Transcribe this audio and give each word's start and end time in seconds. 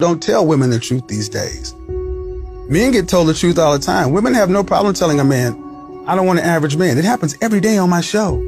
don't 0.00 0.20
tell 0.20 0.44
women 0.44 0.70
the 0.70 0.80
truth 0.80 1.06
these 1.06 1.28
days. 1.28 1.72
Men 2.68 2.90
get 2.90 3.08
told 3.08 3.28
the 3.28 3.34
truth 3.34 3.60
all 3.60 3.72
the 3.72 3.78
time. 3.78 4.10
Women 4.10 4.34
have 4.34 4.50
no 4.50 4.64
problem 4.64 4.92
telling 4.92 5.20
a 5.20 5.24
man, 5.24 5.52
I 6.08 6.16
don't 6.16 6.26
want 6.26 6.40
an 6.40 6.44
average 6.44 6.76
man. 6.76 6.98
It 6.98 7.04
happens 7.04 7.36
every 7.40 7.60
day 7.60 7.78
on 7.78 7.90
my 7.90 8.00
show. 8.00 8.38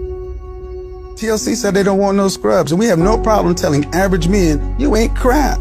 TLC 1.15 1.55
said 1.55 1.73
they 1.73 1.85
don't 1.85 2.01
want 2.01 2.17
no 2.17 2.27
scrubs, 2.27 2.73
and 2.73 2.81
we 2.81 2.87
have 2.87 2.99
no 2.99 3.17
problem 3.17 3.55
telling 3.55 3.85
average 3.95 4.27
men, 4.27 4.75
you 4.81 4.97
ain't 4.97 5.15
crap. 5.15 5.61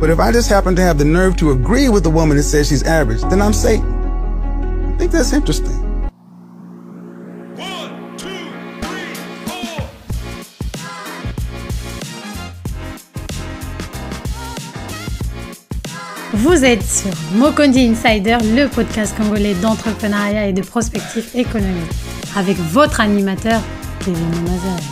But 0.00 0.08
if 0.08 0.18
I 0.18 0.32
just 0.32 0.48
happen 0.48 0.74
to 0.76 0.82
have 0.82 0.96
the 0.96 1.04
nerve 1.04 1.36
to 1.36 1.50
agree 1.50 1.90
with 1.90 2.04
the 2.04 2.10
woman 2.10 2.38
that 2.38 2.44
says 2.44 2.68
she's 2.68 2.82
average, 2.82 3.20
then 3.20 3.42
I'm 3.42 3.52
Satan. 3.52 3.84
I 3.84 4.96
think 4.96 5.12
that's 5.12 5.34
interesting. 5.34 5.77
Vous 16.38 16.64
êtes 16.64 16.84
sur 16.84 17.10
Mokondi 17.34 17.80
Insider, 17.80 18.38
le 18.54 18.68
podcast 18.68 19.12
congolais 19.16 19.54
d'entrepreneuriat 19.54 20.46
et 20.46 20.52
de 20.52 20.62
prospectif 20.62 21.34
économique, 21.34 21.90
avec 22.36 22.56
votre 22.58 23.00
animateur, 23.00 23.60
Kevin 23.98 24.30
Mazel. 24.42 24.84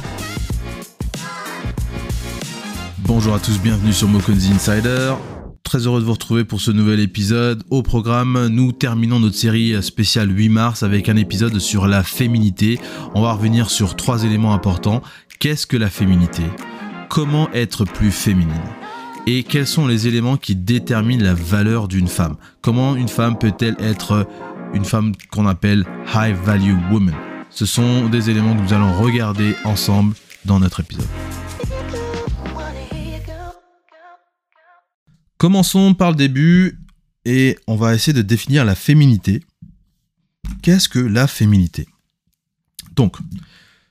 Bonjour 2.99 3.37
à 3.37 3.39
tous, 3.39 3.61
bienvenue 3.61 3.93
sur 3.93 4.09
Mokondi 4.09 4.51
Insider. 4.53 5.15
Très 5.63 5.87
heureux 5.87 6.01
de 6.01 6.05
vous 6.05 6.15
retrouver 6.15 6.45
pour 6.45 6.61
ce 6.61 6.73
nouvel 6.73 6.99
épisode. 6.99 7.63
Au 7.71 7.85
programme, 7.85 8.49
nous 8.49 8.73
terminons 8.73 9.21
notre 9.21 9.37
série 9.37 9.81
spéciale 9.85 10.37
8 10.37 10.49
mars 10.49 10.83
avec 10.83 11.09
un 11.09 11.17
épisode 11.17 11.61
sur 11.61 11.87
la 11.87 12.03
féminité. 12.03 12.81
On 13.15 13.23
va 13.23 13.35
revenir 13.35 13.71
sur 13.71 13.95
trois 13.95 14.25
éléments 14.25 14.53
importants. 14.53 15.01
Qu'est-ce 15.39 15.69
que 15.69 15.77
la 15.77 15.91
féminité? 15.91 16.43
Comment 17.09 17.49
être 17.53 17.85
plus 17.85 18.11
féminine? 18.11 18.51
Et 19.27 19.43
quels 19.43 19.67
sont 19.67 19.87
les 19.89 20.07
éléments 20.07 20.37
qui 20.37 20.55
déterminent 20.55 21.23
la 21.23 21.35
valeur 21.35 21.89
d'une 21.89 22.07
femme? 22.07 22.37
Comment 22.63 22.95
une 22.95 23.09
femme 23.09 23.37
peut-elle 23.37 23.77
être 23.81 24.29
une 24.73 24.85
femme 24.85 25.13
qu'on 25.31 25.47
appelle 25.47 25.85
high 26.15 26.37
value 26.37 26.77
woman? 26.91 27.15
Ce 27.51 27.67
sont 27.67 28.09
des 28.09 28.31
éléments 28.31 28.57
que 28.57 28.63
nous 28.63 28.73
allons 28.73 28.97
regarder 28.97 29.55
ensemble 29.65 30.15
dans 30.45 30.61
notre 30.61 30.81
épisode. 30.81 31.07
Commençons 35.39 35.95
par 35.95 36.11
le 36.11 36.17
début 36.17 36.79
et 37.25 37.59
on 37.67 37.75
va 37.75 37.95
essayer 37.95 38.13
de 38.13 38.23
définir 38.23 38.65
la 38.65 38.75
féminité. 38.75 39.43
Qu'est-ce 40.63 40.89
que 40.89 41.01
la 41.01 41.27
féminité? 41.27 41.89
Donc, 42.95 43.17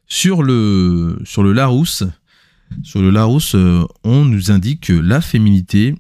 sur 0.08 0.42
le, 0.42 1.20
sur 1.26 1.44
le 1.44 1.52
Larousse, 1.52 2.04
sur 2.84 3.02
le 3.02 3.10
Larousse, 3.10 3.56
euh, 3.56 3.86
on 4.04 4.26
nous 4.26 4.52
indique 4.52 4.88
que 4.88 4.94
la 4.94 5.22
féminité, 5.22 5.96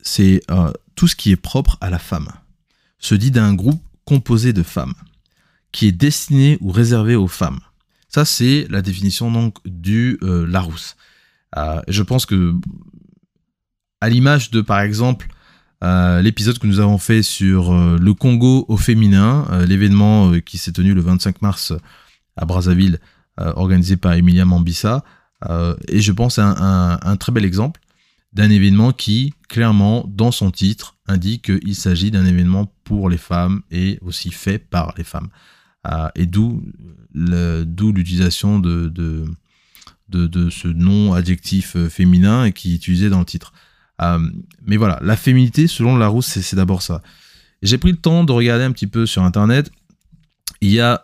c'est 0.00 0.42
euh, 0.50 0.72
tout 0.94 1.08
ce 1.08 1.16
qui 1.16 1.30
est 1.30 1.36
propre 1.36 1.78
à 1.80 1.90
la 1.90 1.98
femme. 1.98 2.28
Se 2.98 3.14
dit 3.14 3.30
d'un 3.30 3.54
groupe 3.54 3.82
composé 4.04 4.52
de 4.52 4.62
femmes, 4.62 4.94
qui 5.72 5.86
est 5.86 5.92
destiné 5.92 6.58
ou 6.60 6.70
réservé 6.70 7.16
aux 7.16 7.28
femmes. 7.28 7.60
Ça, 8.08 8.24
c'est 8.24 8.66
la 8.70 8.82
définition 8.82 9.30
donc 9.30 9.56
du 9.66 10.18
euh, 10.22 10.46
Larousse. 10.46 10.96
je 11.88 12.02
pense 12.02 12.26
que, 12.26 12.54
à 14.00 14.08
l'image 14.08 14.50
de, 14.50 14.60
par 14.60 14.80
exemple, 14.80 15.28
l'épisode 15.82 16.58
que 16.58 16.66
nous 16.66 16.80
avons 16.80 16.98
fait 16.98 17.22
sur 17.22 17.72
le 17.72 18.14
Congo 18.14 18.64
au 18.68 18.76
féminin, 18.76 19.46
l'événement 19.66 20.32
qui 20.40 20.58
s'est 20.58 20.72
tenu 20.72 20.94
le 20.94 21.00
25 21.00 21.42
mars 21.42 21.72
à 22.36 22.44
Brazzaville, 22.44 22.98
organisé 23.36 23.96
par 23.96 24.14
Emilia 24.14 24.44
Mambissa, 24.44 24.96
euh, 24.96 25.00
et 25.88 26.00
je 26.00 26.12
pense 26.12 26.38
à 26.38 26.98
un, 27.02 27.16
très 27.16 27.32
bel 27.32 27.44
exemple 27.44 27.80
d'un 28.32 28.50
événement 28.50 28.92
qui, 28.92 29.32
clairement, 29.48 30.04
dans 30.08 30.30
son 30.30 30.50
titre, 30.50 30.96
indique 31.06 31.42
qu'il 31.60 31.74
s'agit 31.74 32.10
d'un 32.10 32.26
événement 32.26 32.70
pour 32.84 33.08
les 33.08 33.16
femmes 33.16 33.62
et 33.70 33.98
aussi 34.02 34.30
fait 34.30 34.58
par 34.58 34.92
les 34.98 35.04
femmes. 35.04 35.28
Euh, 35.86 36.08
et 36.14 36.26
d'où 36.26 36.62
l'utilisation 37.14 38.58
de, 38.58 38.92
de, 40.08 40.50
ce 40.50 40.68
nom 40.68 41.14
adjectif 41.14 41.76
euh, 41.76 41.88
féminin 41.88 42.50
qui 42.50 42.72
est 42.72 42.76
utilisé 42.76 43.08
dans 43.08 43.20
le 43.20 43.24
titre. 43.24 43.52
mais 44.66 44.76
voilà, 44.76 44.98
la 45.02 45.16
féminité, 45.16 45.66
selon 45.66 45.96
Larousse, 45.96 46.26
c'est 46.26 46.56
d'abord 46.56 46.82
ça. 46.82 47.02
J'ai 47.62 47.78
pris 47.78 47.92
le 47.92 47.96
temps 47.96 48.24
de 48.24 48.32
regarder 48.32 48.64
un 48.64 48.72
petit 48.72 48.86
peu 48.86 49.06
sur 49.06 49.22
Internet. 49.22 49.70
Il 50.60 50.70
y 50.70 50.80
a, 50.80 50.98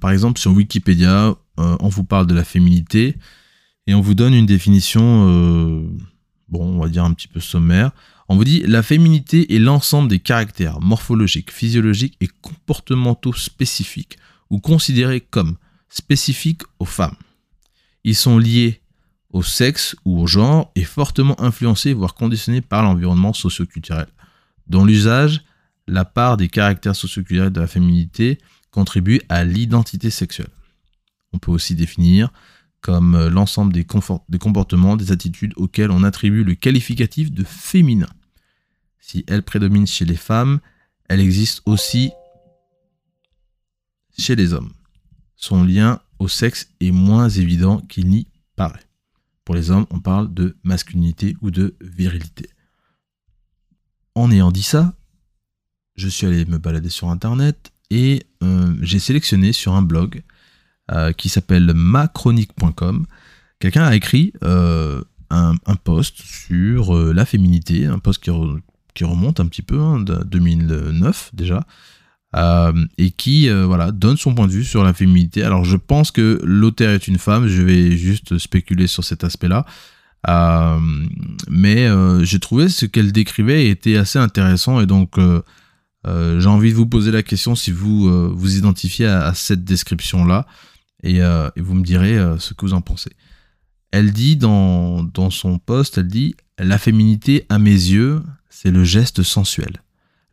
par 0.00 0.10
exemple, 0.10 0.40
sur 0.40 0.52
Wikipédia, 0.52 1.34
on 1.58 1.88
vous 1.88 2.04
parle 2.04 2.26
de 2.26 2.34
la 2.34 2.44
féminité. 2.44 3.16
Et 3.86 3.94
on 3.94 4.00
vous 4.00 4.14
donne 4.14 4.34
une 4.34 4.46
définition, 4.46 5.28
euh, 5.28 5.88
bon, 6.48 6.64
on 6.64 6.80
va 6.80 6.88
dire 6.88 7.04
un 7.04 7.12
petit 7.12 7.28
peu 7.28 7.40
sommaire. 7.40 7.90
On 8.28 8.36
vous 8.36 8.44
dit 8.44 8.62
la 8.66 8.82
féminité 8.82 9.54
est 9.54 9.58
l'ensemble 9.58 10.08
des 10.08 10.20
caractères 10.20 10.80
morphologiques, 10.80 11.50
physiologiques 11.50 12.16
et 12.20 12.28
comportementaux 12.28 13.32
spécifiques 13.32 14.18
ou 14.50 14.60
considérés 14.60 15.20
comme 15.20 15.56
spécifiques 15.88 16.62
aux 16.78 16.84
femmes. 16.84 17.16
Ils 18.04 18.14
sont 18.14 18.38
liés 18.38 18.80
au 19.30 19.42
sexe 19.42 19.96
ou 20.04 20.20
au 20.20 20.26
genre 20.26 20.70
et 20.74 20.84
fortement 20.84 21.40
influencés, 21.40 21.92
voire 21.92 22.14
conditionnés 22.14 22.60
par 22.60 22.82
l'environnement 22.82 23.32
socioculturel. 23.32 24.06
Dans 24.66 24.84
l'usage, 24.84 25.42
la 25.88 26.04
part 26.04 26.36
des 26.36 26.48
caractères 26.48 26.96
socioculturels 26.96 27.52
de 27.52 27.60
la 27.60 27.66
féminité 27.66 28.38
contribue 28.70 29.20
à 29.28 29.44
l'identité 29.44 30.10
sexuelle. 30.10 30.50
On 31.32 31.38
peut 31.38 31.50
aussi 31.50 31.74
définir 31.74 32.30
comme 32.82 33.14
euh, 33.14 33.30
l'ensemble 33.30 33.72
des, 33.72 33.84
comportements, 33.84 34.96
des 34.96 35.12
attitudes 35.12 35.54
auxquelles 35.56 35.90
on 35.90 36.02
attribue 36.02 36.44
le 36.44 36.54
qualificatif 36.54 37.32
de 37.32 37.44
féminin. 37.44 38.08
Si 39.00 39.24
elle 39.28 39.42
prédomine 39.42 39.86
chez 39.86 40.04
les 40.04 40.16
femmes, 40.16 40.60
elle 41.08 41.20
existe 41.20 41.62
aussi 41.64 42.10
chez 44.18 44.36
les 44.36 44.52
hommes. 44.52 44.72
Son 45.36 45.64
lien 45.64 46.00
au 46.18 46.28
sexe 46.28 46.68
est 46.80 46.90
moins 46.90 47.28
évident 47.28 47.80
qu'il 47.80 48.08
n'y 48.08 48.26
paraît. 48.56 48.86
Pour 49.44 49.54
les 49.54 49.70
hommes, 49.70 49.86
on 49.90 50.00
parle 50.00 50.32
de 50.34 50.56
masculinité 50.62 51.36
ou 51.40 51.50
de 51.50 51.76
virilité. 51.80 52.50
En 54.14 54.30
ayant 54.30 54.52
dit 54.52 54.62
ça, 54.62 54.94
je 55.94 56.08
suis 56.08 56.26
allé 56.26 56.44
me 56.44 56.58
balader 56.58 56.90
sur 56.90 57.10
Internet 57.10 57.72
et 57.90 58.26
euh, 58.42 58.76
j'ai 58.82 58.98
sélectionné 58.98 59.52
sur 59.52 59.72
un 59.74 59.82
blog 59.82 60.22
euh, 60.92 61.12
qui 61.12 61.30
s'appelle 61.30 61.72
machronique.com. 61.74 63.06
Quelqu'un 63.60 63.84
a 63.84 63.94
écrit 63.94 64.34
euh, 64.44 65.00
un, 65.30 65.54
post 65.82 66.20
sur 66.20 66.94
euh, 66.94 67.14
la 67.14 67.24
féminité, 67.24 67.86
un 67.86 67.98
post 67.98 68.22
qui, 68.22 69.04
remonte 69.04 69.40
un 69.40 69.46
petit 69.46 69.62
peu, 69.62 69.80
hein, 69.80 70.00
de 70.00 70.22
2009 70.24 71.30
déjà, 71.32 71.64
et 72.98 73.10
qui 73.10 73.48
voilà, 73.48 73.90
donne 73.90 74.18
son 74.18 74.34
point 74.34 74.46
de 74.46 74.52
vue 74.52 74.64
sur 74.64 74.84
la 74.84 74.92
féminité. 74.92 75.42
Alors 75.42 75.64
je 75.64 75.76
pense 75.76 76.10
que 76.10 76.38
l'auteur 76.44 76.90
est 76.90 77.08
une 77.08 77.18
femme, 77.18 77.46
je 77.46 77.62
vais 77.62 77.96
juste 77.96 78.36
spéculer 78.36 78.86
sur 78.86 79.04
cet 79.04 79.24
aspect-là. 79.24 79.64
mais 81.48 81.88
j'ai 82.24 82.38
trouvé 82.38 82.68
ce 82.68 82.84
qu'elle 82.84 83.12
décrivait 83.12 83.68
était 83.68 83.96
assez 83.96 84.18
intéressant 84.18 84.80
et 84.80 84.86
donc 84.86 85.18
j'ai 86.06 86.46
envie 86.46 86.70
de 86.70 86.76
vous 86.76 86.86
poser 86.86 87.12
la 87.12 87.22
question 87.22 87.54
si 87.54 87.70
vous 87.70 88.34
vous 88.34 88.56
identifiez 88.58 89.06
à 89.06 89.32
cette 89.32 89.64
description-là. 89.64 90.46
Euh, 91.04 91.50
et, 91.56 91.60
vous 91.60 91.74
me 91.74 91.84
direz 91.84 92.16
euh, 92.16 92.38
ce 92.38 92.54
que 92.54 92.64
vous 92.64 92.74
en 92.74 92.80
pensez. 92.80 93.12
Elle 93.90 94.12
dit 94.12 94.36
dans, 94.36 95.02
dans 95.02 95.30
son 95.30 95.58
poste, 95.58 95.98
elle 95.98 96.08
dit 96.08 96.34
La 96.58 96.78
féminité, 96.78 97.44
à 97.48 97.58
mes 97.58 97.70
yeux, 97.70 98.22
c'est 98.48 98.70
le 98.70 98.84
geste 98.84 99.22
sensuel, 99.22 99.82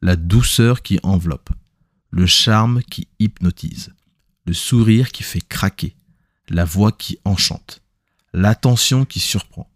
la 0.01 0.15
douceur 0.15 0.81
qui 0.81 0.99
enveloppe, 1.03 1.49
le 2.11 2.25
charme 2.25 2.81
qui 2.83 3.07
hypnotise, 3.19 3.93
le 4.45 4.53
sourire 4.53 5.11
qui 5.11 5.23
fait 5.23 5.41
craquer, 5.41 5.95
la 6.49 6.65
voix 6.65 6.91
qui 6.91 7.19
enchante, 7.25 7.81
l'attention 8.33 9.05
qui 9.05 9.19
surprend, 9.19 9.69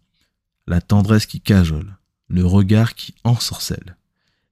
la 0.66 0.80
tendresse 0.80 1.26
qui 1.26 1.40
cajole, 1.40 1.96
le 2.28 2.46
regard 2.46 2.94
qui 2.94 3.14
ensorcelle, 3.24 3.96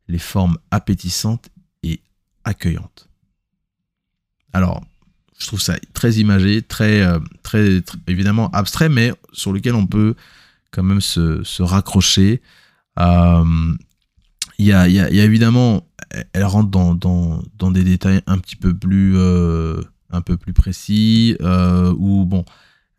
les 0.08 0.18
formes 0.18 0.58
appétissantes 0.70 1.48
et 1.82 2.02
accueillantes. 2.44 3.08
Alors, 4.52 4.84
je 5.42 5.48
trouve 5.48 5.60
ça 5.60 5.76
très 5.92 6.12
imagé, 6.14 6.62
très, 6.62 7.02
euh, 7.02 7.80
évidemment 8.06 8.48
abstrait, 8.50 8.88
mais 8.88 9.12
sur 9.32 9.52
lequel 9.52 9.74
on 9.74 9.86
peut 9.86 10.14
quand 10.70 10.84
même 10.84 11.00
se, 11.00 11.62
raccrocher. 11.62 12.40
Euh, 12.98 13.74
il 14.58 14.66
y, 14.66 14.72
a, 14.72 14.86
y, 14.88 15.00
a, 15.00 15.08
évidemment, 15.24 15.88
elle 16.32 16.44
rentre 16.44 16.70
dans, 16.70 16.94
dans, 16.94 17.70
des 17.72 17.82
détails 17.82 18.20
un 18.26 18.38
petit 18.38 18.54
peu 18.54 18.72
plus, 18.72 19.14
euh, 19.16 19.80
un 20.10 20.20
peu 20.20 20.36
plus 20.36 20.52
précis, 20.52 21.36
où 21.40 22.24
bon, 22.24 22.44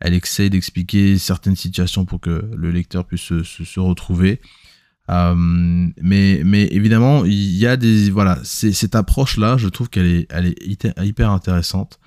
elle 0.00 0.12
essaie 0.12 0.50
d'expliquer 0.50 1.16
certaines 1.16 1.56
situations 1.56 2.04
pour 2.04 2.20
que 2.20 2.50
le 2.54 2.70
lecteur 2.70 3.06
puisse 3.06 3.22
se, 3.22 3.42
se, 3.42 3.80
retrouver. 3.80 4.42
mais, 5.08 6.42
mais 6.44 6.68
évidemment, 6.72 7.24
il 7.24 7.56
y 7.56 7.66
a 7.66 7.78
des 7.78 8.10
voilà, 8.10 8.38
cette 8.44 8.94
approche 8.94 9.38
là, 9.38 9.56
je 9.56 9.68
trouve 9.68 9.88
qu'elle 9.88 10.06
est, 10.06 10.26
elle 10.30 10.46
est 10.46 11.02
hyper 11.02 11.30
intéressante. 11.30 11.98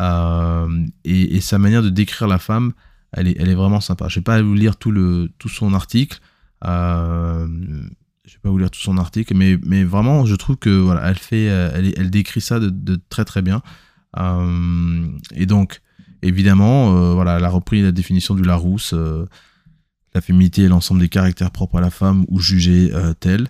Euh, 0.00 0.86
et, 1.04 1.40
sa 1.40 1.58
manière 1.58 1.82
de 1.82 1.90
décrire 1.90 2.28
la 2.28 2.38
femme, 2.38 2.72
elle 3.12 3.28
est, 3.28 3.54
vraiment 3.54 3.80
sympa. 3.80 4.08
Je 4.08 4.20
vais 4.20 4.24
pas 4.24 4.40
vous 4.42 4.54
lire 4.54 4.76
tout, 4.76 4.92
son 5.48 5.74
article. 5.74 6.20
Euh, 6.64 7.46
je 8.24 8.34
vais 8.34 8.40
pas 8.42 8.50
vous 8.50 8.58
lire 8.58 8.70
tout 8.70 8.80
son 8.80 8.98
article, 8.98 9.34
mais, 9.34 9.84
vraiment, 9.84 10.26
je 10.26 10.34
trouve 10.34 10.56
que 10.56 10.70
voilà, 10.70 11.10
elle 11.10 11.92
elle 11.96 12.10
décrit 12.10 12.40
ça 12.40 12.60
de, 12.60 13.00
très 13.08 13.24
très 13.24 13.42
bien. 13.42 13.62
et 15.34 15.46
donc, 15.46 15.80
évidemment, 16.22 17.20
elle 17.22 17.44
a 17.44 17.48
repris 17.48 17.82
la 17.82 17.92
définition 17.92 18.34
du 18.34 18.42
Larousse. 18.42 18.94
la 20.14 20.20
féminité 20.20 20.64
est 20.64 20.68
l'ensemble 20.68 21.00
des 21.00 21.08
caractères 21.08 21.50
propres 21.50 21.78
à 21.78 21.80
la 21.80 21.90
femme 21.90 22.24
ou 22.28 22.40
jugés 22.40 22.92
tels. 23.20 23.48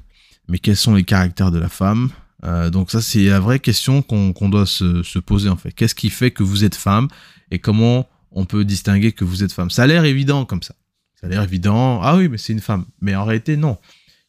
Mais 0.48 0.58
quels 0.58 0.76
sont 0.76 0.94
les 0.94 1.04
caractères 1.04 1.50
de 1.50 1.58
la 1.58 1.68
femme? 1.68 2.10
Euh, 2.44 2.70
donc 2.70 2.90
ça, 2.90 3.00
c'est 3.00 3.24
la 3.24 3.40
vraie 3.40 3.58
question 3.58 4.02
qu'on 4.02 4.48
doit 4.48 4.66
se, 4.66 5.18
poser 5.18 5.48
en 5.48 5.56
fait. 5.56 5.72
Qu'est-ce 5.72 5.94
qui 5.94 6.10
fait 6.10 6.30
que 6.30 6.42
vous 6.42 6.64
êtes 6.64 6.74
femme 6.74 7.08
et 7.50 7.58
comment 7.58 8.08
on 8.30 8.44
peut 8.44 8.64
distinguer 8.64 9.12
que 9.12 9.24
vous 9.24 9.42
êtes 9.42 9.52
femme? 9.52 9.70
Ça 9.70 9.82
a 9.82 9.86
l'air 9.86 10.04
évident 10.04 10.44
comme 10.44 10.62
ça. 10.62 10.74
Ça 11.20 11.26
a 11.26 11.30
l'air 11.30 11.42
évident. 11.42 12.00
Ah 12.02 12.16
oui, 12.16 12.28
mais 12.28 12.38
c'est 12.38 12.52
une 12.52 12.60
femme. 12.60 12.84
Mais 13.00 13.16
en 13.16 13.24
réalité, 13.24 13.56
non. 13.56 13.78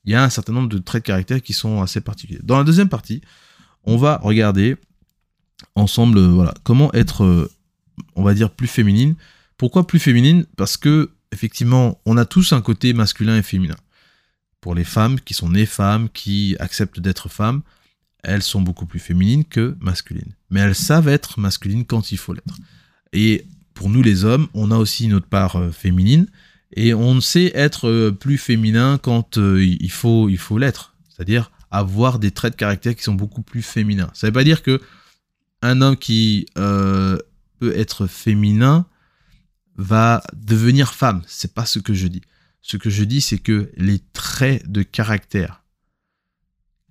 Il 0.06 0.12
y 0.12 0.16
a 0.16 0.24
un 0.24 0.30
certain 0.30 0.54
nombre 0.54 0.70
de 0.70 0.80
traits 0.80 1.04
de 1.04 1.08
caractère 1.08 1.42
qui 1.42 1.54
sont 1.54 1.82
assez 1.82 2.02
particuliers. 2.02 2.40
Dans 2.42 2.58
la 2.58 2.64
deuxième 2.64 2.90
partie, 2.90 3.22
on 3.84 3.98
va 3.98 4.18
regarder 4.24 4.78
ensemble, 5.76 6.20
voilà, 6.20 6.54
comment 6.64 6.92
être, 6.94 7.24
euh, 7.24 7.52
on 8.16 8.24
va 8.24 8.34
dire, 8.34 8.50
plus 8.50 8.68
féminine. 8.68 9.16
Pourquoi 9.58 9.86
plus 9.86 10.00
féminine? 10.00 10.46
Parce 10.56 10.78
que 10.78 11.12
effectivement, 11.32 12.00
on 12.06 12.18
a 12.18 12.26
tous 12.26 12.54
un 12.54 12.62
côté 12.62 12.94
masculin 12.94 13.38
et 13.38 13.44
féminin. 13.44 13.76
Pour 14.62 14.74
les 14.74 14.84
femmes 14.84 15.20
qui 15.20 15.34
sont 15.34 15.50
nées 15.50 15.66
femmes, 15.66 16.10
qui 16.10 16.56
acceptent 16.60 17.00
d'être 17.00 17.30
femmes, 17.30 17.62
elles 18.24 18.44
sont 18.44 18.62
beaucoup 18.62 18.86
plus 18.86 19.00
féminines 19.00 19.46
que 19.46 19.76
masculines. 19.80 20.34
Mais 20.50 20.60
elles 20.60 20.76
savent 20.76 21.08
être 21.08 21.40
masculines 21.40 21.86
quand 21.86 22.12
il 22.12 22.18
faut 22.18 22.34
l'être. 22.34 22.58
Et 23.14 23.46
pour 23.74 23.90
nous 23.90 24.02
les 24.02 24.26
hommes, 24.26 24.48
on 24.54 24.72
a 24.72 24.78
aussi 24.78 25.08
notre 25.08 25.28
part 25.28 25.56
euh, 25.56 25.72
féminine 25.72 26.28
et 26.76 26.94
on 26.94 27.22
sait 27.22 27.52
être 27.56 27.88
euh, 27.88 28.12
plus 28.12 28.38
féminin 28.38 29.00
quand 29.02 29.38
euh, 29.38 29.64
il 29.64 29.92
faut 29.92 30.30
il 30.30 30.38
faut 30.38 30.58
l'être, 30.58 30.96
c'est-à-dire 31.10 31.52
avoir 31.72 32.20
des 32.20 32.32
traits 32.32 32.54
de 32.54 32.58
caractère 32.58 32.96
qui 32.96 33.04
sont 33.04 33.14
beaucoup 33.14 33.42
plus 33.42 33.62
féminins. 33.62 34.10
Ça 34.14 34.28
ne 34.28 34.30
veut 34.30 34.34
pas 34.34 34.44
dire 34.44 34.64
que 34.64 34.82
un 35.62 35.82
homme 35.82 35.98
qui 35.98 36.46
peut 36.56 37.74
être 37.76 38.08
féminin 38.08 38.86
va 39.76 40.24
devenir 40.34 40.94
femme. 40.94 41.22
C'est 41.28 41.54
pas 41.54 41.66
ce 41.66 41.80
que 41.80 41.94
je 41.94 42.08
dis. 42.08 42.22
Ce 42.62 42.78
que 42.78 42.90
je 42.90 43.04
dis, 43.04 43.22
c'est 43.22 43.40
que 43.40 43.70
les 43.76 44.00
traits 44.14 44.70
de 44.72 44.84
caractère 44.84 45.64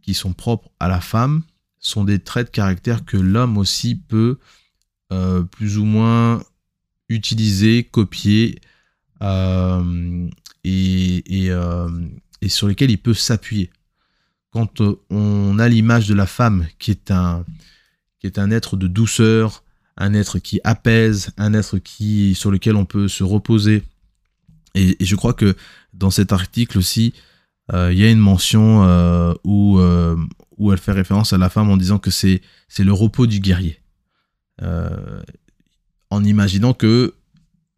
qui 0.09 0.15
sont 0.15 0.33
propres 0.33 0.71
à 0.81 0.89
la 0.89 1.03
femme 1.03 1.43
sont 1.81 2.03
des 2.03 2.19
traits 2.19 2.47
de 2.47 2.51
caractère 2.51 3.05
que 3.05 3.19
l'homme 3.19 3.59
aussi 3.59 3.95
peut 3.95 4.39
euh, 5.13 5.43
plus 5.43 5.77
ou 5.77 5.85
moins 5.85 6.43
utiliser, 7.11 7.85
copier 7.85 8.59
euh, 9.23 10.27
et, 10.65 11.23
euh, 11.51 11.91
et, 12.41 12.49
sur 12.49 12.69
lesquels 12.69 12.91
il 12.91 12.97
peut 12.97 13.13
s'appuyer. 13.13 13.69
Quand 14.51 14.81
on 15.11 15.59
a 15.59 15.69
l'image 15.69 16.09
de 16.09 16.15
la 16.15 16.25
femme 16.25 16.67
qui 16.79 16.91
est 16.91 17.11
un, 17.11 17.45
qui 18.19 18.27
est 18.27 18.39
un 18.39 18.51
être 18.51 18.79
de 18.79 18.87
douceur, 18.87 19.63
un 19.99 20.15
être 20.15 20.39
qui 20.39 20.59
apaise, 20.65 21.33
un 21.37 21.53
être 21.53 21.77
qui, 21.77 22.35
sur 22.35 22.51
lequel 22.51 22.77
on 22.77 22.87
peut 22.87 23.09
se 23.09 23.25
reposer. 23.25 23.83
Et, 24.75 25.03
et 25.03 25.05
je 25.05 25.17
crois 25.17 25.35
que 25.35 25.55
dans 25.93 26.11
cet 26.11 26.33
article 26.33 26.79
aussi, 26.79 27.13
il 27.73 27.99
y 27.99 28.05
a 28.05 28.11
une 28.11 28.19
mention 28.19 28.85
euh, 28.85 29.35
où, 29.45 29.79
euh, 29.79 30.17
où 30.57 30.73
elle 30.73 30.79
fait 30.79 30.93
référence 30.93 31.33
à 31.33 31.39
la 31.39 31.51
femme 31.51 31.71
en 31.71 31.77
disant 31.77 31.99
que 31.99 32.11
c'est 32.11 32.41
le 32.79 32.93
repos 32.93 33.27
du 33.27 33.41
guerrier. 33.41 33.81
en 36.11 36.25
imaginant 36.25 36.73
que 36.73 37.15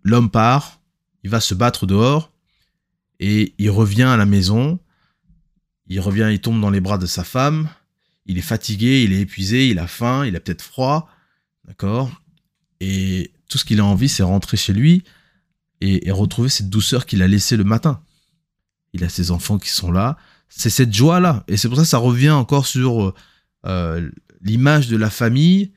l'homme 0.05 0.31
part, 0.31 0.81
il 1.25 1.31
va 1.31 1.41
se 1.41 1.55
battre 1.55 1.87
dehors, 1.87 2.33
et 3.19 3.55
il 3.59 3.71
revient 3.71 4.05
à 4.05 4.17
la 4.17 4.25
maison, 4.25 4.79
il 5.87 6.01
revient, 6.01 6.29
il 6.33 6.41
tombe 6.41 6.61
dans 6.61 6.71
les 6.71 6.81
bras 6.81 6.97
de 6.97 7.07
sa 7.07 7.25
femme, 7.25 7.69
il 8.25 8.39
est 8.39 8.43
fatigué, 8.43 9.03
il 9.03 9.13
est 9.13 9.21
épuisé, 9.21 9.69
il 9.69 9.79
a 9.79 9.87
faim, 9.87 10.25
il 10.25 10.37
a 10.37 10.41
peut-être 10.41 10.63
froid, 10.63 11.11
d'accord? 11.67 12.11
Et 12.81 13.33
tout 13.49 13.59
ce 13.59 13.65
qu'il 13.65 13.81
a 13.81 13.85
envie, 13.85 14.09
c'est 14.09 14.23
rentrer 14.23 14.57
chez 14.57 14.73
lui 14.73 15.03
et 15.83 16.11
retrouver 16.11 16.51
cette 16.51 16.69
douceur 16.69 17.07
qu'il 17.07 17.23
a 17.23 17.29
laissée 17.29 17.57
le 17.57 17.65
matin 17.65 18.03
il 18.93 19.05
a 19.05 19.09
ses 19.09 19.31
enfants 19.31 19.59
qui 19.59 19.71
sont 19.71 19.93
là. 19.93 20.17
C'est 20.49 20.71
cette 20.71 20.93
joie-là. 20.93 21.45
Et 21.49 21.57
c'est 21.57 21.69
pour 21.69 21.77
ça 21.77 21.85
que 21.85 21.89
ça 21.89 21.99
revient 21.99 22.31
encore 22.31 22.67
sur 22.67 23.15
euh, 23.67 24.11
l'image 24.43 24.89
de 24.89 24.97
la 24.97 25.11
famille 25.11 25.73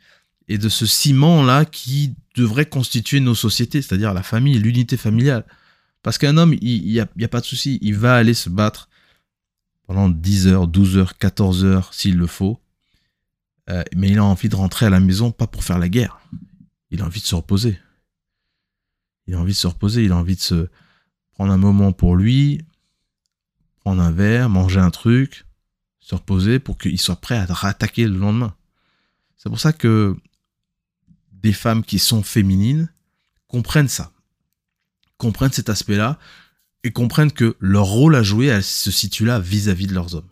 et 0.48 0.57
de 0.57 0.69
ce 0.69 0.86
ciment-là 0.86 1.65
qui 1.65 2.15
devrait 2.36 2.65
constituer 2.65 3.19
nos 3.19 3.36
sociétés, 3.36 3.81
c'est-à-dire 3.81 4.13
la 4.13 4.24
famille, 4.24 4.57
l'unité 4.57 4.98
familiale. 4.98 5.45
Parce 6.01 6.18
qu'un 6.18 6.38
homme, 6.38 6.56
il 6.62 6.83
n'y 6.83 7.00
a, 7.00 7.04
a, 7.04 7.27
pas 7.27 7.39
de 7.39 7.45
souci, 7.45 7.80
il 7.81 7.95
va 7.95 8.15
aller 8.15 8.33
se 8.33 8.50
battre 8.50 8.89
pendant 9.88 10.09
10 10.09 10.48
heures, 10.48 10.68
12 10.68 10.98
heures, 10.98 11.18
14 11.18 11.66
heures 11.66 11.94
s'il 11.94 12.18
le 12.18 12.27
faut. 12.27 12.59
Euh, 13.69 13.83
mais 13.95 14.09
il 14.09 14.18
a 14.18 14.25
envie 14.25 14.50
de 14.50 14.56
rentrer 14.56 14.88
à 14.88 14.89
la 14.89 15.00
maison, 15.00 15.31
pas 15.31 15.48
pour 15.48 15.63
faire 15.63 15.80
la 15.80 15.88
guerre. 15.88 16.19
Il 16.92 17.01
a 17.01 17.06
envie 17.06 17.21
de 17.21 17.25
se 17.25 17.36
reposer. 17.36 17.80
Il 19.27 19.36
a 19.36 19.39
envie 19.39 19.54
de 19.54 19.57
se 19.57 19.68
reposer, 19.68 20.04
il 20.04 20.12
a 20.12 20.18
envie 20.18 20.36
de 20.36 20.42
se 20.42 20.68
prendre 21.31 21.54
un 21.54 21.57
moment 21.57 21.94
pour 21.94 22.16
lui, 22.16 22.62
prendre 23.83 24.01
un 24.01 24.12
verre, 24.12 24.50
manger 24.50 24.80
un 24.80 24.91
truc, 24.91 25.45
se 26.00 26.15
reposer 26.15 26.59
pour 26.59 26.77
qu'il 26.77 27.00
soit 27.00 27.18
prêt 27.18 27.38
à 27.38 27.45
rattaquer 27.45 28.07
le 28.07 28.18
lendemain. 28.18 28.56
C'est 29.35 29.50
pour 29.50 29.59
ça 29.59 29.74
que 29.74 30.15
des 31.31 31.53
femmes 31.53 31.83
qui 31.83 32.00
sont 32.00 32.24
féminines 32.24 32.89
comprennent 33.47 33.89
ça, 33.89 34.12
comprennent 35.18 35.51
cet 35.51 35.69
aspect-là 35.69 36.18
et 36.83 36.91
comprennent 36.91 37.31
que 37.31 37.56
leur 37.59 37.85
rôle 37.85 38.15
à 38.15 38.24
jouer, 38.24 38.47
elle 38.47 38.63
se 38.63 38.91
situe 38.91 39.25
là 39.25 39.39
vis-à-vis 39.39 39.88
de 39.88 39.94
leurs 39.94 40.15
hommes. 40.15 40.30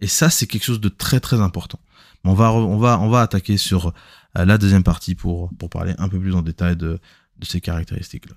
Et 0.00 0.08
ça, 0.08 0.30
c'est 0.30 0.46
quelque 0.46 0.64
chose 0.64 0.80
de 0.80 0.88
très 0.88 1.20
très 1.20 1.40
important. 1.40 1.78
On 2.24 2.34
va, 2.34 2.52
on 2.52 2.78
va, 2.78 2.98
on 3.00 3.08
va 3.08 3.20
attaquer 3.20 3.56
sur 3.56 3.88
euh, 4.36 4.44
la 4.44 4.58
deuxième 4.58 4.82
partie 4.82 5.14
pour, 5.14 5.50
pour 5.58 5.68
parler 5.70 5.94
un 5.98 6.08
peu 6.08 6.18
plus 6.18 6.34
en 6.34 6.42
détail 6.42 6.76
de, 6.76 7.00
de 7.38 7.44
ces 7.44 7.60
caractéristiques-là. 7.60 8.34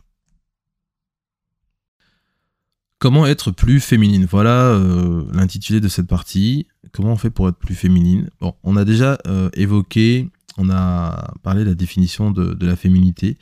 Comment 3.00 3.26
être 3.26 3.52
plus 3.52 3.82
féminine? 3.82 4.26
Voilà 4.26 4.70
euh, 4.70 5.26
l'intitulé 5.34 5.82
de 5.82 5.88
cette 5.90 6.08
partie. 6.08 6.68
Comment 6.94 7.14
on 7.14 7.18
fait 7.18 7.30
pour 7.30 7.50
être 7.50 7.58
plus 7.58 7.76
féminine? 7.76 8.30
Bon, 8.40 8.56
on 8.64 8.78
a 8.78 8.86
déjà 8.86 9.18
euh, 9.28 9.50
évoqué, 9.54 10.30
on 10.58 10.70
a 10.70 11.34
parlé 11.44 11.66
de 11.66 11.70
la 11.70 11.76
définition 11.76 12.32
de, 12.32 12.66
la 12.66 12.78
féminité 12.78 13.38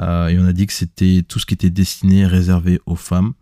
euh, 0.00 0.28
et 0.28 0.38
on 0.38 0.46
a 0.46 0.52
dit 0.52 0.66
que 0.68 0.72
c'était 0.72 1.24
tout 1.26 1.40
ce 1.40 1.46
qui 1.46 1.54
était 1.54 1.70
destiné, 1.70 2.24
réservé 2.24 2.80
aux 2.86 2.94
femmes. 2.94 3.34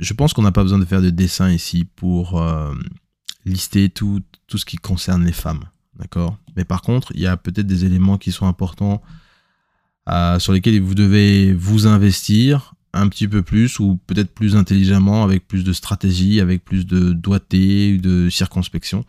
Je, 0.00 0.14
pense 0.14 0.32
qu'on 0.32 0.42
n'a 0.42 0.50
pas 0.50 0.62
besoin 0.62 0.78
de 0.78 0.86
faire 0.86 1.02
de 1.02 1.10
dessin 1.10 1.52
ici 1.52 1.84
pour 1.84 2.42
lister 3.44 3.90
tout, 3.90 4.22
ce 4.52 4.64
qui 4.64 4.76
concerne 4.76 5.24
les 5.24 5.32
femmes. 5.32 5.64
Mais 6.56 6.64
par 6.64 6.82
contre, 6.82 7.12
il 7.14 7.20
y 7.20 7.28
a 7.28 7.36
peut-être 7.36 7.66
des 7.66 7.84
éléments 7.84 8.18
qui 8.18 8.32
sont 8.32 8.48
importants 8.48 9.02
sur 10.38 10.52
lesquels 10.52 10.80
vous 10.80 10.96
devez 10.96 11.52
vous 11.54 11.86
investir 11.86 12.74
un 12.98 13.08
petit 13.08 13.28
peu 13.28 13.42
plus 13.42 13.78
ou 13.78 13.98
peut-être 14.06 14.32
plus 14.32 14.56
intelligemment, 14.56 15.24
avec 15.24 15.46
plus 15.46 15.64
de 15.64 15.72
stratégie, 15.72 16.40
avec 16.40 16.64
plus 16.64 16.86
de 16.86 17.12
doigté, 17.12 17.98
de 17.98 18.28
circonspection. 18.28 19.04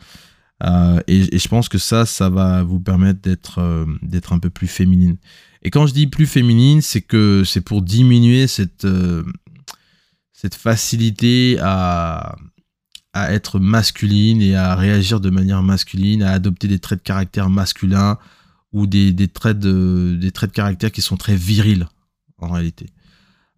Euh, 0.64 1.00
et, 1.08 1.38
je 1.38 1.48
pense 1.48 1.70
que 1.70 1.78
ça, 1.78 2.06
ça 2.06 2.30
va 2.30 2.64
vous 2.64 2.80
permettre 2.80 3.22
d'être 3.22 3.60
euh, 3.60 3.86
d'être 4.02 4.34
un 4.34 4.40
peu 4.40 4.50
plus 4.50 4.68
féminine. 4.68 5.18
Et 5.64 5.72
quand 5.72 5.88
je 5.88 5.94
dis 5.94 6.08
plus 6.08 6.28
féminine, 6.28 6.82
c'est 6.82 7.02
que 7.02 7.44
c'est 7.46 7.62
pour 7.62 7.82
diminuer 7.82 8.48
cette 8.48 8.86
euh, 8.86 9.24
cette 10.34 10.56
facilité 10.56 11.58
à 11.62 12.36
à 13.14 13.34
être 13.34 13.60
masculine 13.60 14.42
et 14.42 14.56
à 14.56 14.76
réagir 14.76 15.20
de 15.20 15.30
manière 15.30 15.64
masculine, 15.64 16.24
à 16.24 16.32
adopter 16.32 16.68
des 16.68 16.80
traits 16.80 17.00
de 17.00 17.04
caractère 17.04 17.50
masculins 17.50 18.18
ou 18.72 18.86
des, 18.86 19.12
des 19.12 19.28
traits 19.28 19.60
de 19.60 20.18
des 20.20 20.32
traits 20.32 20.52
de 20.52 20.56
caractère 20.56 20.92
qui 20.92 21.02
sont 21.02 21.18
très 21.18 21.36
virils 21.36 21.88
en 22.38 22.50
réalité. 22.50 22.88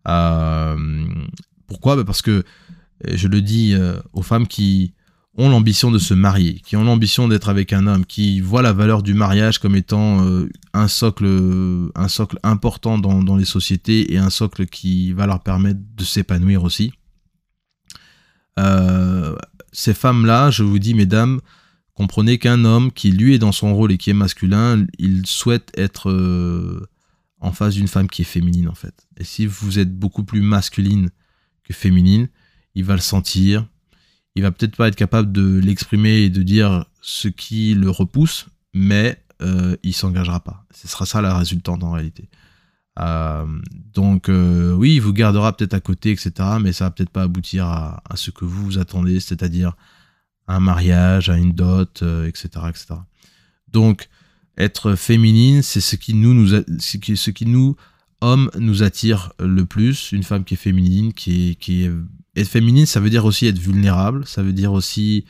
Euh, 0.07 0.77
pourquoi? 1.67 1.95
Bah, 1.95 2.03
Parce 2.03 2.21
que, 2.21 2.43
je 3.07 3.27
le 3.27 3.41
dis 3.41 3.73
euh, 3.73 3.99
aux 4.13 4.21
femmes 4.21 4.47
qui 4.47 4.93
ont 5.35 5.49
l'ambition 5.49 5.91
de 5.91 5.97
se 5.97 6.13
marier, 6.13 6.59
qui 6.59 6.75
ont 6.75 6.83
l'ambition 6.83 7.27
d'être 7.27 7.49
avec 7.49 7.73
un 7.73 7.87
homme, 7.87 8.05
qui 8.05 8.41
voient 8.41 8.61
la 8.61 8.73
valeur 8.73 9.01
du 9.01 9.13
mariage 9.13 9.59
comme 9.59 9.75
étant 9.75 10.25
euh, 10.25 10.49
un 10.73 10.87
socle, 10.87 11.25
un 11.95 12.07
socle 12.07 12.37
important 12.43 12.97
dans, 12.97 13.23
dans, 13.23 13.37
les 13.37 13.45
sociétés 13.45 14.13
et 14.13 14.17
un 14.17 14.29
socle 14.29 14.67
qui 14.67 15.13
va 15.13 15.25
leur 15.25 15.41
permettre 15.41 15.79
de 15.95 16.03
s'épanouir 16.03 16.63
aussi. 16.63 16.93
ces 19.71 19.93
femmes-là, 19.93 20.51
je 20.51 20.63
vous 20.63 20.79
dis, 20.79 20.93
mesdames, 20.93 21.39
comprenez 21.95 22.37
qu'un 22.37 22.65
homme 22.65 22.91
qui 22.91 23.11
lui 23.11 23.33
est 23.33 23.39
dans 23.39 23.53
son 23.53 23.73
rôle 23.73 23.93
et 23.93 23.97
qui 23.97 24.09
est 24.09 24.13
masculin, 24.13 24.85
il 24.99 25.25
souhaite 25.25 25.71
être 25.75 26.11
en 27.39 27.51
face 27.51 27.73
d'une 27.73 27.87
femme 27.87 28.07
qui 28.07 28.21
est 28.21 28.25
féminine 28.25 28.69
en 28.69 28.75
fait. 28.75 29.07
Et 29.21 29.23
si 29.23 29.45
vous 29.45 29.77
êtes 29.77 29.95
beaucoup 29.95 30.23
plus 30.23 30.41
masculine 30.41 31.11
que 31.63 31.75
féminine, 31.75 32.27
il 32.73 32.83
va 32.83 32.95
le 32.95 33.01
sentir. 33.01 33.67
Il 34.33 34.41
va 34.41 34.51
peut-être 34.51 34.75
pas 34.75 34.87
être 34.87 34.95
capable 34.95 35.31
de 35.31 35.59
l'exprimer 35.59 36.21
et 36.21 36.31
de 36.31 36.41
dire 36.41 36.85
ce 37.03 37.27
qui 37.27 37.75
le 37.75 37.91
repousse, 37.91 38.47
mais 38.73 39.23
euh, 39.43 39.77
il 39.83 39.93
s'engagera 39.93 40.39
pas. 40.39 40.65
Ce 40.73 40.87
sera 40.87 41.05
ça 41.05 41.21
la 41.21 41.37
résultante 41.37 41.83
en 41.83 41.91
réalité. 41.91 42.29
Euh, 42.99 43.45
donc 43.93 44.27
oui, 44.27 44.95
il 44.95 45.01
vous 45.01 45.13
gardera 45.13 45.55
peut-être 45.55 45.75
à 45.75 45.81
côté, 45.81 46.09
etc. 46.09 46.31
Mais 46.59 46.73
ça 46.73 46.85
va 46.85 46.91
peut-être 46.91 47.11
pas 47.11 47.21
aboutir 47.21 47.67
à, 47.67 48.01
ce 48.15 48.31
que 48.31 48.43
vous 48.43 48.65
vous 48.65 48.77
attendez, 48.79 49.19
c'est-à-dire 49.19 49.75
un 50.47 50.59
mariage, 50.59 51.29
à 51.29 51.37
une 51.37 51.53
dot, 51.53 52.03
etc., 52.25 52.49
etc. 52.69 52.95
Donc 53.67 54.09
être 54.57 54.95
féminine, 54.95 55.61
c'est 55.61 55.79
ce 55.79 55.95
qui 55.95 56.15
nous, 56.15 56.47
ce 56.79 57.29
qui 57.29 57.45
nous 57.45 57.75
hommes 58.21 58.49
nous 58.57 58.83
attire 58.83 59.33
le 59.39 59.65
plus. 59.65 60.11
Une 60.11 60.23
femme 60.23 60.43
qui 60.43 60.53
est 60.53 60.57
féminine, 60.57 61.13
qui 61.13 61.51
est, 61.51 61.55
qui 61.55 61.83
est 61.83 61.91
être 62.35 62.47
féminine, 62.47 62.85
ça 62.85 62.99
veut 62.99 63.09
dire 63.09 63.25
aussi 63.25 63.47
être 63.47 63.59
vulnérable, 63.59 64.25
ça 64.25 64.41
veut 64.41 64.53
dire 64.53 64.71
aussi 64.71 65.25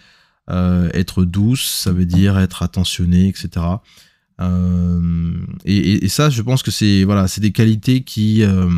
euh, 0.50 0.90
être 0.94 1.24
douce, 1.24 1.66
ça 1.66 1.92
veut 1.92 2.06
dire 2.06 2.38
être 2.38 2.64
attentionnée, 2.64 3.28
etc. 3.28 3.66
Euh, 4.40 5.34
et, 5.66 6.08
ça, 6.10 6.30
je 6.30 6.42
pense 6.42 6.64
que 6.64 6.72
c'est 6.72 7.04
voilà, 7.04 7.28
c'est 7.28 7.42
des 7.42 7.52
qualités 7.52 8.04
qui 8.04 8.44
euh, 8.44 8.70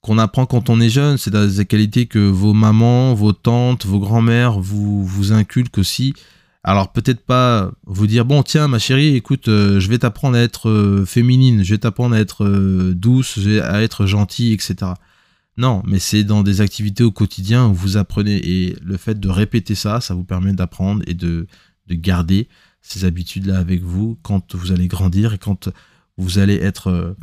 qu'on 0.00 0.18
apprend 0.18 0.46
quand 0.46 0.70
on 0.70 0.80
est 0.80 0.90
jeune. 0.90 1.18
C'est 1.18 1.30
des 1.30 1.66
qualités 1.66 2.06
que 2.06 2.18
vos 2.18 2.52
mamans, 2.52 3.14
vos 3.14 3.32
tantes, 3.32 3.86
vos 3.86 3.98
grands-mères 3.98 4.60
vous 4.60 5.04
vous 5.04 5.32
inculquent 5.32 5.78
aussi. 5.78 6.14
Alors 6.64 6.92
peut-être 6.92 7.20
pas 7.20 7.70
vous 7.84 8.06
dire 8.06 8.24
bon 8.24 8.42
tiens 8.42 8.68
ma 8.68 8.78
chérie 8.78 9.14
écoute 9.16 9.44
je 9.46 9.86
vais 9.86 9.98
t'apprendre 9.98 10.36
à 10.36 10.40
être 10.40 11.04
féminine, 11.06 11.62
je 11.62 11.74
vais 11.74 11.78
t'apprendre 11.78 12.16
à 12.16 12.20
être 12.20 12.46
douce, 12.92 13.38
à 13.62 13.82
être 13.82 14.06
gentille 14.06 14.52
etc. 14.52 14.92
Non, 15.56 15.82
mais 15.86 15.98
c'est 15.98 16.24
dans 16.24 16.42
des 16.42 16.60
activités 16.60 17.04
au 17.04 17.12
quotidien 17.12 17.68
où 17.68 17.74
vous 17.74 17.96
apprenez. 17.96 18.36
Et 18.36 18.76
le 18.82 18.96
fait 18.96 19.20
de 19.20 19.28
répéter 19.28 19.74
ça, 19.74 20.00
ça 20.00 20.14
vous 20.14 20.24
permet 20.24 20.52
d'apprendre 20.52 21.02
et 21.06 21.14
de, 21.14 21.46
garder 21.90 22.48
ces 22.80 23.04
habitudes-là 23.04 23.58
avec 23.58 23.82
vous 23.82 24.18
quand 24.22 24.54
vous 24.54 24.72
allez 24.72 24.88
grandir 24.88 25.34
et 25.34 25.38
quand 25.38 25.68
vous 26.16 26.38
allez 26.38 26.56
être 26.56 27.14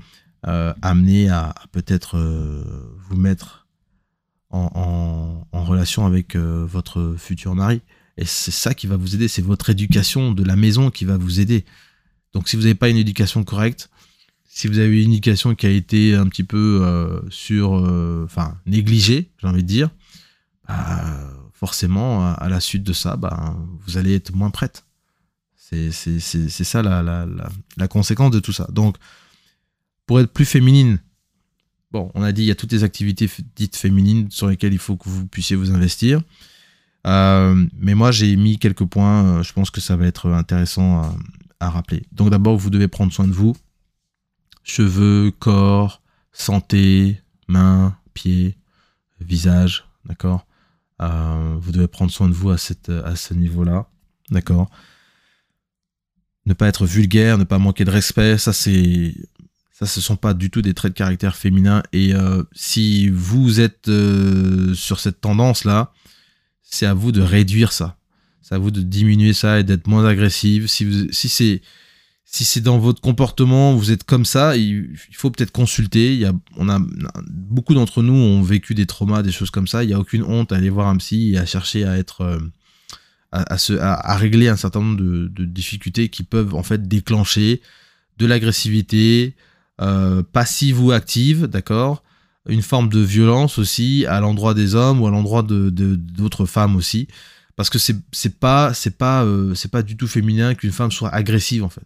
euh, 0.48 0.74
amené 0.81 1.29
à, 1.29 1.53
peut-être 1.71 2.17
euh, 2.17 2.63
vous 3.10 3.17
mettre 3.17 3.67
en, 4.50 5.45
relation 5.51 6.05
avec 6.05 6.36
euh, 6.36 6.65
votre 6.65 7.15
futur 7.17 7.55
mari. 7.55 7.81
Et 8.18 8.25
c'est 8.25 8.51
ça 8.51 8.74
qui 8.74 8.88
va 8.88 8.98
vous 8.98 9.15
aider, 9.15 9.27
c'est 9.27 9.41
votre 9.41 9.70
éducation 9.70 10.32
de 10.32 10.44
la 10.44 10.56
maison 10.56 10.91
qui 10.91 11.06
va 11.06 11.18
vous 11.18 11.39
aider. 11.39 11.65
Donc 12.34 12.50
si 12.50 12.56
vous 12.56 12.63
n'avez 12.63 12.75
pas 12.75 12.89
une 12.89 12.98
éducation 12.98 13.44
correcte, 13.44 13.89
si 14.53 14.68
vous 14.68 14.80
avez 14.80 15.01
une 15.01 15.12
éducation 15.12 15.56
qui 15.56 15.65
a 15.65 15.70
été 15.70 16.13
un 16.13 16.27
petit 16.27 16.44
peu 16.44 16.82
euh, 16.84 17.22
sur, 17.30 17.77
euh, 17.77 18.27
négligée, 18.65 19.32
j'ai 19.39 19.48
envie 19.48 19.63
de 19.63 19.68
dire, 19.68 19.89
bah, 20.68 21.32
forcément 21.53 22.34
à 22.34 22.50
la 22.50 22.60
suite 22.60 22.84
de 22.84 22.94
ça, 22.94 23.15
bah, 23.15 23.56
vous 23.86 23.98
allez 23.98 24.15
être 24.15 24.34
moins 24.34 24.50
prête. 24.50 24.86
C'est 25.56 25.91
ça 25.91 26.82
la, 26.82 27.01
la, 27.01 27.25
la, 27.77 27.88
conséquence 27.88 28.32
de 28.32 28.41
tout 28.41 28.51
ça. 28.51 28.68
Donc, 28.74 28.98
pour 30.06 30.20
être 30.20 30.34
plus 30.34 30.44
féminine, 30.44 31.00
bon, 31.91 32.12
on 32.13 32.24
a 32.24 32.34
dit 32.34 32.41
il 32.41 32.48
y 32.48 32.51
a 32.51 32.56
toutes 32.56 32.74
les 32.74 32.84
activités 32.84 33.30
dites 33.56 33.77
féminines 33.77 34.30
sur 34.32 34.48
lesquelles 34.48 34.74
il 34.74 34.80
faut 34.80 34.98
que 34.98 35.08
vous 35.08 35.25
puissiez 35.27 35.56
vous 35.56 35.72
investir. 35.72 36.22
Euh, 37.08 37.65
mais 37.77 37.96
moi, 37.96 38.12
j'ai 38.12 38.36
mis 38.36 38.58
quelques 38.60 38.86
points. 38.86 39.41
Je 39.41 39.53
pense 39.53 39.70
que 39.70 39.81
ça 39.81 39.96
va 39.96 40.05
être 40.05 40.29
intéressant 40.29 41.01
à, 41.60 41.70
rappeler. 41.70 42.03
Donc, 42.12 42.29
d'abord, 42.29 42.58
vous 42.58 42.70
devez 42.70 42.88
prendre 42.88 43.13
soin 43.13 43.27
de 43.27 43.34
vous 43.34 43.55
cheveux, 44.63 45.31
corps, 45.39 46.01
santé, 46.31 47.22
mains, 47.48 47.98
pieds, 48.13 48.58
visage, 49.20 49.86
d'accord? 50.05 50.46
Euh, 51.01 51.55
Vous 51.60 51.72
devez 51.72 51.88
prendre 51.88 52.12
soin 52.12 52.29
de 52.29 52.34
vous 52.34 52.51
à, 52.51 52.58
cette, 52.58 52.89
à 52.89 53.15
ce 53.15 53.34
niveau-là, 53.34 53.88
d'accord? 54.29 54.70
Ne 56.46 56.53
pas 56.53 56.67
être 56.67 56.86
vulgaire, 56.86 57.38
ne 57.38 57.43
pas 57.43 57.60
manquer 57.60 57.86
de 57.86 57.91
respect, 57.91 58.38
ça 58.38 58.53
c'est... 58.53 59.15
Ça, 59.74 59.88
ce 59.88 60.00
sont 60.00 60.15
pas 60.15 60.36
du 60.36 60.51
tout 60.51 60.62
des 60.62 60.75
traits 60.75 60.93
de 60.93 60.98
caractère 60.98 61.36
féminin. 61.36 61.81
Et 61.91 62.13
euh, 62.13 62.43
si 62.53 63.10
vous 63.10 63.60
êtes 63.60 63.88
euh, 63.88 64.75
sur 64.75 65.00
cette 65.00 65.22
tendance-là, 65.22 65.91
c'est 66.71 66.87
à 66.87 66.95
vous 66.95 67.11
de 67.11 67.21
réduire 67.21 67.71
ça. 67.71 67.97
C'est 68.41 68.55
à 68.55 68.57
vous 68.57 68.71
de 68.71 68.81
diminuer 68.81 69.33
ça 69.33 69.59
et 69.59 69.63
d'être 69.63 69.85
moins 69.87 70.05
agressive. 70.05 70.67
Si, 70.67 71.07
si 71.11 71.29
c'est 71.29 71.61
si 72.31 72.61
dans 72.61 72.79
votre 72.79 73.01
comportement, 73.01 73.75
vous 73.75 73.91
êtes 73.91 74.05
comme 74.05 74.23
ça, 74.23 74.55
il, 74.55 74.95
faut 75.11 75.29
peut-être 75.29 75.51
consulter. 75.51 76.13
Il 76.13 76.19
y 76.19 76.25
a, 76.25 76.31
on 76.55 76.69
a, 76.69 76.79
beaucoup 77.27 77.73
d'entre 77.73 78.01
nous 78.01 78.13
ont 78.13 78.41
vécu 78.41 78.73
des 78.73 78.85
traumas, 78.85 79.21
des 79.21 79.33
choses 79.33 79.51
comme 79.51 79.67
ça. 79.67 79.83
Il 79.83 79.87
n'y 79.87 79.93
a 79.93 79.99
aucune 79.99 80.23
honte 80.23 80.53
à 80.53 80.55
aller 80.55 80.69
voir 80.69 80.87
un 80.87 80.95
psy 80.95 81.33
et 81.33 81.37
à 81.37 81.45
chercher 81.45 81.83
à 81.83 81.97
être, 81.97 82.21
euh, 82.21 82.39
à, 83.33 83.57
se, 83.57 83.73
à, 83.73 84.15
régler 84.15 84.47
un 84.47 84.55
certain 84.55 84.79
nombre 84.79 84.97
de, 85.01 85.45
difficultés 85.45 86.07
qui 86.07 86.23
peuvent 86.23 86.55
en 86.55 86.63
fait 86.63 86.87
déclencher 86.87 87.61
de 88.17 88.25
l'agressivité, 88.25 89.35
euh, 89.81 90.23
passive 90.23 90.81
ou 90.81 90.91
active, 90.91 91.47
d'accord? 91.47 92.01
Une 92.48 92.62
forme 92.63 92.89
de 92.89 93.00
violence 93.00 93.60
aussi 93.60 94.05
à 94.07 94.19
l'endroit 94.19 94.53
des 94.53 94.74
hommes 94.74 95.01
ou 95.01 95.07
à 95.07 95.12
l'endroit 95.12 95.43
de, 95.43 95.69
d'autres 95.69 96.45
femmes 96.45 96.75
aussi. 96.75 97.07
Parce 97.55 97.69
que 97.69 97.77
c'est, 97.77 97.95
c'est 98.12 98.39
pas, 98.39 98.74
c'est 98.74 98.98
pas, 98.98 99.24
euh, 99.24 99.53
c'est 99.53 99.69
pas 99.69 99.83
du 99.83 99.95
tout 99.95 100.07
féminin 100.07 100.55
qu'une 100.55 100.71
femme 100.71 100.91
soit 100.91 101.10
agressive 101.10 101.63
en 101.63 101.69
fait. 101.69 101.86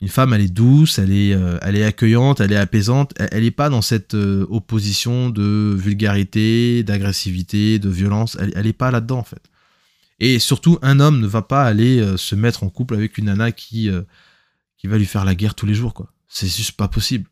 Une 0.00 0.08
femme, 0.08 0.32
elle 0.32 0.42
est 0.42 0.52
douce, 0.52 1.00
elle 1.00 1.10
est, 1.10 1.34
euh, 1.34 1.58
elle 1.62 1.74
est 1.74 1.82
accueillante, 1.82 2.40
elle 2.40 2.52
est 2.52 2.56
apaisante. 2.56 3.12
Elle 3.32 3.42
n'est 3.42 3.50
pas 3.50 3.68
dans 3.68 3.82
cette 3.82 4.14
euh, 4.14 4.46
opposition 4.48 5.30
de 5.30 5.74
vulgarité, 5.76 6.84
d'agressivité, 6.84 7.80
de 7.80 7.88
violence. 7.88 8.36
Elle 8.54 8.64
n'est 8.64 8.72
pas 8.72 8.92
là-dedans, 8.92 9.18
en 9.18 9.24
fait. 9.24 9.42
Et 10.20 10.38
surtout, 10.38 10.78
un 10.82 11.00
homme 11.00 11.18
ne 11.20 11.26
va 11.26 11.42
pas 11.42 11.64
aller 11.64 12.16
se 12.16 12.36
mettre 12.36 12.62
en 12.62 12.68
couple 12.68 12.94
avec 12.94 13.18
une 13.18 13.24
nana 13.24 13.50
qui, 13.50 13.88
qui 14.76 14.86
va 14.86 14.98
lui 14.98 15.06
faire 15.06 15.24
la 15.24 15.34
guerre 15.34 15.54
tous 15.54 15.66
les 15.66 15.74
jours, 15.74 15.94
quoi. 15.94 16.12
C'est 16.28 16.48
juste 16.48 16.72
pas 16.72 16.88
possible. 16.88 17.28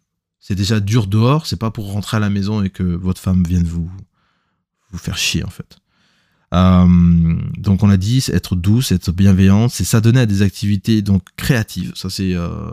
C'est 0.47 0.55
déjà 0.55 0.79
dur 0.79 1.09
dehors, 1.09 1.45
c'est 1.45 1.57
pas 1.57 1.73
pour 1.73 1.91
rentrer 1.91 2.19
à 2.19 2.21
la 2.21 2.31
maison 2.31 2.63
et 2.63 2.71
que 2.71 2.85
votre 2.85 3.21
femme 3.21 3.43
vienne 3.43 3.65
vous, 3.65 3.91
vous 4.93 4.99
faire 4.99 5.19
chier, 5.19 5.43
en 5.43 5.51
fait. 5.51 5.79
Euh, 6.55 7.35
donc 7.59 7.83
on 7.83 7.91
a 7.91 7.97
dit 7.97 8.25
être 8.33 8.55
douce, 8.55 8.93
être 8.93 9.11
bienveillante, 9.11 9.73
c'est 9.73 9.83
s'adonner 9.83 10.21
à 10.21 10.27
des 10.27 10.43
activités 10.43 11.03
donc 11.03 11.25
créatives. 11.37 11.91
Ça 11.97 12.11
c'est, 12.11 12.33
euh, 12.37 12.71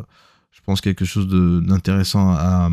je 0.51 0.59
pense 0.63 0.81
quelque 0.81 1.03
chose 1.03 1.27
d'intéressant 1.65 2.35
à, 2.35 2.69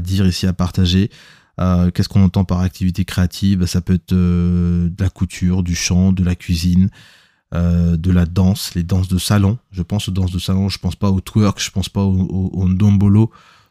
dire 0.00 0.26
ici, 0.26 0.48
à 0.48 0.52
partager. 0.52 1.12
Euh, 1.60 1.92
qu'est-ce 1.92 2.08
qu'on 2.08 2.24
entend 2.24 2.44
par 2.44 2.58
activité 2.58 3.04
créative? 3.04 3.66
Ça 3.66 3.82
peut 3.82 3.94
être 3.94 4.12
de 4.12 4.90
la 4.98 5.10
couture, 5.10 5.62
du 5.62 5.76
chant, 5.76 6.10
de 6.10 6.24
la 6.24 6.34
cuisine, 6.34 6.90
de 7.52 8.10
la 8.10 8.26
danse, 8.26 8.74
les 8.74 8.82
danses 8.82 9.06
de 9.06 9.18
salon. 9.18 9.58
Je 9.70 9.82
pense 9.82 10.08
aux 10.08 10.12
danses 10.12 10.32
de 10.32 10.40
salon, 10.40 10.68
je 10.68 10.80
pense 10.80 10.96
pas 10.96 11.10
au 11.10 11.20
twerk, 11.20 11.62
je 11.62 11.70
pense 11.70 11.88
pas 11.88 12.02
au, 12.02 12.50
au, 12.52 12.68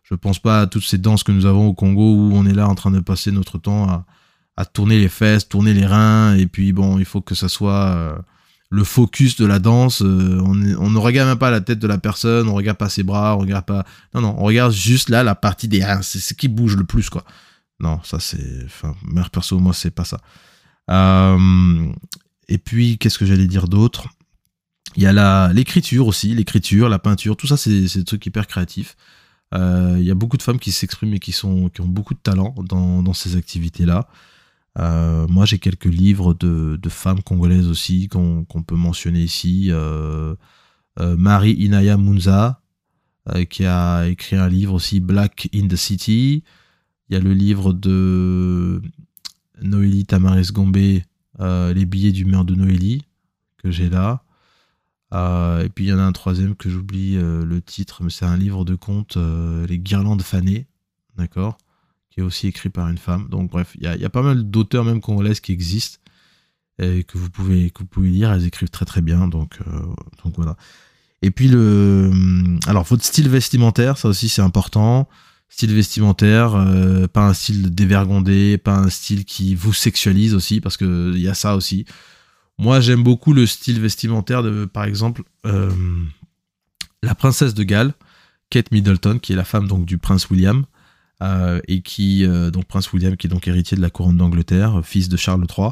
je 0.03 0.15
pense 0.15 0.39
pas 0.39 0.61
à 0.61 0.67
toutes 0.67 0.83
ces 0.83 0.97
danses 0.97 1.23
que 1.23 1.31
nous 1.31 1.45
avons 1.45 1.67
au 1.67 1.73
Congo 1.73 2.15
où 2.15 2.31
on 2.33 2.45
est 2.45 2.53
là 2.53 2.67
en 2.67 2.75
train 2.75 2.91
de 2.91 2.99
passer 2.99 3.31
notre 3.31 3.57
temps 3.57 4.05
à, 4.55 4.65
tourner 4.65 4.99
les 4.99 5.09
fesses, 5.09 5.49
tourner 5.49 5.73
les 5.73 5.85
reins, 5.85 6.35
et 6.35 6.45
puis 6.45 6.73
bon, 6.73 6.99
il 6.99 7.05
faut 7.05 7.21
que 7.21 7.33
ça 7.33 7.49
soit 7.49 7.87
euh, 7.87 8.15
le 8.69 8.83
focus 8.83 9.35
de 9.35 9.45
la 9.45 9.59
danse. 9.59 10.01
Euh, 10.03 10.39
on, 10.45 10.53
ne 10.55 10.97
regarde 10.97 11.29
même 11.29 11.39
pas 11.39 11.49
la 11.49 11.61
tête 11.61 11.79
de 11.79 11.87
la 11.87 11.97
personne, 11.97 12.47
on 12.47 12.53
regarde 12.53 12.77
pas 12.77 12.89
ses 12.89 13.03
bras, 13.03 13.35
on 13.35 13.39
regarde 13.39 13.65
pas. 13.65 13.85
Non, 14.13 14.21
non, 14.21 14.35
on 14.37 14.43
regarde 14.43 14.71
juste 14.71 15.09
là 15.09 15.23
la 15.23 15.33
partie 15.35 15.67
des 15.67 15.83
reins, 15.83 16.01
c'est 16.01 16.19
ce 16.19 16.33
qui 16.33 16.47
bouge 16.47 16.75
le 16.75 16.83
plus, 16.83 17.09
quoi. 17.09 17.23
Non, 17.79 17.99
ça 18.03 18.19
c'est. 18.19 18.63
Enfin, 18.65 18.95
mère 19.05 19.29
perso, 19.29 19.59
moi, 19.59 19.73
c'est 19.73 19.91
pas 19.91 20.05
ça. 20.05 20.19
Euh, 20.91 21.91
et 22.47 22.57
puis, 22.57 22.97
qu'est-ce 22.97 23.17
que 23.17 23.25
j'allais 23.25 23.47
dire 23.47 23.67
d'autre? 23.67 24.09
Il 24.95 25.01
y 25.01 25.07
a 25.07 25.51
l'écriture 25.53 26.07
aussi, 26.07 26.35
l'écriture, 26.35 26.89
la 26.89 26.99
peinture, 26.99 27.35
tout 27.35 27.47
ça, 27.47 27.57
c'est 27.57 27.81
des 27.81 28.03
trucs 28.03 28.25
hyper 28.25 28.45
créatifs. 28.45 28.95
Il 29.53 30.03
y 30.03 30.11
a 30.11 30.15
beaucoup 30.15 30.37
de 30.37 30.41
femmes 30.41 30.59
qui 30.59 30.71
s'expriment 30.71 31.13
et 31.13 31.19
qui, 31.19 31.31
sont, 31.31 31.69
qui 31.69 31.81
ont 31.81 31.87
beaucoup 31.87 32.15
de 32.15 32.19
talent 32.19 32.55
dans, 32.57 33.03
dans 33.03 33.13
ces 33.13 33.35
activités-là. 33.35 34.07
Euh, 34.79 35.27
moi, 35.27 35.45
j'ai 35.45 35.59
quelques 35.59 35.85
livres 35.85 36.33
de, 36.33 36.79
femmes 36.89 37.21
congolaises 37.21 37.67
aussi 37.67 38.07
qu'on 38.07 38.45
peut 38.45 38.75
mentionner 38.75 39.21
ici. 39.21 39.67
Euh, 39.71 40.35
euh, 40.99 41.15
Marie 41.17 41.53
Inaya 41.53 41.97
Munza, 41.97 42.61
qui 43.49 43.65
a 43.65 44.07
écrit 44.07 44.35
un 44.35 44.49
livre 44.49 44.73
aussi, 44.73 44.99
Black 44.99 45.49
in 45.53 45.67
the 45.67 45.75
City. 45.75 46.43
Il 47.09 47.13
y 47.13 47.17
a 47.17 47.19
le 47.19 47.33
livre 47.33 47.73
de 47.73 48.81
Noélie 49.61 50.05
Tamaris 50.05 50.49
Gombe, 50.51 50.75
Les 50.75 51.85
billets 51.85 52.11
d'humeur 52.11 52.45
de 52.45 52.55
Noélie, 52.55 53.05
que 53.57 53.71
j'ai 53.71 53.89
là. 53.89 54.22
Et 55.13 55.69
puis 55.69 55.85
il 55.85 55.89
y 55.89 55.93
en 55.93 55.99
a 55.99 56.03
un 56.03 56.11
troisième 56.11 56.55
que 56.55 56.69
j'oublie 56.69 57.15
le 57.15 57.61
titre, 57.61 58.03
mais 58.03 58.09
c'est 58.09 58.25
un 58.25 58.37
livre 58.37 58.65
de 58.65 58.75
contes, 58.75 59.17
Les 59.67 59.79
guirlandes 59.79 60.23
fanées. 60.23 60.67
D'accord 61.17 61.57
qui 62.13 62.19
est 62.19 62.23
aussi 62.23 62.47
écrit 62.47 62.69
par 62.69 62.87
une 62.89 62.97
femme. 62.97 63.27
Donc 63.29 63.49
bref, 63.49 63.75
il 63.75 63.83
y 63.83 64.05
a, 64.05 64.09
pas 64.09 64.21
mal 64.21 64.43
d'auteurs 64.43 64.85
même 64.85 65.01
congolaises 65.01 65.39
qui 65.39 65.51
existent 65.51 65.97
et 66.79 67.03
que 67.03 67.17
vous 67.17 67.29
pouvez 67.29 67.71
que 67.71 67.79
vous 67.79 67.85
pouvez 67.87 68.09
lire. 68.09 68.31
Elles 68.31 68.45
écrivent 68.45 68.69
très 68.69 68.85
très 68.85 69.01
bien. 69.01 69.27
Donc 69.27 69.59
euh, 69.67 69.79
donc 70.23 70.35
voilà. 70.35 70.55
Et 71.23 71.31
puis 71.31 71.47
le 71.47 72.11
alors 72.67 72.83
votre 72.83 73.03
style 73.03 73.29
vestimentaire, 73.29 73.97
ça 73.97 74.09
aussi 74.09 74.29
c'est 74.29 74.43
important. 74.43 75.09
Style 75.49 75.73
vestimentaire, 75.73 76.55
euh, 76.55 77.07
pas 77.07 77.27
un 77.27 77.33
style 77.33 77.73
dévergondé, 77.73 78.57
pas 78.57 78.75
un 78.75 78.89
style 78.89 79.25
qui 79.25 79.55
vous 79.55 79.73
sexualise 79.73 80.35
aussi 80.35 80.61
parce 80.61 80.77
que 80.77 81.13
il 81.15 81.21
y 81.21 81.27
a 81.27 81.33
ça 81.33 81.55
aussi. 81.55 81.85
Moi 82.57 82.79
j'aime 82.79 83.03
beaucoup 83.03 83.33
le 83.33 83.45
style 83.45 83.79
vestimentaire 83.79 84.43
de 84.43 84.65
par 84.65 84.85
exemple 84.85 85.23
euh, 85.45 85.71
la 87.01 87.15
princesse 87.15 87.53
de 87.53 87.63
Galles 87.63 87.93
Kate 88.49 88.71
Middleton, 88.71 89.19
qui 89.19 89.33
est 89.33 89.35
la 89.35 89.43
femme 89.43 89.67
du 89.83 89.97
prince 89.97 90.29
William, 90.29 90.65
euh, 91.23 91.59
et 91.67 91.81
qui 91.81 92.27
donc 92.51 92.65
prince 92.65 92.93
William, 92.93 93.17
qui 93.17 93.25
est 93.25 93.29
donc 93.29 93.47
héritier 93.47 93.75
de 93.75 93.81
la 93.81 93.89
couronne 93.89 94.17
d'Angleterre, 94.17 94.81
fils 94.83 95.09
de 95.09 95.17
Charles 95.17 95.45
III. 95.49 95.71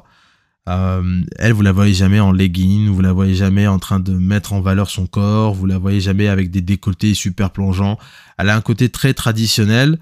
elle, 0.66 1.54
vous 1.54 1.62
la 1.62 1.72
voyez 1.72 1.94
jamais 1.94 2.20
en 2.20 2.32
legging, 2.32 2.88
vous 2.88 3.02
la 3.02 3.14
voyez 3.14 3.36
jamais 3.36 3.68
en 3.68 3.78
train 3.78 4.00
de 4.00 4.14
mettre 4.14 4.54
en 4.54 4.62
valeur 4.62 4.90
son 4.90 5.06
corps, 5.06 5.54
vous 5.54 5.68
la 5.68 5.78
voyez 5.78 6.02
jamais 6.02 6.28
avec 6.28 6.50
des 6.50 6.62
décolletés 6.62 7.14
super 7.14 7.52
plongeants. 7.52 8.00
Elle 8.40 8.50
a 8.50 8.56
un 8.56 8.62
côté 8.62 8.90
très 8.90 9.14
traditionnel. 9.14 10.00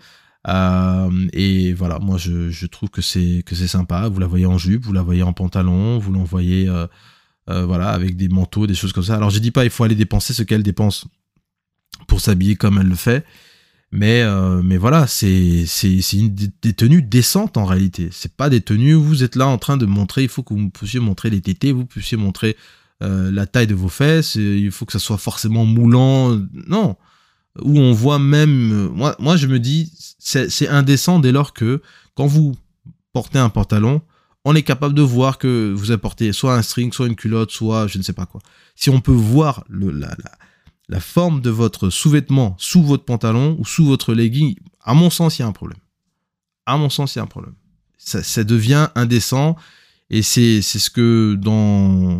Et 0.48 1.74
voilà, 1.74 2.00
moi 2.00 2.18
je, 2.18 2.66
trouve 2.66 2.90
que 2.90 3.02
c'est 3.02 3.44
que 3.46 3.56
c'est 3.56 3.68
sympa. 3.68 4.08
Vous 4.10 4.20
la 4.20 4.28
voyez 4.28 4.46
en 4.46 4.58
jupe, 4.58 4.86
vous 4.86 4.94
la 4.94 5.02
voyez 5.02 5.24
en 5.24 5.34
pantalon, 5.34 5.98
vous 6.00 6.12
l'envoyez 6.12 6.68
euh, 6.70 7.66
voilà, 7.66 7.90
avec 7.90 8.16
des 8.16 8.30
manteaux, 8.30 8.68
des 8.68 8.76
choses 8.76 8.94
comme 8.94 9.04
ça. 9.04 9.16
Alors 9.16 9.32
je 9.32 9.40
dis 9.40 9.52
pas 9.52 9.64
il 9.64 9.70
faut 9.70 9.84
aller 9.84 9.96
dépenser 9.96 10.34
ce 10.34 10.44
qu'elle 10.44 10.64
dépense 10.64 11.06
pour 12.08 12.22
s'habiller 12.22 12.56
comme 12.56 12.78
elle 12.78 12.88
le 12.88 12.96
fait, 12.96 13.26
mais 13.92 14.22
euh, 14.22 14.62
mais 14.64 14.78
voilà, 14.78 15.08
c'est 15.08 15.66
c'est 15.66 16.00
une 16.14 16.34
des 16.36 16.74
tenues 16.74 17.02
décentes 17.02 17.58
en 17.58 17.66
réalité. 17.66 18.10
C'est 18.12 18.36
pas 18.36 18.50
des 18.50 18.62
tenues 18.62 18.96
où 18.96 19.04
vous 19.04 19.24
êtes 19.24 19.36
là 19.36 19.48
en 19.48 19.58
train 19.58 19.78
de 19.78 19.86
montrer. 19.86 20.24
Il 20.24 20.30
faut 20.30 20.44
que 20.44 20.54
vous 20.54 20.70
puissiez 20.70 21.00
montrer 21.00 21.30
les 21.32 21.42
tétés, 21.42 21.72
vous 21.72 21.86
puissiez 21.86 22.18
montrer 22.18 22.56
euh, 23.02 23.32
la 23.32 23.48
taille 23.48 23.68
de 23.68 23.76
vos 23.76 23.90
fesses. 23.90 24.36
Il 24.36 24.72
faut 24.72 24.86
que 24.86 24.92
ça 24.92 25.00
soit 25.00 25.18
forcément 25.18 25.66
moulant. 25.66 26.40
Non, 26.68 26.98
où 27.62 27.80
on 27.80 27.94
voit 27.94 28.20
même. 28.20 28.90
Moi, 28.90 29.16
moi 29.20 29.38
je 29.38 29.48
me 29.48 29.60
dis, 29.60 29.92
c'est 30.20 30.68
indécent 30.68 31.20
dès 31.20 31.32
lors 31.32 31.54
que 31.54 31.82
quand 32.16 32.28
vous 32.28 32.56
portez 33.14 33.40
un 33.40 33.50
pantalon, 33.50 34.02
on 34.46 34.56
est 34.56 34.64
capable 34.64 34.94
de 34.94 35.02
voir 35.02 35.38
que 35.38 35.74
vous 35.76 35.92
apportez 35.92 36.32
soit 36.32 36.56
un 36.56 36.62
string, 36.62 36.94
soit 36.94 37.08
une 37.08 37.16
culotte, 37.16 37.52
soit 37.52 37.88
je 37.88 37.98
ne 37.98 38.04
sais 38.04 38.14
pas 38.14 38.26
quoi. 38.26 38.42
Si 38.76 38.90
on 38.90 39.02
peut 39.02 39.12
voir 39.12 39.64
le, 39.68 39.92
la, 39.92 40.16
la, 40.88 41.00
forme 41.00 41.42
de 41.42 41.50
votre 41.50 41.90
sous-vêtement 41.90 42.56
sous 42.58 42.84
votre 42.84 43.04
pantalon 43.04 43.58
ou 43.60 43.66
sous 43.66 43.86
votre 43.86 44.14
legging, 44.14 44.56
à 44.82 44.94
mon 44.94 45.10
sens, 45.10 45.38
il 45.38 45.42
y 45.42 45.46
a 45.46 45.48
un 45.48 45.52
problème. 45.52 45.80
À 46.66 46.78
mon 46.78 46.90
sens, 46.90 47.16
il 47.16 47.18
y 47.18 47.22
a 47.22 47.24
un 47.24 47.28
problème. 47.28 47.56
Ça, 47.98 48.44
devient 48.44 48.88
indécent 48.96 49.56
et 50.10 50.22
c'est 50.22 50.62
ce 50.62 50.90
que 50.90 51.36
dans 51.36 52.20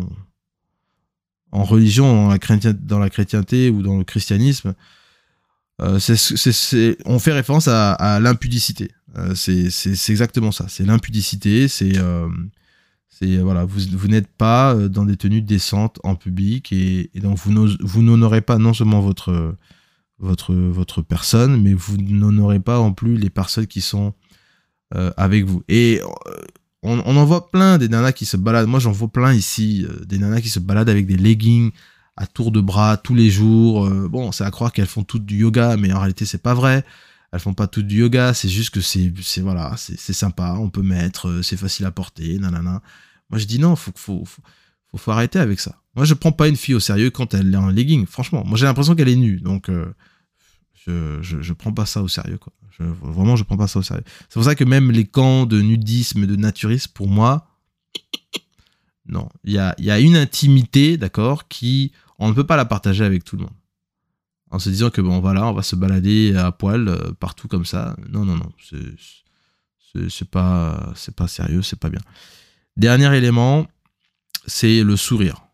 en 1.52 1.64
religion, 1.64 2.28
la, 2.28 2.72
dans 2.74 2.98
la 2.98 3.10
chrétienté 3.10 3.70
ou 3.70 3.82
dans 3.82 3.98
le 3.98 4.04
christianisme, 4.04 4.74
euh, 5.80 6.94
on 7.06 7.18
fait 7.18 7.32
référence 7.32 7.68
à, 7.68 8.18
l'impudicité. 8.20 8.90
Euh, 9.16 9.34
c'est 9.34 10.10
exactement 10.10 10.52
ça. 10.52 10.66
C'est 10.68 10.84
l'impudicité. 10.84 11.68
C'est 11.68 11.96
euh, 11.98 12.28
voilà, 13.42 13.64
vous, 13.64 14.08
n'êtes 14.08 14.28
pas 14.28 14.74
dans 14.74 15.04
des 15.04 15.16
tenues 15.16 15.42
décentes 15.42 15.98
en 16.04 16.14
public 16.14 16.72
et, 16.72 17.10
donc 17.16 17.38
vous 17.38 18.02
n'honorez 18.02 18.40
pas 18.40 18.58
non 18.58 18.72
seulement 18.72 19.00
votre 19.00 19.56
votre 20.18 20.54
votre 20.54 21.02
personne, 21.02 21.60
mais 21.62 21.74
vous 21.74 21.96
n'honorez 21.98 22.60
pas 22.60 22.78
en 22.78 22.92
plus 22.92 23.16
les 23.16 23.30
personnes 23.30 23.66
qui 23.66 23.80
sont 23.80 24.14
avec 25.16 25.44
vous. 25.44 25.62
Et 25.68 26.00
on, 26.82 26.98
en 26.98 27.24
voit 27.26 27.50
plein 27.50 27.76
des 27.76 27.88
nanas 27.88 28.12
qui 28.12 28.24
se 28.24 28.38
baladent. 28.38 28.68
Moi, 28.68 28.80
j'en 28.80 28.92
vois 28.92 29.08
plein 29.08 29.34
ici, 29.34 29.86
des 30.06 30.18
nanas 30.18 30.40
qui 30.40 30.48
se 30.48 30.58
baladent 30.58 30.88
avec 30.88 31.06
des 31.06 31.16
leggings 31.16 31.72
à 32.16 32.26
tour 32.26 32.50
de 32.50 32.60
bras 32.60 32.96
tous 32.96 33.14
les 33.14 33.30
jours. 33.30 33.88
bon, 34.08 34.32
c'est 34.32 34.44
à 34.44 34.50
croire 34.50 34.72
qu'elles 34.72 34.86
font 34.86 35.04
toutes 35.04 35.24
du 35.24 35.38
yoga, 35.38 35.76
mais 35.76 35.92
en 35.92 35.98
réalité, 36.00 36.24
c'est 36.24 36.42
pas 36.42 36.54
vrai 36.54 36.84
elles 37.32 37.40
font 37.40 37.54
pas 37.54 37.66
tout 37.66 37.82
du 37.82 38.00
yoga, 38.00 38.34
c'est 38.34 38.48
juste 38.48 38.70
que 38.70 38.80
c'est, 38.80 39.12
voilà, 39.40 39.74
c'est 39.76 40.12
sympa, 40.12 40.54
on 40.58 40.68
peut 40.68 40.82
mettre, 40.82 41.28
euh, 41.28 41.42
c'est 41.42 41.56
facile 41.56 41.86
à 41.86 41.90
porter, 41.90 42.38
nanana. 42.38 42.82
Moi, 43.30 43.38
je 43.38 43.44
dis 43.44 43.60
non, 43.60 43.76
faut, 43.76 43.92
faut, 43.94 44.24
faut, 44.24 44.42
faut, 44.88 44.98
faut 44.98 45.10
arrêter 45.12 45.38
avec 45.38 45.60
ça. 45.60 45.80
Moi, 45.94 46.04
je 46.04 46.14
prends 46.14 46.32
pas 46.32 46.48
une 46.48 46.56
fille 46.56 46.74
au 46.74 46.80
sérieux 46.80 47.10
quand 47.10 47.34
elle 47.34 47.54
est 47.54 47.56
en 47.56 47.68
legging, 47.68 48.06
franchement. 48.06 48.44
Moi, 48.44 48.58
j'ai 48.58 48.66
l'impression 48.66 48.96
qu'elle 48.96 49.08
est 49.08 49.16
nue, 49.16 49.40
donc 49.40 49.68
euh, 49.68 49.94
je, 50.86 51.18
je, 51.22 51.40
je, 51.40 51.52
prends 51.52 51.72
pas 51.72 51.86
ça 51.86 52.02
au 52.02 52.08
sérieux, 52.08 52.38
quoi. 52.38 52.52
Je, 52.76 52.82
vraiment, 52.82 53.36
je 53.36 53.44
prends 53.44 53.56
pas 53.56 53.68
ça 53.68 53.78
au 53.78 53.82
sérieux. 53.82 54.04
C'est 54.22 54.34
pour 54.34 54.44
ça 54.44 54.56
que 54.56 54.64
même 54.64 54.90
les 54.90 55.04
camps 55.04 55.46
de 55.46 55.60
nudisme, 55.60 56.26
de 56.26 56.34
naturisme, 56.34 56.90
pour 56.92 57.08
moi, 57.08 57.46
non. 59.06 59.28
Il 59.44 59.52
y 59.52 59.58
a, 59.58 59.74
y 59.78 59.90
a 59.90 60.00
une 60.00 60.16
intimité, 60.16 60.96
d'accord, 60.96 61.46
qui, 61.46 61.92
on 62.20 62.28
ne 62.28 62.34
peut 62.34 62.46
pas 62.46 62.56
la 62.56 62.66
partager 62.66 63.04
avec 63.04 63.24
tout 63.24 63.36
le 63.36 63.42
monde. 63.42 63.54
En 64.50 64.58
se 64.58 64.68
disant 64.68 64.90
que 64.90 65.00
bon 65.00 65.20
voilà 65.20 65.46
on 65.46 65.52
va 65.52 65.62
se 65.62 65.74
balader 65.74 66.34
à 66.36 66.52
poil 66.52 66.88
euh, 66.88 67.12
partout 67.18 67.48
comme 67.48 67.64
ça. 67.64 67.96
Non 68.08 68.24
non 68.24 68.36
non 68.36 68.50
c'est 70.08 70.28
pas 70.28 70.92
pas 71.16 71.28
sérieux 71.28 71.62
c'est 71.62 71.78
pas 71.78 71.88
bien. 71.88 72.00
Dernier 72.76 73.16
élément 73.16 73.66
c'est 74.46 74.82
le 74.82 74.96
sourire. 74.96 75.46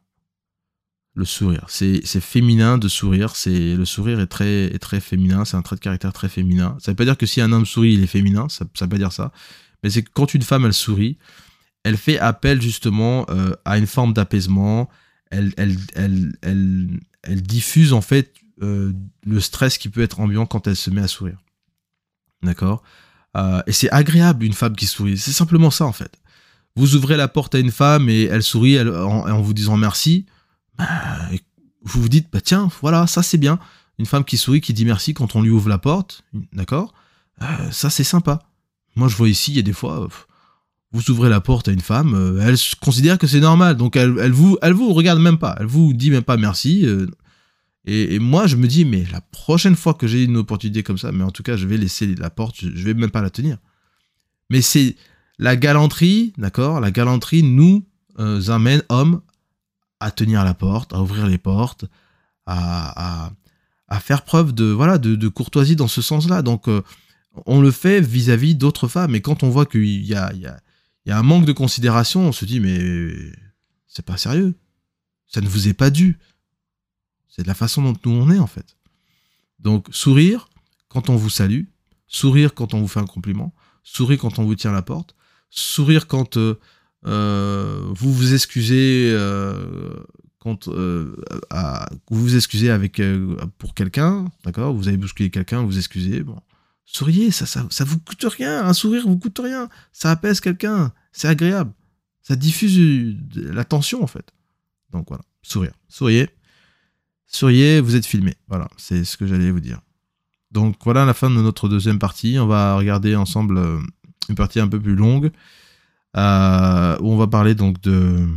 Le 1.14 1.24
sourire. 1.24 1.64
C'est 1.68 2.02
féminin 2.20 2.76
de 2.76 2.88
sourire. 2.88 3.36
C'est 3.36 3.74
le 3.74 3.84
sourire 3.86 4.20
est 4.20 4.26
très 4.26 4.64
est 4.64 4.78
très 4.78 5.00
féminin. 5.00 5.46
C'est 5.46 5.56
un 5.56 5.62
trait 5.62 5.76
de 5.76 5.80
caractère 5.80 6.12
très 6.12 6.28
féminin. 6.28 6.76
Ça 6.78 6.92
veut 6.92 6.96
pas 6.96 7.04
dire 7.04 7.16
que 7.16 7.26
si 7.26 7.40
un 7.40 7.52
homme 7.52 7.64
sourit 7.64 7.94
il 7.94 8.02
est 8.02 8.08
féminin. 8.08 8.48
Ça, 8.48 8.66
ça 8.74 8.84
veut 8.84 8.90
pas 8.90 8.98
dire 8.98 9.12
ça. 9.12 9.32
Mais 9.82 9.90
c'est 9.90 10.02
que 10.02 10.10
quand 10.12 10.34
une 10.34 10.42
femme 10.42 10.66
elle 10.66 10.74
sourit 10.74 11.16
elle 11.84 11.96
fait 11.96 12.18
appel 12.18 12.60
justement 12.60 13.26
euh, 13.30 13.52
à 13.64 13.78
une 13.78 13.86
forme 13.86 14.12
d'apaisement 14.12 14.88
elle, 15.30 15.76
diffuse 17.42 17.92
en 17.92 18.00
fait 18.00 18.34
euh, 18.62 18.92
le 19.24 19.40
stress 19.40 19.78
qui 19.78 19.88
peut 19.88 20.02
être 20.02 20.20
ambiant 20.20 20.46
quand 20.46 20.66
elle 20.66 20.76
se 20.76 20.90
met 20.90 21.02
à 21.02 21.08
sourire. 21.08 21.38
D'accord? 22.42 22.82
Euh, 23.36 23.62
Et 23.66 23.72
c'est 23.72 23.90
agréable 23.90 24.44
une 24.44 24.52
femme 24.52 24.76
qui 24.76 24.86
sourit. 24.86 25.18
C'est 25.18 25.32
simplement 25.32 25.70
ça 25.70 25.84
en 25.84 25.92
fait. 25.92 26.18
Vous 26.74 26.94
ouvrez 26.94 27.16
la 27.16 27.28
porte 27.28 27.54
à 27.54 27.58
une 27.58 27.70
femme 27.70 28.08
et 28.08 28.24
elle 28.24 28.42
sourit 28.42 28.78
en, 28.80 29.40
vous 29.40 29.54
disant 29.54 29.76
merci. 29.76 30.26
Bah, 30.76 30.86
vous 31.82 32.02
vous 32.02 32.08
dites, 32.08 32.28
bah 32.30 32.40
tiens, 32.40 32.68
voilà, 32.80 33.06
ça 33.06 33.22
c'est 33.22 33.38
bien. 33.38 33.58
Une 33.98 34.06
femme 34.06 34.24
qui 34.24 34.36
sourit, 34.36 34.60
qui 34.60 34.74
dit 34.74 34.84
merci 34.84 35.14
quand 35.14 35.36
on 35.36 35.42
lui 35.42 35.50
ouvre 35.50 35.68
la 35.68 35.78
porte. 35.78 36.22
D'accord? 36.52 36.92
Euh, 37.42 37.70
Ça 37.70 37.90
c'est 37.90 38.04
sympa. 38.04 38.40
Moi 38.94 39.08
je 39.08 39.16
vois 39.16 39.28
ici, 39.28 39.52
il 39.52 39.56
y 39.56 39.60
a 39.60 39.62
des 39.62 39.72
fois, 39.72 40.08
vous 40.96 41.10
ouvrez 41.10 41.28
la 41.28 41.40
porte 41.40 41.68
à 41.68 41.72
une 41.72 41.80
femme, 41.80 42.40
elle 42.42 42.56
considère 42.80 43.18
que 43.18 43.26
c'est 43.26 43.40
normal. 43.40 43.76
Donc 43.76 43.96
elle, 43.96 44.14
elle, 44.20 44.32
vous, 44.32 44.58
elle 44.62 44.72
vous 44.72 44.92
regarde 44.92 45.20
même 45.20 45.38
pas. 45.38 45.56
Elle 45.60 45.66
vous 45.66 45.92
dit 45.92 46.10
même 46.10 46.22
pas 46.22 46.36
merci. 46.36 46.86
Et, 47.86 48.18
moi, 48.18 48.48
je 48.48 48.56
me 48.56 48.66
dis, 48.66 48.84
mais 48.84 49.04
la 49.12 49.20
prochaine 49.20 49.76
fois 49.76 49.94
que 49.94 50.08
j'ai 50.08 50.24
une 50.24 50.36
opportunité 50.36 50.82
comme 50.82 50.98
ça, 50.98 51.12
mais 51.12 51.22
en 51.22 51.30
tout 51.30 51.44
cas, 51.44 51.56
je 51.56 51.66
vais 51.66 51.76
laisser 51.76 52.14
la 52.16 52.30
porte, 52.30 52.56
je, 52.58 52.68
vais 52.68 52.94
même 52.94 53.12
pas 53.12 53.22
la 53.22 53.30
tenir. 53.30 53.58
Mais 54.50 54.60
c'est 54.60 54.96
la 55.38 55.54
galanterie, 55.54 56.32
d'accord 56.36 56.80
La 56.80 56.90
galanterie 56.90 57.44
nous 57.44 57.86
euh, 58.18 58.48
amène, 58.48 58.82
hommes, 58.88 59.20
à 60.00 60.10
tenir 60.10 60.44
la 60.44 60.52
porte, 60.52 60.92
à 60.92 61.00
ouvrir 61.00 61.28
les 61.28 61.38
portes, 61.38 61.84
à, 62.46 63.30
à, 63.88 64.00
faire 64.00 64.22
preuve 64.22 64.52
de, 64.52 64.64
voilà, 64.64 64.98
de, 64.98 65.28
courtoisie 65.28 65.76
dans 65.76 65.88
ce 65.88 66.02
sens-là. 66.02 66.42
Donc, 66.42 66.66
euh, 66.66 66.82
on 67.46 67.60
le 67.60 67.70
fait 67.70 68.00
vis-à-vis 68.00 68.56
d'autres 68.56 68.88
femmes. 68.88 69.14
Et 69.14 69.20
quand 69.20 69.44
on 69.44 69.48
voit 69.48 69.66
qu'il 69.66 69.84
il 69.84 70.06
y, 70.06 70.14
a, 70.14 70.32
il 71.06 71.10
y 71.10 71.12
a 71.12 71.18
un 71.18 71.22
manque 71.22 71.46
de 71.46 71.52
considération, 71.52 72.22
on 72.22 72.32
se 72.32 72.44
dit, 72.44 72.58
mais 72.58 73.14
c'est 73.86 74.04
pas 74.04 74.16
sérieux. 74.16 74.54
Ça 75.28 75.40
ne 75.40 75.48
vous 75.48 75.68
est 75.68 75.74
pas 75.74 75.90
dû. 75.90 76.18
C'est 77.28 77.42
de 77.42 77.48
la 77.48 77.54
façon 77.54 77.82
dont 77.82 77.94
nous 78.04 78.10
on 78.10 78.30
est 78.30 78.38
en 78.38 78.46
fait. 78.48 78.76
Donc 79.60 79.86
sourire 79.92 80.48
quand 80.88 81.08
on 81.08 81.16
vous 81.16 81.30
salue, 81.30 81.64
sourire 82.08 82.54
quand 82.54 82.74
on 82.74 82.80
vous 82.80 82.88
fait 82.88 83.00
un 83.00 83.06
compliment, 83.06 83.54
sourire 83.84 84.18
quand 84.18 84.38
on 84.38 84.44
vous 84.44 84.56
tient 84.56 84.72
la 84.72 84.82
porte, 84.82 85.14
sourire 85.48 86.08
quand 86.08 86.36
euh, 86.38 86.58
euh, 87.06 87.82
vous 87.90 88.12
vous 88.12 88.34
excusez 88.34 89.10
euh, 89.12 89.94
quand 90.38 90.68
vous 90.68 91.16
vous 92.08 92.36
excusez 92.36 92.70
avec 92.70 93.02
pour 93.58 93.74
quelqu'un, 93.74 94.26
d'accord 94.44 94.74
Vous 94.74 94.86
avez 94.88 94.96
bousculé 94.96 95.28
quelqu'un, 95.30 95.60
vous 95.60 95.68
vous 95.68 95.78
excusez, 95.78 96.22
bon. 96.22 96.40
Souriez, 96.86 97.32
ça, 97.32 97.66
vous 97.80 97.98
coûte 97.98 98.24
rien. 98.24 98.64
Un 98.64 98.72
sourire 98.72 99.06
vous 99.06 99.18
coûte 99.18 99.40
rien. 99.42 99.68
Ça 99.92 100.12
apaise 100.12 100.40
quelqu'un. 100.40 100.92
C'est 101.12 101.28
agréable. 101.28 101.72
Ça 102.22 102.36
diffuse 102.36 103.16
la 103.34 103.64
tension, 103.64 104.02
en 104.02 104.06
fait. 104.06 104.32
Donc 104.92 105.06
voilà, 105.08 105.24
sourire. 105.42 105.72
Souriez. 105.88 106.30
Souriez, 107.26 107.80
vous 107.80 107.96
êtes 107.96 108.06
filmé. 108.06 108.34
Voilà, 108.48 108.68
c'est 108.76 109.04
ce 109.04 109.16
que 109.16 109.26
j'allais 109.26 109.50
vous 109.50 109.60
dire. 109.60 109.80
Donc 110.52 110.76
voilà 110.84 111.04
la 111.04 111.12
fin 111.12 111.28
de 111.28 111.34
notre 111.34 111.68
deuxième 111.68 111.98
partie. 111.98 112.38
On 112.38 112.46
va 112.46 112.76
regarder 112.76 113.16
ensemble 113.16 113.58
euh, 113.58 113.80
une 114.28 114.36
partie 114.36 114.60
un 114.60 114.68
peu 114.68 114.80
plus 114.80 114.94
longue 114.94 115.32
euh, 116.16 116.96
où 117.00 117.10
on 117.10 117.16
va 117.16 117.26
parler 117.26 117.54
donc 117.54 117.80
de 117.80 118.28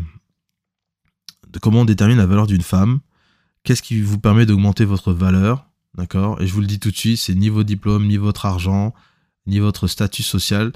comment 1.62 1.82
on 1.82 1.86
détermine 1.86 2.18
la 2.18 2.26
valeur 2.26 2.48
d'une 2.48 2.64
femme. 2.64 3.00
Qu'est-ce 3.64 3.84
qui 3.84 4.02
vous 4.02 4.20
permet 4.20 4.46
d'augmenter 4.46 4.86
votre 4.86 5.14
valeur? 5.14 5.69
D'accord? 5.96 6.42
Et 6.42 6.48
je 6.48 6.54
vous 6.54 6.62
le 6.62 6.68
dis 6.68 6.80
tout 6.80 6.92
de 6.92 6.96
suite, 6.96 7.18
c'est 7.18 7.36
ni 7.36 7.50
vos 7.50 7.64
diplômes, 7.64 8.08
ni 8.08 8.18
votre 8.18 8.46
argent, 8.46 8.94
ni 9.46 9.60
votre 9.60 9.88
statut 9.88 10.24
social 10.24 10.72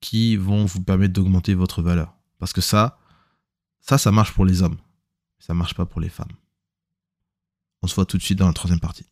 qui 0.00 0.36
vont 0.36 0.64
vous 0.64 0.82
permettre 0.82 1.14
d'augmenter 1.14 1.54
votre 1.54 1.82
valeur. 1.82 2.14
Parce 2.38 2.52
que 2.52 2.60
ça, 2.60 2.98
ça, 3.80 3.98
ça 3.98 4.12
marche 4.12 4.32
pour 4.32 4.44
les 4.44 4.62
hommes. 4.62 4.78
Ça 5.38 5.54
marche 5.54 5.74
pas 5.74 5.86
pour 5.86 6.00
les 6.00 6.08
femmes. 6.08 6.32
On 7.82 7.86
se 7.86 7.94
voit 7.94 8.06
tout 8.06 8.18
de 8.18 8.22
suite 8.22 8.38
dans 8.38 8.46
la 8.46 8.52
troisième 8.52 8.80
partie. 8.80 9.06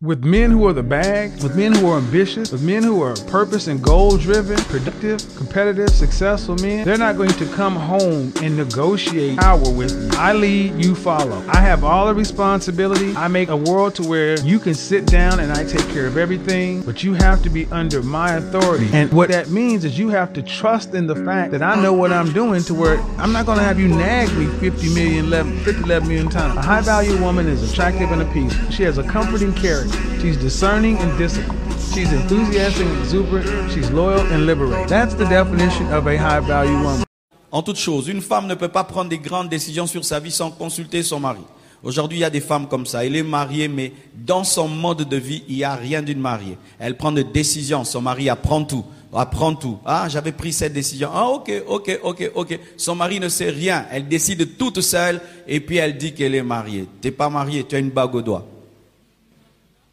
With 0.00 0.22
men 0.22 0.52
who 0.52 0.68
are 0.68 0.72
the 0.72 0.84
bag, 0.84 1.42
with 1.42 1.56
men 1.56 1.74
who 1.74 1.88
are 1.88 1.98
ambitious, 1.98 2.52
with 2.52 2.62
men 2.62 2.84
who 2.84 3.02
are 3.02 3.16
purpose 3.26 3.66
and 3.66 3.82
goal 3.82 4.16
driven, 4.16 4.56
productive, 4.66 5.18
competitive, 5.34 5.90
successful 5.90 6.54
men, 6.58 6.84
they're 6.86 6.96
not 6.96 7.16
going 7.16 7.30
to 7.30 7.44
come 7.46 7.74
home 7.74 8.32
and 8.40 8.56
negotiate 8.56 9.36
power 9.40 9.68
with 9.68 9.90
you. 9.90 10.16
I 10.16 10.34
lead, 10.34 10.84
you 10.84 10.94
follow. 10.94 11.44
I 11.48 11.56
have 11.56 11.82
all 11.82 12.06
the 12.06 12.14
responsibility. 12.14 13.12
I 13.16 13.26
make 13.26 13.48
a 13.48 13.56
world 13.56 13.96
to 13.96 14.04
where 14.04 14.38
you 14.42 14.60
can 14.60 14.74
sit 14.74 15.04
down 15.04 15.40
and 15.40 15.50
I 15.50 15.64
take 15.64 15.88
care 15.88 16.06
of 16.06 16.16
everything, 16.16 16.82
but 16.82 17.02
you 17.02 17.14
have 17.14 17.42
to 17.42 17.50
be 17.50 17.66
under 17.72 18.00
my 18.00 18.34
authority. 18.34 18.88
And 18.92 19.12
what 19.12 19.30
that 19.30 19.48
means 19.48 19.84
is 19.84 19.98
you 19.98 20.10
have 20.10 20.32
to 20.34 20.42
trust 20.42 20.94
in 20.94 21.08
the 21.08 21.16
fact 21.16 21.50
that 21.50 21.62
I 21.64 21.74
know 21.82 21.92
what 21.92 22.12
I'm 22.12 22.32
doing 22.32 22.62
to 22.62 22.74
where 22.74 23.00
I'm 23.18 23.32
not 23.32 23.46
going 23.46 23.58
to 23.58 23.64
have 23.64 23.80
you 23.80 23.88
nag 23.88 24.32
me 24.38 24.46
50 24.60 24.94
million, 24.94 25.24
11, 25.24 25.58
50, 25.64 25.82
11 25.82 26.06
million 26.06 26.28
times. 26.28 26.56
A 26.56 26.62
high 26.62 26.82
value 26.82 27.20
woman 27.20 27.48
is 27.48 27.68
attractive 27.68 28.12
and 28.12 28.22
appealing. 28.22 28.70
She 28.70 28.84
has 28.84 28.98
a 28.98 29.02
comforting 29.02 29.52
character. 29.54 29.87
She's 30.20 30.36
discerning 30.36 30.98
and 30.98 31.16
disciplined. 31.16 31.58
She's 31.94 32.12
enthusiastic 32.12 32.86
and 32.86 32.98
exuberant. 33.00 33.70
She's 33.70 33.90
loyal 33.90 34.26
and 34.32 34.46
liberated. 34.46 34.88
That's 34.88 35.14
the 35.14 35.26
definition 35.26 35.92
of 35.92 36.06
a 36.06 36.16
high 36.16 36.40
value 36.40 36.76
woman. 36.82 37.04
En 37.50 37.62
toute 37.62 37.78
chose, 37.78 38.08
une 38.08 38.20
femme 38.20 38.46
ne 38.46 38.54
peut 38.54 38.68
pas 38.68 38.84
prendre 38.84 39.08
des 39.08 39.18
grandes 39.18 39.48
décisions 39.48 39.86
sur 39.86 40.04
sa 40.04 40.20
vie 40.20 40.30
sans 40.30 40.50
consulter 40.50 41.02
son 41.02 41.18
mari. 41.18 41.40
Aujourd'hui, 41.82 42.18
il 42.18 42.20
y 42.22 42.24
a 42.24 42.30
des 42.30 42.40
femmes 42.40 42.66
comme 42.66 42.84
ça. 42.84 43.04
Elle 43.04 43.16
est 43.16 43.22
mariée, 43.22 43.68
mais 43.68 43.92
dans 44.14 44.44
son 44.44 44.68
mode 44.68 45.08
de 45.08 45.16
vie, 45.16 45.44
il 45.48 45.56
n'y 45.56 45.64
a 45.64 45.74
rien 45.74 46.02
d'une 46.02 46.20
mariée. 46.20 46.58
Elle 46.78 46.96
prend 46.96 47.12
des 47.12 47.24
décisions. 47.24 47.84
Son 47.84 48.02
mari 48.02 48.28
apprend 48.28 48.64
tout. 48.64 48.84
Apprend 49.14 49.54
tout. 49.54 49.78
Ah, 49.86 50.06
j'avais 50.08 50.32
pris 50.32 50.52
cette 50.52 50.72
décision. 50.72 51.08
Ah, 51.12 51.28
ok, 51.28 51.50
ok, 51.66 52.00
ok, 52.02 52.30
ok. 52.34 52.60
Son 52.76 52.94
mari 52.94 53.20
ne 53.20 53.28
sait 53.28 53.50
rien. 53.50 53.86
Elle 53.90 54.08
décide 54.08 54.58
toute 54.58 54.80
seule 54.80 55.20
et 55.46 55.60
puis 55.60 55.76
elle 55.76 55.96
dit 55.96 56.12
qu'elle 56.12 56.34
est 56.34 56.42
mariée. 56.42 56.86
T'es 57.00 57.12
pas 57.12 57.30
mariée, 57.30 57.64
tu 57.64 57.76
as 57.76 57.78
une 57.78 57.90
bague 57.90 58.14
au 58.14 58.22
doigt. 58.22 58.46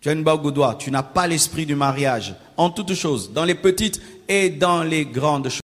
Tu 0.05 0.09
as 0.09 0.13
une 0.13 0.23
bague. 0.23 0.77
Tu 0.77 0.91
n'as 0.91 1.01
pas 1.01 1.25
l'esprit 1.25 1.65
du 1.65 1.73
mariage. 1.73 2.35
En 2.57 2.69
toutes 2.69 2.93
choses, 2.93 3.33
dans 3.33 3.43
les 3.43 3.55
petites 3.55 3.99
et 4.29 4.51
dans 4.51 4.83
les 4.83 5.03
grandes 5.03 5.49
choses. 5.49 5.64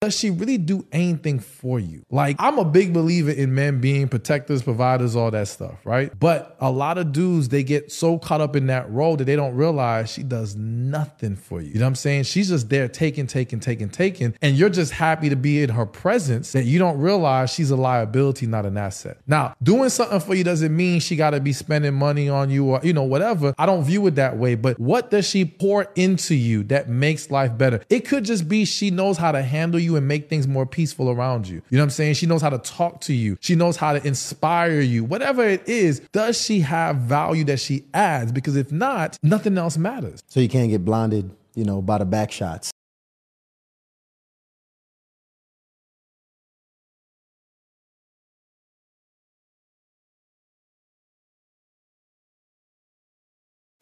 Does 0.00 0.16
she 0.18 0.30
really 0.30 0.56
do 0.56 0.86
anything 0.92 1.38
for 1.38 1.78
you? 1.78 2.06
Like, 2.08 2.36
I'm 2.38 2.58
a 2.58 2.64
big 2.64 2.94
believer 2.94 3.30
in 3.30 3.54
men 3.54 3.82
being 3.82 4.08
protectors, 4.08 4.62
providers, 4.62 5.14
all 5.14 5.30
that 5.30 5.46
stuff, 5.46 5.74
right? 5.84 6.10
But 6.18 6.56
a 6.58 6.70
lot 6.70 6.96
of 6.96 7.12
dudes, 7.12 7.50
they 7.50 7.62
get 7.62 7.92
so 7.92 8.16
caught 8.16 8.40
up 8.40 8.56
in 8.56 8.68
that 8.68 8.90
role 8.90 9.18
that 9.18 9.24
they 9.24 9.36
don't 9.36 9.54
realize 9.54 10.10
she 10.10 10.22
does 10.22 10.56
nothing 10.56 11.36
for 11.36 11.60
you. 11.60 11.68
You 11.68 11.80
know 11.80 11.84
what 11.84 11.88
I'm 11.88 11.94
saying? 11.96 12.22
She's 12.22 12.48
just 12.48 12.70
there 12.70 12.88
taking, 12.88 13.26
taking, 13.26 13.60
taking, 13.60 13.90
taking. 13.90 14.34
And 14.40 14.56
you're 14.56 14.70
just 14.70 14.90
happy 14.90 15.28
to 15.28 15.36
be 15.36 15.62
in 15.62 15.68
her 15.68 15.84
presence 15.84 16.52
that 16.52 16.64
you 16.64 16.78
don't 16.78 16.98
realize 16.98 17.52
she's 17.52 17.70
a 17.70 17.76
liability, 17.76 18.46
not 18.46 18.64
an 18.64 18.78
asset. 18.78 19.18
Now, 19.26 19.54
doing 19.62 19.90
something 19.90 20.20
for 20.20 20.34
you 20.34 20.44
doesn't 20.44 20.74
mean 20.74 21.00
she 21.00 21.14
got 21.14 21.30
to 21.30 21.40
be 21.40 21.52
spending 21.52 21.92
money 21.92 22.30
on 22.30 22.48
you 22.48 22.64
or, 22.64 22.80
you 22.82 22.94
know, 22.94 23.04
whatever. 23.04 23.54
I 23.58 23.66
don't 23.66 23.84
view 23.84 24.06
it 24.06 24.14
that 24.14 24.38
way. 24.38 24.54
But 24.54 24.80
what 24.80 25.10
does 25.10 25.28
she 25.28 25.44
pour 25.44 25.88
into 25.94 26.34
you 26.34 26.62
that 26.64 26.88
makes 26.88 27.30
life 27.30 27.58
better? 27.58 27.82
It 27.90 28.08
could 28.08 28.24
just 28.24 28.48
be 28.48 28.64
she 28.64 28.90
knows 28.90 29.18
how 29.18 29.32
to 29.32 29.42
handle 29.42 29.78
you 29.78 29.89
and 29.96 30.06
make 30.06 30.28
things 30.28 30.46
more 30.46 30.66
peaceful 30.66 31.10
around 31.10 31.48
you. 31.48 31.62
You 31.70 31.78
know 31.78 31.82
what 31.82 31.86
I'm 31.86 31.90
saying? 31.90 32.14
She 32.14 32.26
knows 32.26 32.42
how 32.42 32.50
to 32.50 32.58
talk 32.58 33.00
to 33.02 33.14
you. 33.14 33.36
She 33.40 33.54
knows 33.54 33.76
how 33.76 33.92
to 33.92 34.06
inspire 34.06 34.80
you. 34.80 35.04
Whatever 35.04 35.44
it 35.44 35.68
is, 35.68 36.00
does 36.12 36.40
she 36.40 36.60
have 36.60 36.96
value 36.96 37.44
that 37.44 37.60
she 37.60 37.84
adds? 37.94 38.32
Because 38.32 38.56
if 38.56 38.72
not, 38.72 39.18
nothing 39.22 39.56
else 39.58 39.76
matters. 39.76 40.22
So 40.26 40.40
you 40.40 40.48
can't 40.48 40.70
get 40.70 40.84
blinded, 40.84 41.30
you 41.54 41.64
know, 41.64 41.82
by 41.82 41.98
the 41.98 42.04
back 42.04 42.32
shots. 42.32 42.72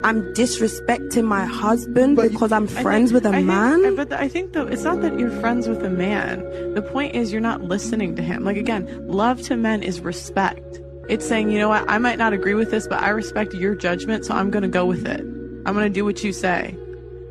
I'm 0.01 0.33
disrespecting 0.33 1.25
my 1.25 1.43
husband 1.43 2.15
because 2.15 2.53
I'm 2.53 2.67
friends 2.67 3.11
with 3.11 3.25
a 3.25 3.31
I 3.31 3.43
man. 3.43 3.81
Think, 3.81 3.97
but 3.97 4.13
I 4.13 4.29
think 4.29 4.53
though 4.53 4.65
it's 4.65 4.83
not 4.83 5.01
that 5.01 5.19
you're 5.19 5.41
friends 5.41 5.67
with 5.67 5.83
a 5.83 5.89
man. 5.89 6.39
The 6.73 6.81
point 6.81 7.15
is 7.15 7.33
you're 7.33 7.41
not 7.41 7.63
listening 7.63 8.15
to 8.15 8.21
him. 8.21 8.45
Like 8.45 8.55
again, 8.55 8.87
love 9.09 9.41
to 9.43 9.57
men 9.57 9.83
is 9.83 9.99
respect. 9.99 10.79
It's 11.09 11.27
saying, 11.27 11.51
you 11.51 11.59
know 11.59 11.67
what, 11.67 11.83
I 11.89 11.97
might 11.97 12.17
not 12.17 12.31
agree 12.31 12.53
with 12.53 12.71
this, 12.71 12.87
but 12.87 13.03
I 13.03 13.09
respect 13.09 13.53
your 13.53 13.75
judgment, 13.75 14.23
so 14.23 14.33
I'm 14.33 14.49
gonna 14.49 14.69
go 14.69 14.85
with 14.85 15.05
it. 15.05 15.19
I'm 15.19 15.73
gonna 15.73 15.89
do 15.89 16.05
what 16.05 16.23
you 16.23 16.31
say. 16.31 16.77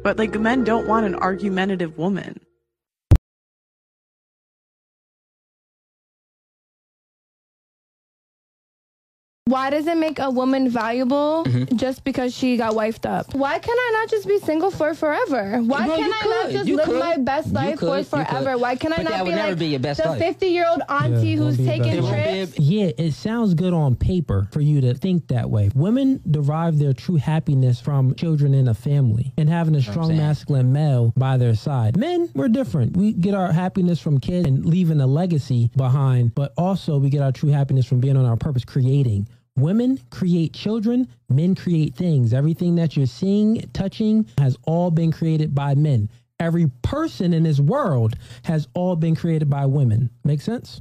But 0.02 0.18
like 0.18 0.38
men 0.38 0.62
don't 0.62 0.87
want 0.87 1.07
an 1.07 1.14
argumentative 1.14 1.96
woman. 1.96 2.38
Why 9.48 9.70
does 9.70 9.87
it 9.87 9.96
make 9.96 10.18
a 10.18 10.30
woman 10.30 10.68
valuable 10.68 11.44
Mm-hmm. 11.48 11.76
just 11.76 12.04
because 12.04 12.34
she 12.34 12.56
got 12.58 12.74
wifed 12.74 13.06
up? 13.08 13.32
Why 13.34 13.58
can 13.58 13.74
I 13.76 13.90
not 13.94 14.11
just 14.11 14.28
be 14.28 14.38
single 14.40 14.70
for 14.70 14.92
forever? 14.94 15.58
Why 15.62 15.87
No, 15.87 15.96
can 15.96 16.12
I 16.12 16.18
could. 16.20 16.28
not 16.30 16.50
just 16.50 16.68
You 16.68 16.76
live 16.76 16.84
could. 16.87 16.98
my 17.00 17.16
best 17.16 17.52
life 17.52 17.78
could. 17.78 18.06
for 18.06 18.16
forever? 18.24 18.58
Why 18.58 18.76
can 18.76 18.92
I 18.92 19.02
not 19.02 19.11
that 19.12 19.24
be 19.24 19.30
never 19.30 19.48
like 19.50 19.58
be 19.58 19.66
your 19.68 19.80
best 19.80 20.02
the 20.02 20.11
life. 20.11 20.18
50 20.18 20.46
year 20.48 20.66
old 20.68 20.82
auntie 20.88 21.28
Yeah, 21.30 21.37
who's 21.37 21.56
won't 21.56 21.58
be 21.58 21.64
taking 21.64 21.92
your 21.94 22.02
best 22.12 22.54
trips? 22.54 22.58
Yeah, 22.58 22.90
it 22.98 23.12
sounds 23.12 23.54
good 23.54 23.72
on 23.72 23.94
paper 23.96 24.48
for 24.52 24.61
you 24.61 24.80
to 24.82 24.92
think 24.94 25.28
that 25.28 25.48
way. 25.48 25.70
Women 25.74 26.20
derive 26.30 26.78
their 26.78 26.92
true 26.92 27.16
happiness 27.16 27.80
from 27.80 28.14
children 28.16 28.52
in 28.54 28.68
a 28.68 28.74
family 28.74 29.32
and 29.38 29.48
having 29.48 29.74
a 29.76 29.82
strong 29.82 30.14
masculine 30.16 30.72
male 30.72 31.12
by 31.16 31.37
their 31.38 31.54
side. 31.54 31.96
Men, 31.96 32.28
we're 32.34 32.48
different. 32.48 32.96
We 32.96 33.12
get 33.14 33.34
our 33.34 33.52
happiness 33.52 33.98
from 34.00 34.20
kids 34.20 34.46
and 34.46 34.66
leaving 34.66 35.00
a 35.00 35.06
legacy 35.06 35.70
behind, 35.76 36.34
but 36.34 36.52
also 36.58 36.98
we 36.98 37.08
get 37.08 37.22
our 37.22 37.32
true 37.32 37.50
happiness 37.50 37.87
from 37.87 38.00
being 38.00 38.16
on 38.16 38.26
our 38.26 38.37
purpose, 38.37 38.64
creating. 38.64 39.26
Women 39.58 39.98
create 40.10 40.52
children, 40.52 41.08
men 41.28 41.56
create 41.56 41.96
things. 41.96 42.32
Everything 42.32 42.76
that 42.76 42.96
you're 42.96 43.06
seeing, 43.06 43.68
touching, 43.72 44.26
has 44.38 44.56
all 44.62 44.92
been 44.92 45.10
created 45.10 45.52
by 45.52 45.74
men. 45.74 46.08
Every 46.38 46.68
person 46.82 47.34
in 47.34 47.42
this 47.42 47.58
world 47.58 48.14
has 48.44 48.68
all 48.74 48.94
been 48.94 49.16
created 49.16 49.50
by 49.50 49.66
women. 49.66 50.10
Make 50.22 50.42
sense? 50.42 50.80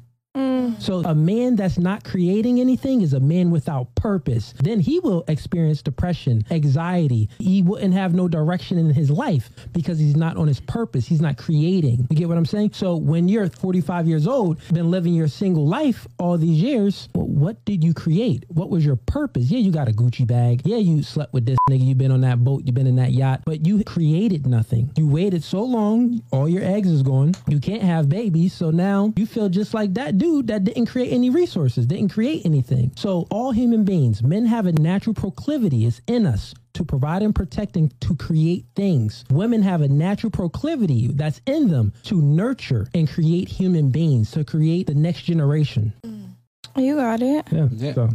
So 0.80 1.02
a 1.06 1.16
man 1.16 1.56
that's 1.56 1.78
not 1.78 2.04
creating 2.04 2.60
anything 2.60 3.02
is 3.02 3.14
a 3.14 3.20
man 3.20 3.52
without 3.52 3.94
purpose. 3.96 4.54
Then 4.62 4.80
he 4.80 5.00
will 5.00 5.24
experience 5.28 5.82
depression, 5.82 6.44
anxiety. 6.52 7.30
He 7.40 7.62
wouldn't 7.62 7.94
have 7.94 8.14
no 8.14 8.28
direction 8.28 8.78
in 8.78 8.90
his 8.90 9.10
life 9.10 9.50
because 9.74 10.00
he's 10.00 10.16
not 10.16 10.38
on 10.38 10.48
his 10.48 10.60
purpose. 10.60 11.08
He's 11.08 11.22
not 11.22 11.38
creating. 11.38 12.08
You 12.10 12.16
get 12.16 12.28
what 12.28 12.38
I'm 12.38 12.46
saying? 12.46 12.74
So 12.74 12.96
when 12.96 13.28
you're 13.28 13.50
45 13.50 14.08
years 14.08 14.28
old, 14.28 14.60
been 14.74 14.92
living 14.92 15.14
your 15.14 15.28
single 15.28 15.66
life 15.66 16.08
all 16.20 16.38
these 16.38 16.62
years, 16.62 17.10
well, 17.16 17.28
what 17.28 17.64
did 17.66 17.84
you 17.84 17.94
create? 17.94 18.46
What 18.50 18.70
was 18.70 18.86
your 18.86 18.96
purpose? 18.96 19.50
Yeah, 19.50 19.60
you 19.60 19.72
got 19.72 19.88
a 19.88 19.92
Gucci 19.92 20.28
bag. 20.28 20.62
Yeah, 20.64 20.78
you 20.78 21.04
slept 21.04 21.34
with 21.34 21.46
this 21.46 21.58
nigga. 21.70 21.86
You've 21.86 21.98
been 21.98 22.12
on 22.12 22.22
that 22.22 22.44
boat. 22.44 22.64
You've 22.66 22.76
been 22.76 22.88
in 22.88 22.96
that 22.98 23.12
yacht, 23.12 23.42
but 23.46 23.66
you 23.66 23.84
created 23.84 24.46
nothing. 24.46 24.92
You 24.96 25.08
waited 25.08 25.44
so 25.44 25.64
long. 25.64 26.22
All 26.32 26.48
your 26.48 26.64
eggs 26.64 26.90
is 26.90 27.04
gone. 27.04 27.34
You 27.48 27.60
can't 27.60 27.84
have 27.84 28.10
babies. 28.10 28.54
So 28.54 28.72
now 28.72 29.14
you 29.16 29.26
feel 29.26 29.50
just 29.50 29.74
like 29.74 29.94
that 29.96 30.18
dude 30.18 30.27
that 30.44 30.64
didn't 30.64 30.88
create 30.88 31.12
any 31.12 31.30
resources, 31.30 31.86
didn't 31.86 32.10
create 32.10 32.46
anything. 32.46 32.92
So 32.96 33.28
all 33.32 33.52
human 33.52 33.84
beings, 33.84 34.22
men 34.24 34.46
have 34.46 34.66
a 34.66 34.72
natural 34.72 35.14
proclivity. 35.14 35.86
It's 35.86 36.02
in 36.08 36.26
us 36.26 36.54
to 36.74 36.84
provide 36.84 37.24
and 37.24 37.34
protect 37.34 37.76
and 37.76 38.00
to 38.02 38.16
create 38.16 38.66
things. 38.76 39.26
Women 39.32 39.62
have 39.64 39.82
a 39.82 39.88
natural 39.88 40.32
proclivity 40.32 41.08
that's 41.08 41.42
in 41.46 41.70
them 41.70 41.94
to 42.04 42.22
nurture 42.22 42.88
and 42.94 43.10
create 43.10 43.48
human 43.48 43.90
beings, 43.90 44.32
to 44.32 44.44
create 44.44 44.88
the 44.88 44.96
next 44.96 45.24
generation. 45.24 45.94
Mm. 46.06 46.34
You 46.76 46.96
got 46.96 47.22
it. 47.22 47.46
Yeah. 47.52 47.68
Yeah. 47.72 47.94
So. 47.94 48.10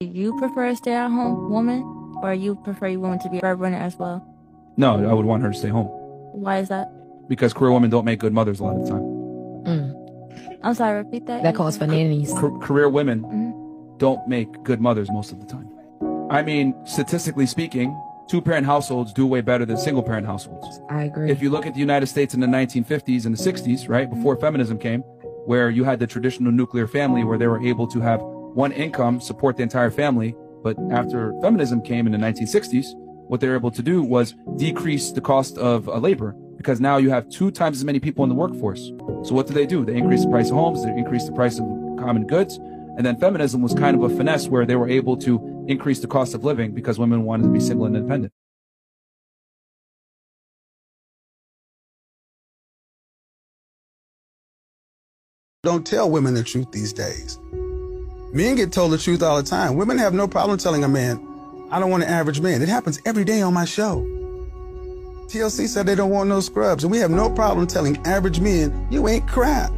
Do 0.00 0.06
you 0.06 0.38
prefer 0.38 0.68
a 0.68 0.76
stay 0.76 0.94
at 0.94 1.10
home 1.10 1.50
woman 1.50 1.99
or 2.22 2.34
you 2.34 2.56
prefer 2.56 2.88
your 2.88 3.00
woman 3.00 3.18
to 3.20 3.28
be 3.30 3.38
a 3.38 3.40
breadwinner 3.40 3.78
as 3.78 3.96
well? 3.98 4.24
No, 4.76 5.08
I 5.08 5.12
would 5.12 5.26
want 5.26 5.42
her 5.42 5.50
to 5.52 5.58
stay 5.58 5.68
home 5.68 5.86
Why 6.32 6.58
is 6.58 6.68
that? 6.68 6.90
because 7.28 7.52
career 7.52 7.72
women 7.72 7.90
don't 7.90 8.04
make 8.04 8.18
good 8.20 8.32
mothers 8.32 8.60
a 8.60 8.64
lot 8.64 8.76
of 8.76 8.84
the 8.84 8.90
time. 8.90 9.06
I'm 10.62 10.74
sorry, 10.74 10.98
repeat 10.98 11.26
that. 11.26 11.42
That 11.42 11.54
calls 11.54 11.78
for 11.78 11.86
nannies. 11.86 12.32
Ca- 12.34 12.58
career 12.58 12.88
women 12.88 13.22
Mhm. 13.22 13.98
don't 13.98 14.26
make 14.28 14.62
good 14.62 14.78
mothers 14.80 15.10
most 15.10 15.32
of 15.32 15.40
the 15.40 15.46
time. 15.46 15.68
I 16.30 16.42
mean, 16.42 16.74
statistically 16.84 17.46
speaking, 17.46 17.96
two 18.28 18.40
parent 18.42 18.66
households 18.66 19.12
do 19.14 19.26
way 19.26 19.40
better 19.40 19.64
than 19.64 19.76
single 19.78 20.02
parent 20.02 20.26
households. 20.26 20.80
I 20.90 21.04
agree. 21.04 21.30
If 21.30 21.40
you 21.42 21.48
look 21.50 21.66
at 21.66 21.72
the 21.74 21.80
United 21.80 22.06
States 22.08 22.34
in 22.34 22.40
the 22.40 22.46
1950s 22.46 23.24
and 23.24 23.34
the 23.34 23.38
60s, 23.42 23.88
right, 23.88 24.08
before 24.10 24.36
feminism 24.36 24.76
came, 24.76 25.02
where 25.46 25.70
you 25.70 25.84
had 25.84 25.98
the 25.98 26.06
traditional 26.06 26.52
nuclear 26.52 26.86
family 26.86 27.24
where 27.24 27.38
they 27.38 27.46
were 27.48 27.60
able 27.62 27.86
to 27.88 28.00
have 28.00 28.20
one 28.22 28.72
income 28.72 29.18
support 29.20 29.56
the 29.56 29.62
entire 29.62 29.90
family, 29.90 30.34
but 30.62 30.76
after 30.92 31.32
feminism 31.40 31.82
came 31.82 32.06
in 32.06 32.12
the 32.12 32.18
1960s, 32.18 32.86
what 33.28 33.40
they 33.40 33.48
were 33.48 33.54
able 33.54 33.70
to 33.70 33.82
do 33.82 34.02
was 34.02 34.34
decrease 34.56 35.12
the 35.12 35.20
cost 35.20 35.56
of 35.58 35.88
uh, 35.88 35.98
labor 35.98 36.34
because 36.56 36.80
now 36.80 36.96
you 36.98 37.10
have 37.10 37.28
two 37.30 37.50
times 37.50 37.78
as 37.78 37.84
many 37.84 38.00
people 38.00 38.22
in 38.22 38.28
the 38.28 38.34
workforce. 38.34 38.88
So 39.22 39.34
what 39.34 39.46
do 39.46 39.54
they 39.54 39.66
do? 39.66 39.84
They 39.84 39.96
increase 39.96 40.24
the 40.24 40.30
price 40.30 40.50
of 40.50 40.56
homes, 40.56 40.84
they 40.84 40.90
increase 40.90 41.24
the 41.24 41.32
price 41.32 41.58
of 41.58 41.64
common 41.98 42.26
goods, 42.26 42.56
and 42.56 43.06
then 43.06 43.18
feminism 43.18 43.62
was 43.62 43.72
kind 43.72 43.96
of 43.96 44.10
a 44.10 44.14
finesse 44.14 44.48
where 44.48 44.66
they 44.66 44.76
were 44.76 44.88
able 44.88 45.16
to 45.18 45.64
increase 45.68 46.00
the 46.00 46.06
cost 46.06 46.34
of 46.34 46.44
living 46.44 46.74
because 46.74 46.98
women 46.98 47.24
wanted 47.24 47.44
to 47.44 47.50
be 47.50 47.60
single 47.60 47.86
and 47.86 47.96
independent. 47.96 48.32
Don't 55.62 55.86
tell 55.86 56.10
women 56.10 56.34
the 56.34 56.42
truth 56.42 56.72
these 56.72 56.92
days. 56.92 57.38
Men 58.32 58.54
get 58.54 58.70
told 58.72 58.92
the 58.92 58.98
truth 58.98 59.22
all 59.22 59.36
the 59.36 59.42
time. 59.42 59.74
Women 59.74 59.98
have 59.98 60.14
no 60.14 60.28
problem 60.28 60.56
telling 60.56 60.84
a 60.84 60.88
man, 60.88 61.18
I 61.72 61.80
don't 61.80 61.90
want 61.90 62.04
an 62.04 62.08
average 62.08 62.40
man. 62.40 62.62
It 62.62 62.68
happens 62.68 63.00
every 63.04 63.24
day 63.24 63.42
on 63.42 63.52
my 63.52 63.64
show. 63.64 64.06
TLC 65.26 65.66
said 65.66 65.86
they 65.86 65.96
don't 65.96 66.10
want 66.10 66.28
no 66.28 66.40
scrubs, 66.40 66.84
and 66.84 66.92
we 66.92 66.98
have 66.98 67.10
no 67.10 67.28
problem 67.28 67.66
telling 67.66 67.96
average 68.06 68.40
men, 68.40 68.86
you 68.90 69.08
ain't 69.08 69.26
crap. 69.26 69.72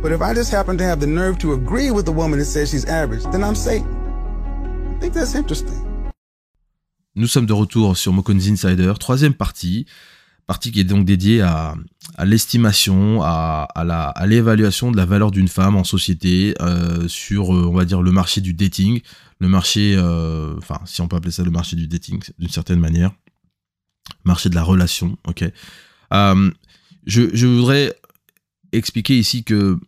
But 0.00 0.10
if 0.10 0.20
I 0.20 0.34
just 0.34 0.50
happen 0.50 0.76
to 0.78 0.84
have 0.84 0.98
the 0.98 1.06
nerve 1.06 1.38
to 1.40 1.52
agree 1.52 1.92
with 1.92 2.04
the 2.04 2.12
woman 2.12 2.40
that 2.40 2.46
says 2.46 2.70
she's 2.70 2.84
average, 2.86 3.22
then 3.30 3.44
I'm 3.44 3.54
Satan. 3.54 3.86
I 4.96 5.00
think 5.00 5.14
that's 5.14 5.34
interesting. 5.36 5.78
Nous 7.14 7.28
sommes 7.28 7.46
de 7.46 7.52
retour 7.52 7.96
sur 7.96 8.12
Mokonzi 8.12 8.50
Insider, 8.50 8.94
troisième 8.98 9.34
partie, 9.34 9.86
partie 10.46 10.72
qui 10.72 10.80
est 10.80 10.84
donc 10.84 11.04
dédiée 11.04 11.40
à, 11.40 11.74
l'estimation, 12.24 13.22
à, 13.22 13.68
à, 13.74 14.26
l'évaluation 14.26 14.90
de 14.90 14.96
la 14.96 15.06
valeur 15.06 15.30
d'une 15.30 15.48
femme 15.48 15.76
en 15.76 15.84
société 15.84 16.54
euh, 16.60 17.08
sur, 17.08 17.54
euh, 17.54 17.66
on 17.66 17.72
va 17.72 17.84
dire, 17.84 18.02
le 18.02 18.12
marché 18.12 18.40
du 18.40 18.54
dating, 18.54 19.00
le 19.38 19.48
marché, 19.48 19.94
euh, 19.96 20.54
enfin, 20.58 20.80
si 20.84 21.00
on 21.00 21.08
peut 21.08 21.16
appeler 21.16 21.32
ça 21.32 21.42
le 21.42 21.50
marché 21.50 21.76
du 21.76 21.86
dating 21.86 22.20
d'une 22.38 22.48
certaine 22.48 22.80
manière, 22.80 23.12
marché 24.24 24.48
de 24.48 24.54
la 24.54 24.62
relation, 24.62 25.16
ok. 25.26 25.44
Je, 27.04 27.46
voudrais 27.46 27.94
expliquer 28.72 29.18
ici 29.18 29.44
que 29.44 29.78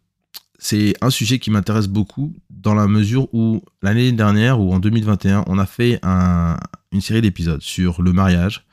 c'est 0.58 0.94
un 1.00 1.10
sujet 1.10 1.38
qui 1.38 1.50
m'intéresse 1.50 1.88
beaucoup 1.88 2.34
dans 2.50 2.74
la 2.74 2.86
mesure 2.86 3.28
où 3.32 3.62
l'année 3.82 4.10
dernière 4.12 4.60
ou 4.60 4.72
en 4.72 4.78
2021, 4.78 5.44
on 5.46 5.58
a 5.58 5.66
fait 5.66 5.98
un, 6.02 6.56
une 6.90 7.00
série 7.00 7.20
d'épisodes 7.20 7.60
sur 7.60 8.02
le 8.02 8.12
mariage 8.12 8.64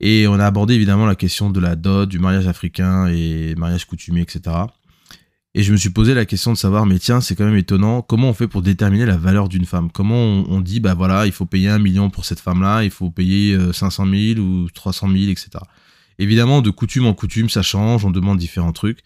et 0.00 0.26
on 0.28 0.34
a 0.34 0.46
abordé 0.46 0.74
évidemment 0.74 1.06
la 1.06 1.14
question 1.14 1.50
de 1.50 1.60
la 1.60 1.76
dot, 1.76 2.08
du 2.08 2.18
mariage 2.18 2.46
africain 2.46 3.06
et 3.08 3.54
mariage 3.56 3.84
coutumier, 3.86 4.22
etc. 4.22 4.56
Et 5.54 5.62
je 5.62 5.72
me 5.72 5.76
suis 5.76 5.90
posé 5.90 6.14
la 6.14 6.24
question 6.24 6.52
de 6.52 6.56
savoir, 6.56 6.86
mais 6.86 6.98
tiens, 6.98 7.20
c'est 7.20 7.34
quand 7.34 7.44
même 7.44 7.56
étonnant, 7.56 8.02
comment 8.02 8.28
on 8.28 8.34
fait 8.34 8.46
pour 8.46 8.62
déterminer 8.62 9.06
la 9.06 9.16
valeur 9.16 9.48
d'une 9.48 9.64
femme? 9.64 9.90
Comment 9.90 10.44
on, 10.48 10.60
dit, 10.60 10.78
bah 10.78 10.94
voilà, 10.94 11.26
il 11.26 11.32
faut 11.32 11.46
payer 11.46 11.68
un 11.68 11.78
million 11.78 12.10
pour 12.10 12.24
cette 12.24 12.38
femme-là, 12.38 12.84
il 12.84 12.90
faut 12.90 13.10
payer 13.10 13.58
500 13.72 14.06
000 14.06 14.40
ou 14.40 14.68
300 14.70 15.08
000, 15.08 15.30
etc. 15.30 15.50
Évidemment, 16.18 16.62
de 16.62 16.70
coutume 16.70 17.06
en 17.06 17.14
coutume, 17.14 17.48
ça 17.48 17.62
change, 17.62 18.04
on 18.04 18.10
demande 18.10 18.38
différents 18.38 18.72
trucs. 18.72 19.00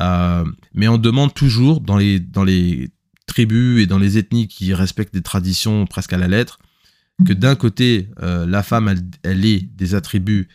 Euh, 0.00 0.44
mais 0.74 0.88
on 0.88 0.98
demande 0.98 1.32
toujours 1.32 1.80
dans 1.80 1.96
les, 1.96 2.20
dans 2.20 2.44
les 2.44 2.90
tribus 3.26 3.82
et 3.82 3.86
dans 3.86 3.98
les 3.98 4.18
ethnies 4.18 4.48
qui 4.48 4.72
respectent 4.74 5.14
des 5.14 5.22
traditions 5.22 5.86
presque 5.86 6.12
à 6.12 6.18
la 6.18 6.28
lettre, 6.28 6.58
que 7.24 7.32
d'un 7.32 7.54
côté, 7.54 8.10
euh, 8.22 8.46
la 8.46 8.62
femme, 8.62 8.94
elle, 9.22 9.44
ait 9.44 9.60
des 9.60 9.94
attributs 9.94 10.48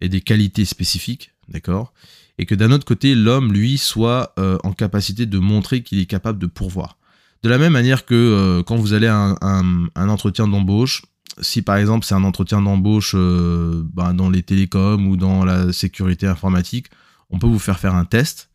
et 0.00 0.08
des 0.08 0.20
qualités 0.20 0.64
spécifiques, 0.64 1.32
d'accord 1.48 1.92
Et 2.38 2.46
que 2.46 2.54
d'un 2.54 2.70
autre 2.70 2.84
côté, 2.84 3.14
l'homme, 3.14 3.52
lui, 3.52 3.76
soit 3.76 4.32
euh, 4.38 4.58
en 4.64 4.72
capacité 4.72 5.26
de 5.26 5.38
montrer 5.38 5.82
qu'il 5.82 5.98
est 5.98 6.06
capable 6.06 6.38
de 6.38 6.46
pourvoir. 6.46 6.96
De 7.42 7.48
la 7.48 7.58
même 7.58 7.72
manière 7.72 8.06
que 8.06 8.14
euh, 8.14 8.62
quand 8.62 8.76
vous 8.76 8.94
allez 8.94 9.06
à 9.06 9.36
un, 9.40 10.08
entretien 10.08 10.48
d'embauche, 10.48 11.02
si 11.42 11.60
par 11.60 11.76
exemple 11.76 12.06
c'est 12.06 12.14
un 12.14 12.24
entretien 12.24 12.62
d'embauche 12.62 13.14
ben, 13.14 14.14
dans 14.14 14.30
les 14.30 14.42
télécoms 14.42 15.06
ou 15.06 15.18
dans 15.18 15.44
la 15.44 15.70
sécurité 15.70 16.26
informatique, 16.26 16.86
on 17.28 17.38
peut 17.38 17.46
vous 17.46 17.58
faire 17.58 17.78
faire 17.78 17.94
un 17.94 18.06
test 18.06 18.48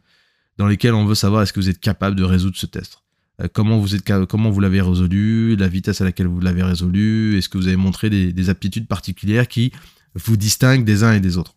dans 0.58 0.67
lequel 0.67 0.95
on 0.95 1.06
veut 1.06 1.15
savoir 1.15 1.43
est-ce 1.43 1.54
que 1.54 1.60
vous 1.60 1.69
êtes 1.69 1.80
capable 1.80 2.15
de 2.15 2.24
résoudre 2.24 2.58
ce 2.58 2.65
test. 2.65 3.01
Euh, 3.41 3.47
comment 3.51 3.77
vous 3.77 3.95
êtes 3.95 4.04
comment 4.27 4.49
vous 4.49 4.60
l'avez 4.60 4.82
résolu, 4.82 5.56
la 5.56 5.67
vitesse 5.67 6.01
à 6.01 6.04
laquelle 6.04 6.27
vous 6.27 6.39
l'avez 6.39 6.63
résolu, 6.63 7.38
est-ce 7.38 7.49
que 7.49 7.58
vous 7.58 7.67
avez 7.67 7.77
montré 7.77 8.10
des, 8.10 8.34
des, 8.34 8.49
aptitudes 8.49 8.88
particulières 8.88 9.47
qui 9.47 9.71
vous 10.15 10.38
distinguent 10.38 10.86
des 10.86 11.04
uns 11.04 11.13
et 11.13 11.19
des 11.19 11.38
autres? 11.38 11.56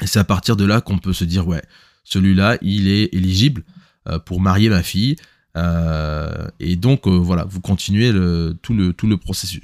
Et 0.00 0.06
c'est 0.06 0.18
à 0.18 0.24
partir 0.24 0.56
de 0.56 0.64
là 0.64 0.80
qu'on 0.80 0.98
peut 0.98 1.12
se 1.12 1.24
dire 1.24 1.46
ouais, 1.46 1.62
celui-là, 2.04 2.58
il 2.62 2.88
est 2.88 3.14
éligible 3.14 3.62
euh, 4.08 4.18
pour 4.18 4.40
marier 4.40 4.68
ma 4.68 4.82
fille. 4.82 5.16
Euh, 5.56 6.48
et 6.58 6.76
donc 6.76 7.06
voilà, 7.06 7.44
vous 7.44 7.60
continuez 7.60 8.10
le, 8.10 8.56
tout 8.60 8.74
le 8.74 8.92
tout 8.92 9.06
le 9.06 9.16
processus. 9.16 9.60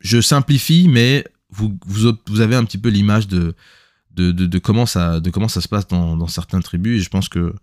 Je, 0.00 0.20
simplifie, 0.20 0.88
mais 0.88 1.24
vous, 1.50 1.78
vous, 1.86 2.12
vous 2.26 2.40
avez 2.40 2.56
un 2.56 2.64
petit 2.64 2.78
peu 2.78 2.88
l'image 2.88 3.28
de 3.28 3.54
de, 4.16 4.58
comment 4.58 4.84
ça 4.84 5.20
de 5.20 5.30
comment 5.30 5.46
ça 5.46 5.60
se 5.60 5.68
passe 5.68 5.86
dans, 5.86 6.16
dans 6.16 6.26
certaines 6.26 6.62
tribus. 6.62 7.00
Et 7.00 7.04
je 7.04 7.08
pense 7.08 7.28
que 7.28 7.54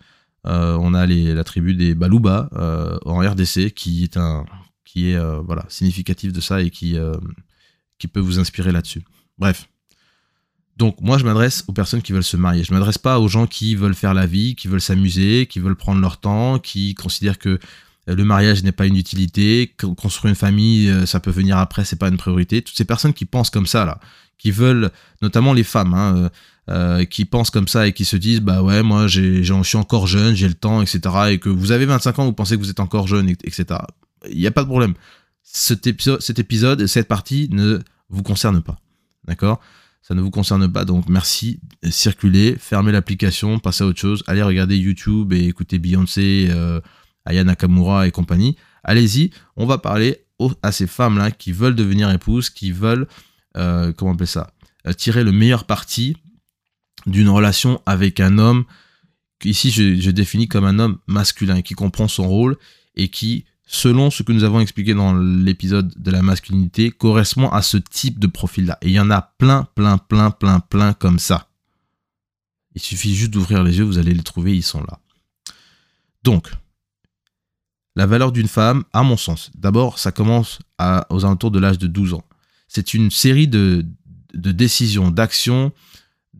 on 0.45 0.93
a 0.93 1.05
la 1.07 1.43
tribu 1.43 1.73
des 1.73 1.95
Baluba 1.95 2.49
euh, 2.53 2.97
en 3.05 3.19
RDC 3.19 3.71
qui 3.71 4.03
est 4.03 4.17
un 4.17 4.45
qui 4.83 5.11
est 5.11 5.15
euh, 5.15 5.41
voilà 5.41 5.65
significatif 5.69 6.31
de 6.31 6.41
ça 6.41 6.61
et 6.61 6.69
qui 6.69 6.97
qui 7.97 8.07
peut 8.07 8.19
vous 8.19 8.39
inspirer 8.39 8.71
là-dessus. 8.71 9.03
Bref. 9.37 9.67
Donc 10.77 10.99
moi 10.99 11.17
je 11.17 11.23
m'adresse 11.23 11.63
aux 11.67 11.73
personnes 11.73 12.01
qui 12.01 12.11
veulent 12.11 12.23
se 12.23 12.37
marier. 12.37 12.63
Je 12.63 12.73
m'adresse 12.73 12.97
pas 12.97 13.19
aux 13.19 13.27
gens 13.27 13.47
qui 13.47 13.75
veulent 13.75 13.95
faire 13.95 14.13
la 14.13 14.25
vie, 14.25 14.55
qui 14.55 14.67
veulent 14.67 14.81
s'amuser, 14.81 15.47
qui 15.47 15.59
veulent 15.59 15.77
prendre 15.77 16.01
leur 16.01 16.17
temps, 16.17 16.59
qui 16.59 16.95
considèrent 16.95 17.39
que 17.39 17.59
le 18.07 18.23
mariage 18.23 18.61
n'est 18.63 18.73
pas 18.73 18.85
une 18.85 18.97
utilité, 18.97 19.73
construire 19.97 20.29
une 20.29 20.35
famille 20.35 20.93
ça 21.07 21.19
peut 21.19 21.31
venir 21.31 21.57
après, 21.57 21.85
c'est 21.85 21.95
pas 21.95 22.09
une 22.09 22.17
priorité. 22.17 22.61
Toutes 22.61 22.75
ces 22.75 22.85
personnes 22.85 23.13
qui 23.13 23.25
pensent 23.25 23.49
comme 23.49 23.65
ça 23.65 23.85
là, 23.85 23.99
qui 24.37 24.51
veulent, 24.51 24.91
notamment 25.21 25.53
les 25.53 25.63
femmes, 25.63 25.93
hein, 25.93 26.29
euh, 26.69 27.05
qui 27.05 27.25
pensent 27.25 27.51
comme 27.51 27.67
ça 27.67 27.87
et 27.87 27.93
qui 27.93 28.05
se 28.05 28.15
disent 28.15 28.41
bah 28.41 28.63
ouais 28.63 28.81
moi 28.81 29.07
j'ai, 29.07 29.43
je 29.43 29.63
suis 29.63 29.77
encore 29.77 30.07
jeune, 30.07 30.35
j'ai 30.35 30.47
le 30.47 30.55
temps, 30.55 30.81
etc. 30.81 30.99
Et 31.29 31.39
que 31.39 31.49
vous 31.49 31.71
avez 31.71 31.85
25 31.85 32.19
ans, 32.19 32.25
vous 32.25 32.33
pensez 32.33 32.55
que 32.55 32.61
vous 32.61 32.69
êtes 32.69 32.79
encore 32.79 33.07
jeune, 33.07 33.29
etc. 33.29 33.65
Il 34.29 34.39
n'y 34.39 34.47
a 34.47 34.51
pas 34.51 34.63
de 34.63 34.67
problème. 34.67 34.93
Cet 35.43 35.85
épisode, 35.87 36.21
cet 36.21 36.39
épisode, 36.39 36.87
cette 36.87 37.07
partie 37.07 37.49
ne 37.51 37.79
vous 38.09 38.23
concerne 38.23 38.61
pas, 38.61 38.79
d'accord? 39.27 39.61
Ça 40.01 40.13
ne 40.13 40.21
vous 40.21 40.29
concerne 40.29 40.71
pas, 40.71 40.85
donc 40.85 41.09
merci, 41.09 41.59
circulez, 41.89 42.55
fermez 42.59 42.91
l'application, 42.91 43.57
passez 43.57 43.83
à 43.83 43.87
autre 43.87 43.99
chose, 43.99 44.23
allez 44.27 44.43
regarder 44.43 44.77
YouTube 44.77 45.33
et 45.33 45.47
écouter 45.47 45.79
Beyoncé, 45.79 46.47
euh, 46.51 46.79
Aya 47.25 47.43
Nakamura 47.43 48.07
et 48.07 48.11
compagnie. 48.11 48.55
Allez-y, 48.83 49.31
on 49.57 49.65
va 49.65 49.79
parler 49.79 50.25
à 50.61 50.71
ces 50.71 50.85
femmes-là 50.85 51.31
qui 51.31 51.51
veulent 51.51 51.75
devenir 51.75 52.11
épouses, 52.11 52.51
qui 52.51 52.71
veulent, 52.71 53.07
euh, 53.57 53.93
comment 53.93 54.11
on 54.11 54.13
appelle 54.13 54.27
ça, 54.27 54.51
euh, 54.87 54.93
tirer 54.93 55.23
le 55.23 55.31
meilleur 55.31 55.63
parti 55.63 56.17
d'une 57.05 57.29
relation 57.29 57.81
avec 57.85 58.19
un 58.19 58.37
homme, 58.37 58.65
ici 59.43 59.71
je, 59.71 60.09
définis 60.09 60.47
comme 60.47 60.65
un 60.65 60.79
homme 60.79 60.97
masculin, 61.07 61.61
qui 61.61 61.73
comprend 61.73 62.07
son 62.07 62.27
rôle 62.27 62.57
et 62.95 63.09
qui, 63.09 63.45
selon 63.67 64.09
ce 64.09 64.23
que 64.23 64.31
nous 64.31 64.43
avons 64.43 64.59
expliqué 64.59 64.93
dans 64.93 65.15
l'épisode 65.15 65.93
de 65.97 66.11
la 66.11 66.21
masculinité, 66.21 66.91
correspond 66.91 67.49
à 67.49 67.61
ce 67.61 67.77
type 67.77 68.19
de 68.19 68.27
profil-là. 68.27 68.77
Et 68.81 68.87
il 68.87 68.93
y 68.93 68.99
en 68.99 69.11
a 69.11 69.21
plein, 69.21 69.67
plein, 69.75 69.97
plein, 69.97 70.31
plein, 70.31 70.59
plein 70.59 70.93
comme 70.93 71.19
ça. 71.19 71.49
Il 72.73 72.81
suffit 72.81 73.15
juste 73.15 73.31
d'ouvrir 73.31 73.63
les 73.63 73.77
yeux, 73.77 73.83
vous 73.83 73.97
allez 73.97 74.13
les 74.13 74.23
trouver, 74.23 74.55
ils 74.55 74.63
sont 74.63 74.81
là. 74.81 74.99
Donc, 76.23 76.51
la 77.95 78.05
valeur 78.05 78.31
d'une 78.31 78.47
femme, 78.47 78.83
à 78.91 79.03
mon 79.03 79.15
sens, 79.15 79.51
d'abord, 79.55 79.99
ça 79.99 80.11
commence 80.11 80.59
à, 80.77 81.07
aux 81.13 81.23
alentours 81.23 81.51
de 81.51 81.59
l'âge 81.59 81.77
de 81.77 81.87
12 81.87 82.15
ans. 82.15 82.25
C'est 82.67 82.93
une 82.93 83.09
série 83.09 83.47
de, 83.47 83.85
de 84.33 84.51
décisions, 84.51 85.11
d'actions, 85.11 85.71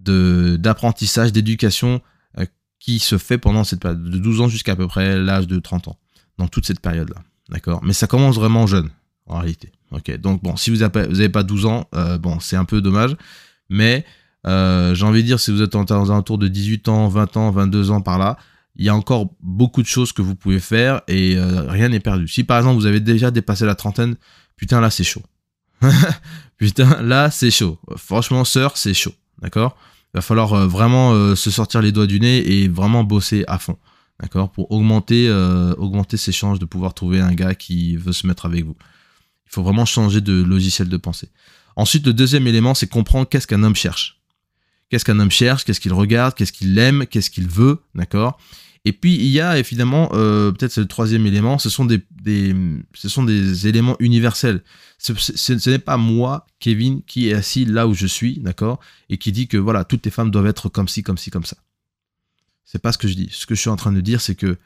d'apprentissage, 0.09 1.31
d'éducation 1.31 2.01
euh, 2.37 2.45
qui 2.79 2.99
se 2.99 3.17
fait 3.17 3.37
pendant 3.37 3.63
cette 3.63 3.79
période, 3.79 4.03
de 4.03 4.17
12 4.17 4.41
ans 4.41 4.47
jusqu'à 4.47 4.75
peu 4.75 4.87
près 4.87 5.17
l'âge 5.17 5.47
de 5.47 5.59
30 5.59 5.89
ans, 5.89 5.97
dans 6.37 6.47
toute 6.47 6.65
cette 6.65 6.79
période-là. 6.79 7.21
D'accord? 7.49 7.81
Mais 7.83 7.93
ça 7.93 8.07
commence 8.07 8.35
vraiment 8.35 8.67
jeune, 8.67 8.89
en 9.27 9.39
réalité. 9.39 9.71
Ok, 9.91 10.15
donc 10.17 10.41
bon, 10.43 10.55
si 10.55 10.71
vous 10.71 10.77
n'avez 10.77 11.29
pas 11.29 11.43
12 11.43 11.65
ans, 11.65 11.87
euh, 11.95 12.17
bon, 12.17 12.39
c'est 12.39 12.55
un 12.55 12.65
peu 12.65 12.81
dommage, 12.81 13.15
mais 13.69 14.05
euh, 14.47 14.95
j'ai 14.95 15.05
envie 15.05 15.21
de 15.21 15.27
dire, 15.27 15.39
si 15.39 15.51
vous 15.51 15.61
êtes 15.61 15.73
dans 15.73 16.11
un 16.11 16.21
tour 16.21 16.37
de 16.37 16.47
18 16.47 16.87
ans, 16.89 17.07
20 17.07 17.37
ans, 17.37 17.51
22 17.51 17.91
ans 17.91 18.01
par 18.01 18.17
là, 18.17 18.37
il 18.75 18.83
y 18.83 18.89
a 18.89 18.95
encore 18.95 19.29
beaucoup 19.41 19.81
de 19.81 19.87
choses 19.87 20.11
que 20.11 20.21
vous 20.21 20.35
pouvez 20.35 20.59
faire 20.59 21.01
et 21.07 21.37
rien 21.39 21.87
n'est 21.87 22.01
perdu. 22.01 22.27
Si 22.27 22.43
par 22.43 22.57
exemple 22.57 22.75
vous 22.75 22.85
avez 22.85 22.99
déjà 22.99 23.31
dépassé 23.31 23.65
la 23.65 23.73
trentaine, 23.73 24.17
putain 24.57 24.81
là 24.81 24.89
c'est 24.89 25.05
chaud. 25.05 25.23
putain 26.57 27.01
là 27.01 27.31
c'est 27.31 27.51
chaud. 27.51 27.79
Franchement 27.95 28.43
sœur 28.43 28.75
c'est 28.75 28.93
chaud. 28.93 29.13
D'accord? 29.41 29.77
Va 30.15 30.21
falloir 30.21 30.53
euh, 30.53 30.67
vraiment 30.67 31.13
euh, 31.13 31.35
se 31.35 31.51
sortir 31.51 31.81
les 31.81 31.91
doigts 31.91 32.07
du 32.07 32.19
nez 32.19 32.37
et 32.37 32.67
vraiment 32.67 33.03
bosser 33.03 33.43
à 33.47 33.59
fond. 33.59 33.77
D'accord 34.21 34.49
Pour 34.49 34.71
augmenter, 34.71 35.27
euh, 35.27 35.73
augmenter 35.75 36.15
ses 36.15 36.31
chances 36.31 36.57
de 36.57 36.65
pouvoir 36.65 36.93
trouver 36.93 37.19
un 37.19 37.33
gars 37.33 37.53
qui 37.53 37.97
veut 37.97 38.13
se 38.13 38.25
mettre 38.25 38.45
avec 38.45 38.63
vous. 38.63 38.77
Il 39.45 39.51
faut 39.51 39.61
vraiment 39.61 39.85
changer 39.85 40.21
de 40.21 40.41
logiciel 40.41 40.87
de 40.87 40.97
pensée. 40.97 41.29
Ensuite, 41.75 42.05
le 42.07 42.13
deuxième 42.13 42.47
élément, 42.47 42.73
c'est 42.73 42.87
comprendre 42.87 43.27
qu'est-ce 43.27 43.45
qu'un 43.45 43.61
homme 43.63 43.75
cherche. 43.75 44.21
Qu'est-ce 44.89 45.03
qu'un 45.03 45.19
homme 45.19 45.31
cherche, 45.31 45.65
qu'est-ce 45.65 45.81
qu'il 45.81 45.91
regarde, 45.91 46.33
qu'est-ce 46.33 46.53
qu'il 46.53 46.77
aime, 46.79 47.05
qu'est-ce 47.07 47.29
qu'il 47.29 47.47
veut, 47.47 47.81
d'accord 47.93 48.39
Et 48.85 48.93
puis 48.93 49.15
il 49.15 49.27
y 49.27 49.41
a 49.41 49.57
évidemment, 49.57 50.09
euh, 50.13 50.51
peut-être 50.51 50.71
c'est 50.71 50.81
le 50.81 50.87
troisième 50.87 51.25
élément, 51.25 51.57
ce 51.57 51.69
sont 51.69 51.85
des, 51.85 52.05
ce 52.93 53.09
sont 53.09 53.23
des 53.23 53.67
éléments 53.67 53.95
universels. 53.99 54.63
Ce, 54.99 55.69
n'est 55.69 55.79
pas 55.79 55.97
moi, 55.97 56.45
Kevin, 56.59 57.01
qui 57.03 57.29
est 57.29 57.33
assis 57.33 57.65
là 57.65 57.87
où 57.87 57.95
je 57.95 58.05
suis, 58.05 58.39
d'accord 58.39 58.79
Et 59.09 59.17
qui 59.17 59.31
dit 59.31 59.47
que 59.47 59.57
voilà, 59.57 59.83
toutes 59.83 60.05
les 60.05 60.11
femmes 60.11 60.29
doivent 60.29 60.47
être 60.47 60.69
comme 60.69 60.87
ci, 60.87 61.01
comme 61.01 61.17
ci, 61.17 61.31
comme 61.31 61.45
ça. 61.45 61.57
C'est 62.63 62.81
pas 62.81 62.91
ce 62.91 62.99
que 62.99 63.07
je 63.07 63.15
dis. 63.15 63.29
Ce 63.31 63.47
que 63.47 63.55
je 63.55 63.61
suis 63.61 63.69
en 63.69 63.75
train 63.75 63.91
de 63.91 64.01
dire, 64.01 64.21
c'est 64.21 64.35
que 64.35 64.57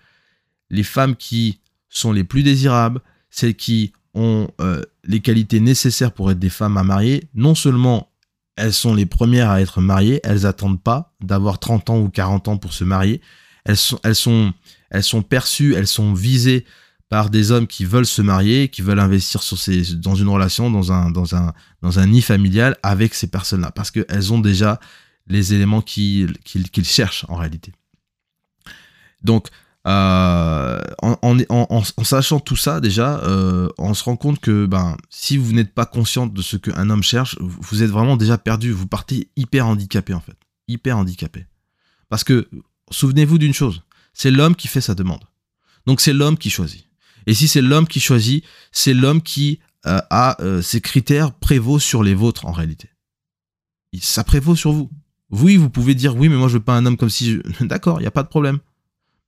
les 0.69 0.83
femmes 0.83 1.15
qui 1.15 1.59
sont 1.89 2.11
les 2.11 2.23
plus 2.25 2.43
désirables, 2.43 3.01
celles 3.29 3.55
qui 3.55 3.93
ont 4.13 4.49
euh, 4.59 4.81
les 5.05 5.21
qualités 5.21 5.59
nécessaires 5.59 6.11
pour 6.11 6.29
être 6.31 6.39
des 6.39 6.49
femmes 6.49 6.77
à 6.77 6.83
marier, 6.83 7.23
non 7.35 7.55
seulement 7.55 8.11
elles 8.57 8.73
sont 8.73 8.93
les 8.93 9.05
premières 9.05 9.49
à 9.49 9.61
être 9.61 9.79
mariées, 9.79 10.19
elles 10.23 10.45
attendent 10.45 10.81
pas 10.81 11.13
d'avoir 11.21 11.59
30 11.59 11.89
ans 11.89 11.99
ou 11.99 12.09
40 12.09 12.49
ans 12.49 12.57
pour 12.57 12.73
se 12.73 12.83
marier, 12.83 13.21
elles 13.69 13.77
sont, 13.77 13.99
elles 14.03 14.15
sont, 14.15 14.53
elles 14.89 15.03
sont 15.03 15.21
perçues, 15.21 15.75
elles 15.75 15.87
sont 15.87 16.13
visées 16.13 16.65
par 17.07 17.29
des 17.29 17.51
hommes 17.51 17.67
qui 17.67 17.85
veulent 17.85 18.05
se 18.05 18.21
marier, 18.21 18.69
qui 18.69 18.81
veulent 18.81 18.99
investir 18.99 19.43
sur 19.43 19.59
ces, 19.59 19.95
dans 19.95 20.15
une 20.15 20.27
relation, 20.27 20.71
dans 20.71 20.91
un, 20.91 21.11
dans 21.11 21.35
un, 21.35 21.53
dans 21.81 21.99
un 21.99 22.07
nid 22.07 22.21
familial 22.21 22.77
avec 22.81 23.13
ces 23.13 23.27
personnes-là, 23.27 23.71
parce 23.71 23.91
qu'elles 23.91 24.33
ont 24.33 24.39
déjà 24.39 24.79
les 25.27 25.53
éléments 25.53 25.81
qu'ils 25.81 26.35
cherchent 26.83 27.25
en 27.29 27.35
réalité. 27.35 27.71
Donc, 29.21 29.49
euh, 29.87 30.81
en, 31.01 31.37
en, 31.49 31.83
sachant 32.03 32.39
tout 32.39 32.55
ça 32.55 32.79
déjà, 32.79 33.19
euh, 33.19 33.69
on 33.77 33.93
se 33.93 34.03
rend 34.03 34.15
compte 34.15 34.39
que 34.39 34.65
ben, 34.65 34.97
si 35.09 35.37
vous 35.37 35.53
n'êtes 35.53 35.73
pas 35.73 35.85
consciente 35.85 36.33
de 36.33 36.41
ce 36.41 36.57
qu'un 36.57 36.89
homme 36.89 37.03
cherche, 37.03 37.37
vous 37.39 37.83
êtes 37.83 37.91
vraiment 37.91 38.17
déjà 38.17 38.39
perdu. 38.39 38.71
Vous 38.71 38.87
partez 38.87 39.29
hyper 39.35 39.67
handicapé 39.67 40.13
en 40.15 40.19
fait, 40.21 40.37
hyper 40.67 40.97
handicapé. 40.97 41.45
Parce 42.09 42.23
que 42.23 42.49
souvenez-vous 42.91 43.37
d'une 43.37 43.53
chose, 43.53 43.83
c'est 44.13 44.31
l'homme 44.31 44.55
qui 44.55 44.67
fait 44.67 44.81
sa 44.81 44.95
demande. 44.95 45.23
Donc 45.85 46.01
c'est 46.01 46.13
l'homme 46.13 46.37
qui 46.37 46.49
choisit. 46.49 46.85
Et 47.25 47.33
si 47.33 47.47
c'est 47.47 47.61
l'homme 47.61 47.87
qui 47.87 47.99
choisit, 47.99 48.43
c'est 48.71 48.93
l'homme 48.93 49.21
qui 49.21 49.59
euh, 49.85 49.99
a 50.09 50.41
euh, 50.41 50.61
ses 50.61 50.81
critères 50.81 51.33
prévaut 51.33 51.79
sur 51.79 52.03
les 52.03 52.13
vôtres 52.13 52.45
en 52.45 52.51
réalité. 52.51 52.89
Ça 54.01 54.23
prévaut 54.23 54.55
sur 54.55 54.71
vous. 54.71 54.89
Oui, 55.31 55.57
vous 55.57 55.69
pouvez 55.69 55.95
dire 55.95 56.15
oui, 56.15 56.29
mais 56.29 56.35
moi 56.35 56.47
je 56.47 56.53
veux 56.53 56.63
pas 56.63 56.75
un 56.75 56.85
homme 56.85 56.97
comme 56.97 57.09
si. 57.09 57.39
D'accord, 57.61 57.99
il 57.99 58.03
n'y 58.03 58.07
a 58.07 58.11
pas 58.11 58.23
de 58.23 58.27
problème. 58.27 58.59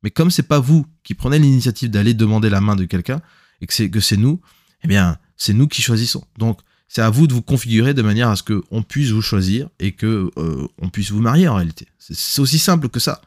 Mais 0.04 0.10
comme 0.10 0.32
c'est 0.32 0.44
pas 0.44 0.60
vous 0.60 0.86
qui 1.04 1.14
prenez 1.14 1.40
l'initiative 1.40 1.90
d'aller 1.90 2.14
demander 2.14 2.50
la 2.50 2.62
main 2.62 2.76
de 2.76 2.86
quelqu'un 2.86 3.22
et 3.62 3.68
que 3.68 3.74
c'est 3.74 3.90
que 3.90 4.00
c'est 4.00 4.18
nous, 4.18 4.42
eh 4.84 4.88
bien, 4.88 5.18
c'est 5.38 5.54
nous 5.54 5.68
qui 5.68 5.82
choisissons. 5.82 6.24
Donc, 6.38 6.60
c'est 6.88 7.02
à 7.02 7.10
vous 7.10 7.28
de 7.28 7.34
vous 7.34 7.42
configurer 7.42 7.94
de 7.94 8.02
manière 8.02 8.30
à 8.30 8.36
ce 8.36 8.44
qu'on 8.44 8.84
puisse 8.84 9.12
vous 9.12 9.22
choisir 9.22 9.70
et 9.80 9.94
que 9.94 10.30
euh, 10.38 10.68
on 10.80 10.90
puisse 10.90 11.12
vous 11.12 11.22
marier 11.22 11.48
en 11.48 11.56
réalité. 11.56 11.88
C'est 12.00 12.42
aussi 12.42 12.60
simple 12.60 12.90
que 12.90 13.00
ça. 13.00 13.22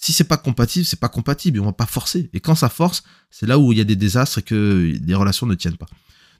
Si 0.00 0.14
c'est 0.14 0.24
pas 0.24 0.38
compatible, 0.38 0.86
c'est 0.86 0.98
pas 0.98 1.10
compatible. 1.10 1.60
On 1.60 1.66
va 1.66 1.72
pas 1.72 1.86
forcer. 1.86 2.30
Et 2.32 2.40
quand 2.40 2.54
ça 2.54 2.70
force, 2.70 3.02
c'est 3.30 3.46
là 3.46 3.58
où 3.58 3.70
il 3.70 3.78
y 3.78 3.82
a 3.82 3.84
des 3.84 3.96
désastres 3.96 4.38
et 4.38 4.42
que 4.42 4.96
des 4.98 5.14
relations 5.14 5.46
ne 5.46 5.54
tiennent 5.54 5.76
pas. 5.76 5.88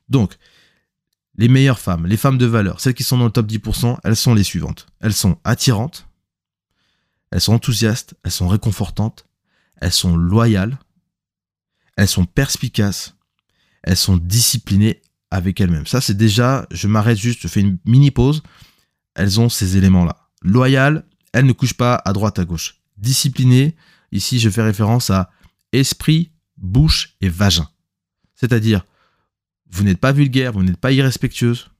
Donc, 0.08 0.36
les 1.36 1.48
meilleures 1.48 1.78
femmes, 1.78 2.06
les 2.06 2.16
femmes 2.16 2.38
de 2.38 2.46
valeur, 2.46 2.80
celles 2.80 2.94
qui 2.94 3.04
sont 3.04 3.18
dans 3.18 3.26
le 3.26 3.30
top 3.30 3.46
10%, 3.46 3.98
elles 4.02 4.16
sont 4.16 4.34
les 4.34 4.44
suivantes. 4.44 4.86
Elles 5.00 5.12
sont 5.12 5.38
attirantes, 5.44 6.08
elles 7.30 7.42
sont 7.42 7.52
enthousiastes, 7.52 8.14
elles 8.24 8.30
sont 8.30 8.48
réconfortantes, 8.48 9.26
elles 9.80 9.92
sont 9.92 10.16
loyales, 10.16 10.78
elles 11.96 12.08
sont 12.08 12.24
perspicaces, 12.24 13.14
elles 13.82 13.96
sont 13.96 14.16
disciplinées 14.16 15.02
avec 15.30 15.60
elles-mêmes. 15.60 15.86
Ça, 15.86 16.00
c'est 16.00 16.16
déjà, 16.16 16.66
je 16.70 16.88
m'arrête 16.88 17.18
juste, 17.18 17.42
je 17.42 17.48
fais 17.48 17.60
une 17.60 17.78
mini 17.84 18.10
pause. 18.10 18.42
Elles 19.14 19.38
ont 19.38 19.50
ces 19.50 19.76
éléments-là. 19.76 20.16
Loyales, 20.42 21.04
elles 21.32 21.46
ne 21.46 21.52
couchent 21.52 21.74
pas 21.74 22.00
à 22.04 22.12
droite, 22.14 22.38
à 22.38 22.44
gauche. 22.46 22.79
Disciplinées, 23.00 23.74
ici, 24.12 24.38
je 24.38 24.48
fais 24.50 24.62
référence 24.62 25.10
à 25.10 25.30
esprit, 25.72 26.30
bouche 26.56 27.16
et 27.20 27.28
vagin. 27.28 27.68
C'est-à-dire, 28.34 28.84
vous 29.70 29.84
n'êtes 29.84 29.98
pas 29.98 30.12
vulgaire, 30.12 30.52
vous 30.52 30.62
n'êtes 30.62 30.76
pas 30.76 30.92
irrespectueuse, 30.92 31.70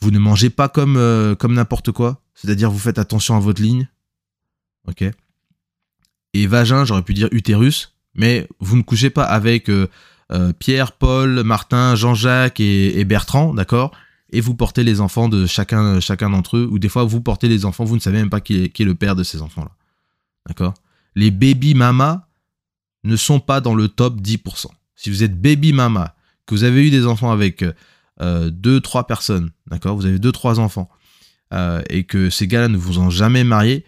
vous 0.00 0.10
ne 0.10 0.18
mangez 0.18 0.50
pas 0.50 0.68
comme, 0.68 0.96
euh, 0.96 1.34
n'importe 1.48 1.92
quoi, 1.92 2.22
c'est-à-dire 2.34 2.70
vous 2.70 2.78
faites 2.78 2.98
attention 2.98 3.36
à 3.36 3.40
votre 3.40 3.62
ligne. 3.62 3.88
Ok 4.88 5.04
et 6.34 6.46
vagin, 6.46 6.84
j'aurais 6.84 7.02
pu 7.02 7.14
dire 7.14 7.28
utérus, 7.30 7.94
mais 8.14 8.48
vous 8.60 8.76
ne 8.76 8.82
couchez 8.82 9.10
pas 9.10 9.24
avec 9.24 9.68
euh, 9.68 9.88
euh, 10.32 10.52
Pierre, 10.52 10.92
Paul, 10.92 11.42
Martin, 11.42 11.94
Jean-Jacques 11.94 12.60
et, 12.60 13.04
Bertrand, 13.04 13.54
d'accord? 13.54 13.92
Et 14.30 14.40
vous 14.40 14.54
portez 14.54 14.82
les 14.82 15.00
enfants 15.00 15.28
de 15.28 15.46
chacun, 15.46 16.00
chacun 16.00 16.30
d'entre 16.30 16.56
eux, 16.56 16.68
ou 16.70 16.78
des 16.78 16.88
fois 16.88 17.04
vous 17.04 17.20
portez 17.20 17.48
les 17.48 17.66
enfants, 17.66 17.84
vous 17.84 17.96
ne 17.96 18.00
savez 18.00 18.18
même 18.18 18.30
pas 18.30 18.40
qui 18.40 18.64
est, 18.64 18.80
le 18.80 18.94
père 18.94 19.14
de 19.14 19.22
ces 19.22 19.42
enfants-là. 19.42 19.72
D'accord? 20.46 20.74
Les 21.14 21.30
baby 21.30 21.74
mama 21.74 22.28
ne 23.04 23.16
sont 23.16 23.40
pas 23.40 23.60
dans 23.60 23.74
le 23.74 23.88
top 23.88 24.20
10%. 24.20 24.66
Si 24.96 25.10
vous 25.10 25.22
êtes 25.22 25.40
baby 25.40 25.72
mama, 25.72 26.14
que 26.46 26.54
vous 26.54 26.64
avez 26.64 26.86
eu 26.86 26.90
des 26.90 27.06
enfants 27.06 27.30
avec 27.30 27.64
euh, 28.20 28.50
deux, 28.50 28.80
trois 28.80 29.06
personnes, 29.06 29.50
d'accord? 29.66 29.96
Vous 29.96 30.06
avez 30.06 30.18
deux, 30.18 30.32
trois 30.32 30.60
enfants, 30.60 30.88
et 31.90 32.04
que 32.04 32.30
ces 32.30 32.46
gars-là 32.46 32.68
ne 32.68 32.78
vous 32.78 32.98
ont 32.98 33.10
jamais 33.10 33.44
marié, 33.44 33.84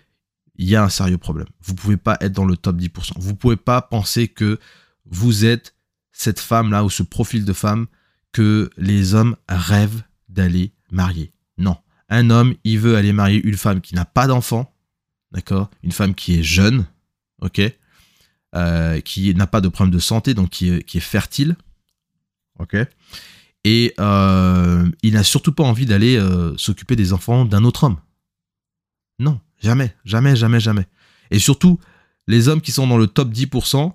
il 0.56 0.68
y 0.68 0.76
a 0.76 0.84
un 0.84 0.88
sérieux 0.88 1.18
problème. 1.18 1.46
Vous 1.62 1.74
pouvez 1.74 1.96
pas 1.96 2.16
être 2.20 2.32
dans 2.32 2.44
le 2.44 2.56
top 2.56 2.76
10%. 2.76 3.12
Vous 3.16 3.34
pouvez 3.34 3.56
pas 3.56 3.82
penser 3.82 4.28
que 4.28 4.58
vous 5.06 5.44
êtes 5.44 5.74
cette 6.12 6.40
femme-là 6.40 6.84
ou 6.84 6.90
ce 6.90 7.02
profil 7.02 7.44
de 7.44 7.52
femme 7.52 7.86
que 8.32 8.70
les 8.76 9.14
hommes 9.14 9.36
rêvent 9.48 10.02
d'aller 10.28 10.72
marier. 10.90 11.32
Non. 11.58 11.76
Un 12.08 12.30
homme, 12.30 12.54
il 12.64 12.78
veut 12.78 12.96
aller 12.96 13.12
marier 13.12 13.40
une 13.44 13.56
femme 13.56 13.80
qui 13.80 13.94
n'a 13.94 14.04
pas 14.04 14.26
d'enfant, 14.26 14.73
d'accord? 15.34 15.68
Une 15.82 15.92
femme 15.92 16.14
qui 16.14 16.38
est 16.38 16.42
jeune, 16.42 16.86
ok? 17.42 17.60
Euh, 18.54 19.00
Qui 19.00 19.34
n'a 19.34 19.48
pas 19.48 19.60
de 19.60 19.68
problème 19.68 19.92
de 19.92 19.98
santé, 19.98 20.32
donc 20.32 20.50
qui 20.50 20.68
est, 20.68 21.00
fertile, 21.00 21.56
ok? 22.60 22.76
Et 23.64 23.94
euh, 23.98 24.88
il 25.02 25.14
n'a 25.14 25.24
surtout 25.24 25.52
pas 25.52 25.64
envie 25.64 25.86
d'aller 25.86 26.16
euh, 26.16 26.56
s'occuper 26.56 26.96
des 26.96 27.12
enfants 27.12 27.44
d'un 27.44 27.64
autre 27.64 27.84
homme. 27.84 27.98
Non, 29.18 29.40
Jamais, 29.60 29.96
jamais, 30.04 30.36
jamais, 30.36 30.60
jamais. 30.60 30.86
Et 31.30 31.38
surtout, 31.38 31.80
les 32.26 32.48
hommes 32.48 32.60
qui 32.60 32.70
sont 32.70 32.86
dans 32.86 32.98
le 32.98 33.06
top 33.06 33.32
10%, 33.32 33.94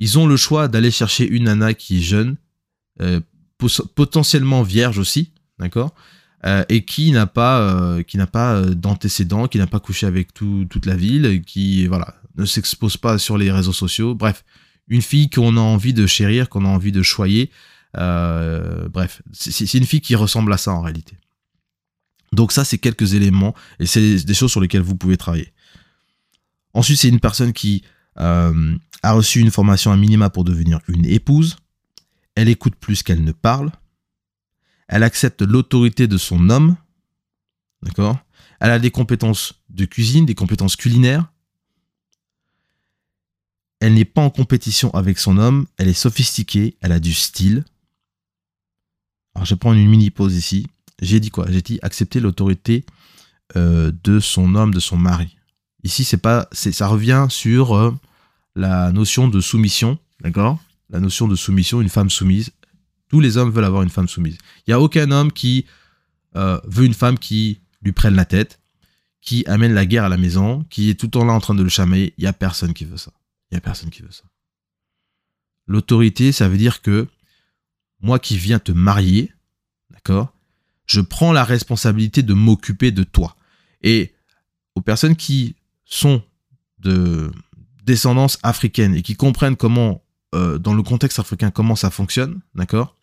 ils 0.00 0.18
ont 0.18 0.26
le 0.26 0.36
choix 0.36 0.68
d'aller 0.68 0.90
chercher 0.90 1.26
une 1.26 1.44
nana 1.44 1.72
qui 1.72 1.98
est 1.98 2.02
jeune, 2.02 2.36
potentiellement 3.94 4.62
vierge 4.62 4.98
aussi, 4.98 5.32
d'accord? 5.58 5.94
Euh, 6.46 6.64
et 6.68 6.84
qui 6.84 7.10
n'a 7.10 7.26
pas, 7.26 7.60
euh, 7.60 8.02
qui 8.02 8.16
n'a 8.16 8.26
pas 8.26 8.62
d'antécédents, 8.62 9.48
qui 9.48 9.58
n'a 9.58 9.66
pas 9.66 9.80
couché 9.80 10.06
avec 10.06 10.32
toute 10.34 10.86
la 10.86 10.96
ville, 10.96 11.42
qui 11.42 11.86
voilà 11.86 12.14
ne 12.36 12.44
s'expose 12.44 12.96
pas 12.96 13.18
sur 13.18 13.36
les 13.38 13.50
réseaux 13.50 13.72
sociaux. 13.72 14.14
Bref, 14.14 14.44
une 14.86 15.02
fille 15.02 15.28
qu'on 15.28 15.56
a 15.56 15.60
envie 15.60 15.92
de 15.92 16.06
chérir, 16.06 16.48
qu'on 16.48 16.64
a 16.64 16.68
envie 16.68 16.92
de 16.92 17.02
choyer. 17.02 17.50
bref, 17.94 19.22
c'est 19.32 19.74
une 19.74 19.84
fille 19.84 20.00
qui 20.00 20.14
ressemble 20.14 20.52
à 20.52 20.58
ça 20.58 20.72
en 20.72 20.82
réalité. 20.82 21.16
Donc 22.32 22.52
ça, 22.52 22.64
c'est 22.64 22.78
quelques 22.78 23.14
éléments 23.14 23.54
et 23.80 23.86
c'est 23.86 24.24
des 24.24 24.34
choses 24.34 24.50
sur 24.50 24.60
lesquelles 24.60 24.82
vous 24.82 24.96
pouvez 24.96 25.16
travailler. 25.16 25.52
Ensuite, 26.74 26.98
c'est 26.98 27.08
une 27.08 27.20
personne 27.20 27.52
qui 27.52 27.82
euh, 28.20 28.76
a 29.02 29.12
reçu 29.12 29.40
une 29.40 29.50
formation 29.50 29.92
à 29.92 29.96
minima 29.96 30.30
pour 30.30 30.44
devenir 30.44 30.80
une 30.88 31.06
épouse. 31.06 31.56
Elle 32.34 32.48
écoute 32.48 32.74
plus 32.76 33.02
qu'elle 33.02 33.24
ne 33.24 33.32
parle. 33.32 33.70
Elle 34.88 35.02
accepte 35.02 35.42
l'autorité 35.42 36.06
de 36.06 36.16
son 36.16 36.50
homme. 36.50 36.76
D'accord? 37.82 38.18
Elle 38.60 38.70
a 38.70 38.78
des 38.78 38.90
compétences 38.90 39.54
de 39.68 39.84
cuisine, 39.84 40.26
des 40.26 40.34
compétences 40.34 40.76
culinaires. 40.76 41.30
Elle 43.80 43.94
n'est 43.94 44.04
pas 44.04 44.22
en 44.22 44.30
compétition 44.30 44.92
avec 44.94 45.18
son 45.18 45.38
homme. 45.38 45.66
Elle 45.76 45.88
est 45.88 45.92
sophistiquée. 45.92 46.76
Elle 46.80 46.92
a 46.92 46.98
du 46.98 47.14
style. 47.14 47.64
Alors, 49.34 49.46
je 49.46 49.54
prends 49.54 49.72
une 49.72 49.88
mini 49.88 50.10
pause 50.10 50.34
ici 50.34 50.66
j'ai 51.00 51.20
dit 51.20 51.30
quoi? 51.30 51.46
J'ai 51.50 51.62
dit 51.62 51.78
accepter 51.82 52.20
l'autorité 52.20 52.84
euh, 53.56 53.92
de 54.04 54.20
son 54.20 54.54
homme, 54.54 54.74
de 54.74 54.80
son 54.80 54.96
mari. 54.96 55.36
Ici, 55.84 56.04
c'est 56.04 56.18
pas, 56.18 56.48
ça 56.52 56.86
revient 56.88 57.26
sur 57.30 57.76
euh, 57.76 57.94
la 58.56 58.92
notion 58.92 59.28
de 59.28 59.40
soumission, 59.40 59.98
d'accord? 60.20 60.58
La 60.90 61.00
notion 61.00 61.28
de 61.28 61.36
soumission, 61.36 61.80
une 61.80 61.88
femme 61.88 62.10
soumise. 62.10 62.52
Tous 63.08 63.20
les 63.20 63.36
hommes 63.36 63.50
veulent 63.50 63.64
avoir 63.64 63.82
une 63.82 63.90
femme 63.90 64.08
soumise. 64.08 64.38
Il 64.66 64.70
y 64.70 64.74
a 64.74 64.80
aucun 64.80 65.10
homme 65.10 65.32
qui 65.32 65.66
euh, 66.36 66.60
veut 66.64 66.84
une 66.84 66.94
femme 66.94 67.18
qui 67.18 67.60
lui 67.82 67.92
prenne 67.92 68.14
la 68.14 68.24
tête, 68.24 68.60
qui 69.20 69.44
amène 69.46 69.72
la 69.72 69.86
guerre 69.86 70.04
à 70.04 70.08
la 70.08 70.16
maison, 70.16 70.64
qui 70.70 70.90
est 70.90 70.94
tout 70.94 71.06
le 71.06 71.10
temps 71.10 71.24
là 71.24 71.32
en 71.32 71.40
train 71.40 71.54
de 71.54 71.62
le 71.62 71.68
chamailler. 71.68 72.14
Il 72.18 72.24
y 72.24 72.26
a 72.26 72.32
personne 72.32 72.74
qui 72.74 72.84
veut 72.84 72.96
ça. 72.96 73.12
Il 73.50 73.54
y 73.54 73.58
a 73.58 73.60
personne 73.60 73.90
qui 73.90 74.02
veut 74.02 74.10
ça. 74.10 74.24
L'autorité, 75.66 76.32
ça 76.32 76.48
veut 76.48 76.58
dire 76.58 76.82
que 76.82 77.06
moi 78.00 78.18
qui 78.18 78.36
viens 78.36 78.58
te 78.58 78.72
marier, 78.72 79.32
d'accord 79.90 80.32
je 80.88 81.00
prends 81.00 81.32
la 81.32 81.44
responsabilité 81.44 82.22
de 82.22 82.34
m'occuper 82.34 82.90
de 82.90 83.04
toi. 83.04 83.36
Et 83.82 84.14
aux 84.74 84.80
personnes 84.80 85.14
qui 85.14 85.54
sont 85.84 86.22
de 86.78 87.30
descendance 87.84 88.38
africaine 88.42 88.94
et 88.94 89.02
qui 89.02 89.14
comprennent 89.14 89.56
comment, 89.56 90.02
euh, 90.34 90.58
dans 90.58 90.74
le 90.74 90.82
contexte 90.82 91.18
africain, 91.18 91.50
comment 91.50 91.76
ça 91.76 91.90
fonctionne, 91.90 92.40
d'accord 92.54 92.96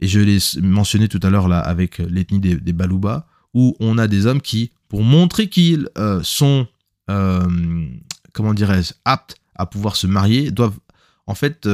Et 0.00 0.08
je 0.08 0.20
l'ai 0.20 0.38
mentionné 0.62 1.08
tout 1.08 1.20
à 1.22 1.30
l'heure 1.30 1.48
là 1.48 1.58
avec 1.60 1.98
l'ethnie 1.98 2.40
des, 2.40 2.56
des 2.56 2.74
où 3.54 3.76
on 3.80 3.98
a 3.98 4.06
des 4.06 4.26
hommes 4.26 4.40
qui, 4.40 4.70
pour 4.88 5.02
montrer 5.02 5.48
qu'ils 5.48 5.88
euh, 5.98 6.20
sont, 6.22 6.66
euh, 7.10 7.86
comment 8.32 8.54
dirais-je, 8.54 8.92
aptes 9.04 9.36
à 9.54 9.66
pouvoir 9.66 9.96
se 9.96 10.06
marier, 10.06 10.50
doivent 10.50 10.78
en 11.26 11.34
fait 11.34 11.68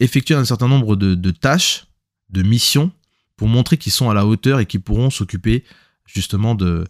effectuer 0.00 0.34
un 0.34 0.44
certain 0.44 0.68
nombre 0.68 0.96
de, 0.96 1.30
tâches, 1.30 1.86
de 2.30 2.42
missions 2.42 2.92
pour 3.36 3.48
montrer 3.48 3.76
qu'ils 3.76 3.92
sont 3.92 4.08
à 4.08 4.14
la 4.14 4.26
hauteur 4.26 4.60
et 4.60 4.66
qu'ils 4.66 4.80
pourront 4.80 5.10
s'occuper 5.10 5.64
justement 6.06 6.54
de, 6.54 6.84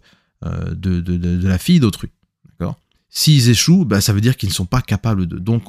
euh, 0.45 0.73
de, 0.73 1.47
la 1.47 1.57
fille 1.57 1.79
d'autrui. 1.79 2.09
S'ils 3.11 3.49
échouent, 3.49 3.85
bah, 3.85 4.01
ça 4.01 4.13
veut 4.13 4.21
dire 4.21 4.37
qu'ils 4.37 4.49
ne 4.49 4.53
sont 4.53 4.67
pas 4.67 4.81
capables 4.83 5.25
de. 5.25 5.39
Donc, 5.39 5.63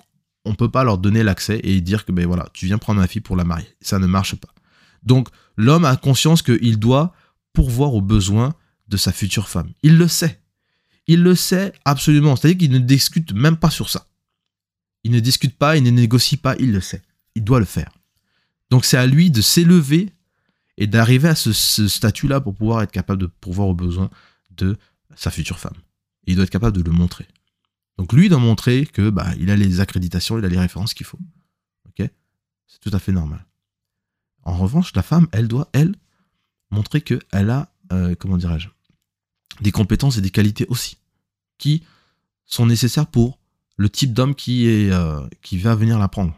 on 0.45 0.55
peut 0.55 0.71
pas 0.71 0.85
leur 0.85 0.99
donner 0.99 1.23
l'accès 1.23 1.59
et 1.65 1.81
dire 1.81 2.05
que 2.05 2.13
ben 2.13 2.27
voilà, 2.27 2.47
tu 2.53 2.67
viens 2.67 2.77
prendre 2.77 3.01
ma 3.01 3.07
fille 3.07 3.23
pour 3.23 3.35
la 3.35 3.45
marier. 3.45 3.67
Ça 3.81 3.99
ne 3.99 4.07
marche 4.07 4.35
pas. 4.35 4.51
Donc 5.03 5.29
l'homme 5.57 5.85
a 5.85 5.97
conscience 5.97 6.43
qu'il 6.43 6.79
doit 6.79 7.15
pourvoir 7.53 7.95
aux 7.95 8.03
besoins 8.03 8.55
de 8.89 8.97
sa 8.97 9.13
future 9.13 9.49
femme. 9.49 9.71
Il 9.83 9.99
le 9.99 10.09
sait. 10.09 10.41
Il 11.07 11.23
le 11.23 11.35
sait 11.35 11.73
absolument. 11.85 12.37
C'est-à-dire 12.37 12.59
qu'il 12.59 12.71
ne 12.71 12.79
discute 12.79 13.33
même 13.33 13.57
pas 13.57 13.71
sur 13.71 13.89
ça. 13.89 14.07
Il 15.05 15.13
ne 15.13 15.21
discute 15.21 15.57
pas, 15.57 15.77
il 15.77 15.83
ne 15.83 15.91
négocie 15.91 16.37
pas, 16.37 16.57
il 16.59 16.73
le 16.73 16.81
sait. 16.81 17.03
Il 17.35 17.45
doit 17.45 17.59
le 17.59 17.65
faire. 17.65 17.93
Donc 18.71 18.85
c'est 18.85 18.97
à 18.97 19.07
lui 19.07 19.31
de 19.31 19.41
s'élever 19.41 20.13
et 20.77 20.87
d'arriver 20.87 21.29
à 21.29 21.35
ce, 21.35 21.53
statut-là 21.53 22.41
pour 22.41 22.55
pouvoir 22.55 22.83
être 22.83 22.93
capable 22.93 23.23
de 23.23 23.27
pourvoir 23.27 23.69
aux 23.69 23.75
besoins 23.75 24.11
de 24.51 24.77
sa 25.17 25.31
future 25.31 25.59
femme. 25.59 25.77
il 26.27 26.37
doit 26.37 26.45
être 26.45 26.51
capable 26.51 26.77
de 26.77 26.83
le 26.83 26.93
montrer. 26.93 27.27
Donc 27.99 28.13
lui 28.13 28.29
doit 28.29 28.39
montrer 28.39 28.87
que 28.87 29.11
bah, 29.11 29.29
il 29.39 29.51
a 29.51 29.57
les 29.57 29.81
accréditations, 29.81 30.39
il 30.39 30.45
a 30.45 30.49
les 30.49 30.59
références 30.59 30.95
qu'il 30.95 31.07
faut. 31.07 31.19
C'est 32.71 32.79
tout 32.79 32.95
à 32.95 33.01
fait 33.01 33.13
normal. 33.13 33.45
En 34.51 34.57
revanche, 34.57 34.93
la 34.97 35.05
femme, 35.05 35.29
elle 35.31 35.47
doit, 35.47 35.69
elle, 35.73 35.95
montrer 36.71 37.03
qu'elle 37.03 37.51
a, 37.51 37.73
euh, 37.93 38.17
comment 38.19 38.37
dirais-je, 38.37 38.69
des 39.61 39.71
compétences 39.71 40.17
et 40.17 40.21
des 40.21 40.31
qualités 40.31 40.67
aussi, 40.67 40.97
qui 41.57 41.85
sont 42.47 42.67
nécessaires 42.67 43.07
pour 43.07 43.39
le 43.77 43.89
type 43.89 44.13
d'homme 44.13 44.35
qui, 44.35 44.67
euh, 44.91 45.25
va 45.53 45.75
venir 45.77 46.01
la 46.01 46.09
prendre. 46.09 46.37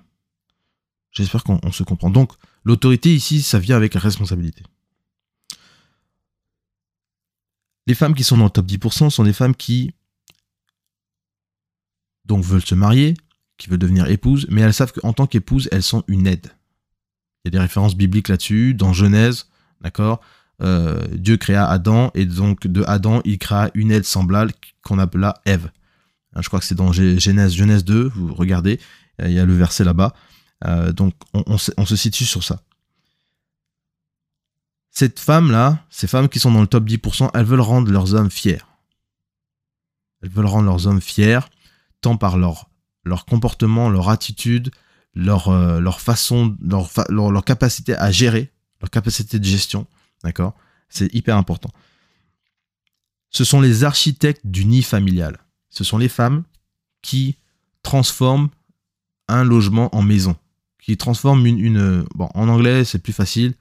J'espère 1.11 1.43
qu'on 1.43 1.73
se 1.73 1.85
comprend. 1.85 2.11
Donc, 2.11 2.33
l'autorité 2.65 3.15
ici, 3.15 3.41
ça 3.41 3.59
vient 3.59 3.77
avec 3.77 3.95
la 3.95 4.01
responsabilité. 4.01 4.63
Les 7.87 7.95
femmes 7.95 8.15
qui 8.15 8.25
sont 8.25 8.37
dans 8.37 8.45
le 8.45 8.51
top 8.51 8.67
10% 8.67 9.09
sont 9.09 9.25
des 9.25 9.33
femmes 9.33 9.57
qui 9.57 9.95
donc 12.27 12.45
veulent 12.45 12.61
se 12.61 12.75
marier, 12.75 13.15
qui 13.57 13.71
veulent 13.71 13.79
devenir 13.79 14.07
épouses, 14.11 14.47
mais 14.51 14.61
elles 14.61 14.75
savent 14.75 14.93
qu'en 14.93 15.15
tant 15.15 15.27
qu'épouses, 15.27 15.71
elles 15.73 15.83
sont 15.83 16.05
une 16.09 16.27
aide. 16.27 16.53
Il 17.45 17.49
y 17.49 17.49
a 17.49 17.51
des 17.51 17.59
références 17.59 17.97
bibliques 17.97 18.29
là-dessus, 18.29 18.75
dans 18.75 18.93
Genèse, 18.93 19.49
d'accord 19.81 20.21
euh, 20.63 21.03
Dieu 21.13 21.37
créa 21.37 21.67
Adam, 21.69 22.11
et 22.15 22.25
donc 22.25 22.67
de 22.69 22.85
Adam, 22.87 23.21
il 23.25 23.39
créa 23.39 23.71
une 23.75 23.91
aide 23.91 24.05
semblable 24.05 24.53
qu'on 24.83 24.99
appela 24.99 25.41
Ève. 25.45 25.71
Hein, 26.35 26.41
je 26.43 26.49
crois 26.49 26.61
que 26.61 26.67
c'est 26.67 26.77
dans 26.77 26.93
Genèse, 26.93 27.53
Genèse 27.53 27.85
2, 27.85 28.13
vous 28.15 28.33
regardez, 28.35 28.79
il 29.19 29.33
y 29.33 29.41
a 29.41 29.45
le 29.45 29.55
verset 29.55 29.85
là-bas. 29.85 30.15
Euh, 30.65 30.93
donc 30.93 31.15
on, 31.35 31.59
se, 31.59 31.97
situe 31.97 32.25
sur 32.25 32.45
ça. 32.45 32.63
Cette 34.91 35.19
femme-là, 35.19 35.85
ces 35.91 36.07
femmes 36.07 36.29
qui 36.29 36.39
sont 36.39 36.53
dans 36.53 36.61
le 36.61 36.67
top 36.67 36.85
10%, 36.85 37.31
elles 37.35 37.45
veulent 37.45 37.61
rendre 37.61 37.91
leurs 37.91 38.15
hommes 38.15 38.31
fiers. 38.31 38.63
Elles 40.23 40.31
veulent 40.31 40.47
rendre 40.47 40.67
leurs 40.67 40.87
hommes 40.87 41.01
fiers, 41.01 41.41
tant 42.01 42.17
par 42.17 42.37
leur 42.37 42.69
comportement, 43.27 43.89
leur 43.89 44.09
attitude, 44.09 44.71
leur, 45.15 45.49
euh, 45.49 45.81
leur 45.81 46.01
façon, 46.01 46.57
leur, 46.63 46.91
leur, 47.09 47.45
capacité 47.45 47.95
à 47.97 48.11
gérer, 48.11 48.51
leur 48.81 48.91
capacité 48.91 49.39
de 49.39 49.45
gestion. 49.45 49.87
D'accord? 50.25 50.55
C'est 50.89 51.13
hyper 51.15 51.37
important. 51.37 51.71
Ce 53.31 53.45
sont 53.45 53.61
les 53.61 53.85
architectes 53.85 54.43
du 54.45 54.65
nid 54.65 54.83
familial. 54.83 55.39
Ce 55.71 55.85
sont 55.85 55.99
les 55.99 56.09
femmes 56.09 56.45
qui 57.01 57.37
transforment 57.83 58.49
un 59.29 59.45
logement 59.45 59.95
en 59.95 60.03
maison 60.03 60.37
qui 60.83 60.97
transforme 60.97 61.47
une, 61.47 62.05
bon 62.15 62.29
en 62.35 62.49
anglais 62.49 62.85
c'est 62.85 62.99
plus 62.99 63.13
facile 63.13 63.55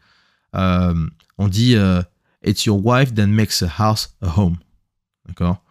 euh, 0.56 1.08
on 1.38 1.48
dit 1.48 1.76
euh, 1.76 2.02
it's 2.44 2.66
your 2.66 2.84
wife 2.84 3.14
that 3.14 3.28
makes 3.28 3.62
a 3.62 3.70
house 3.78 4.16
a 4.22 4.40
home 4.40 4.58
d'accord? 5.28 5.64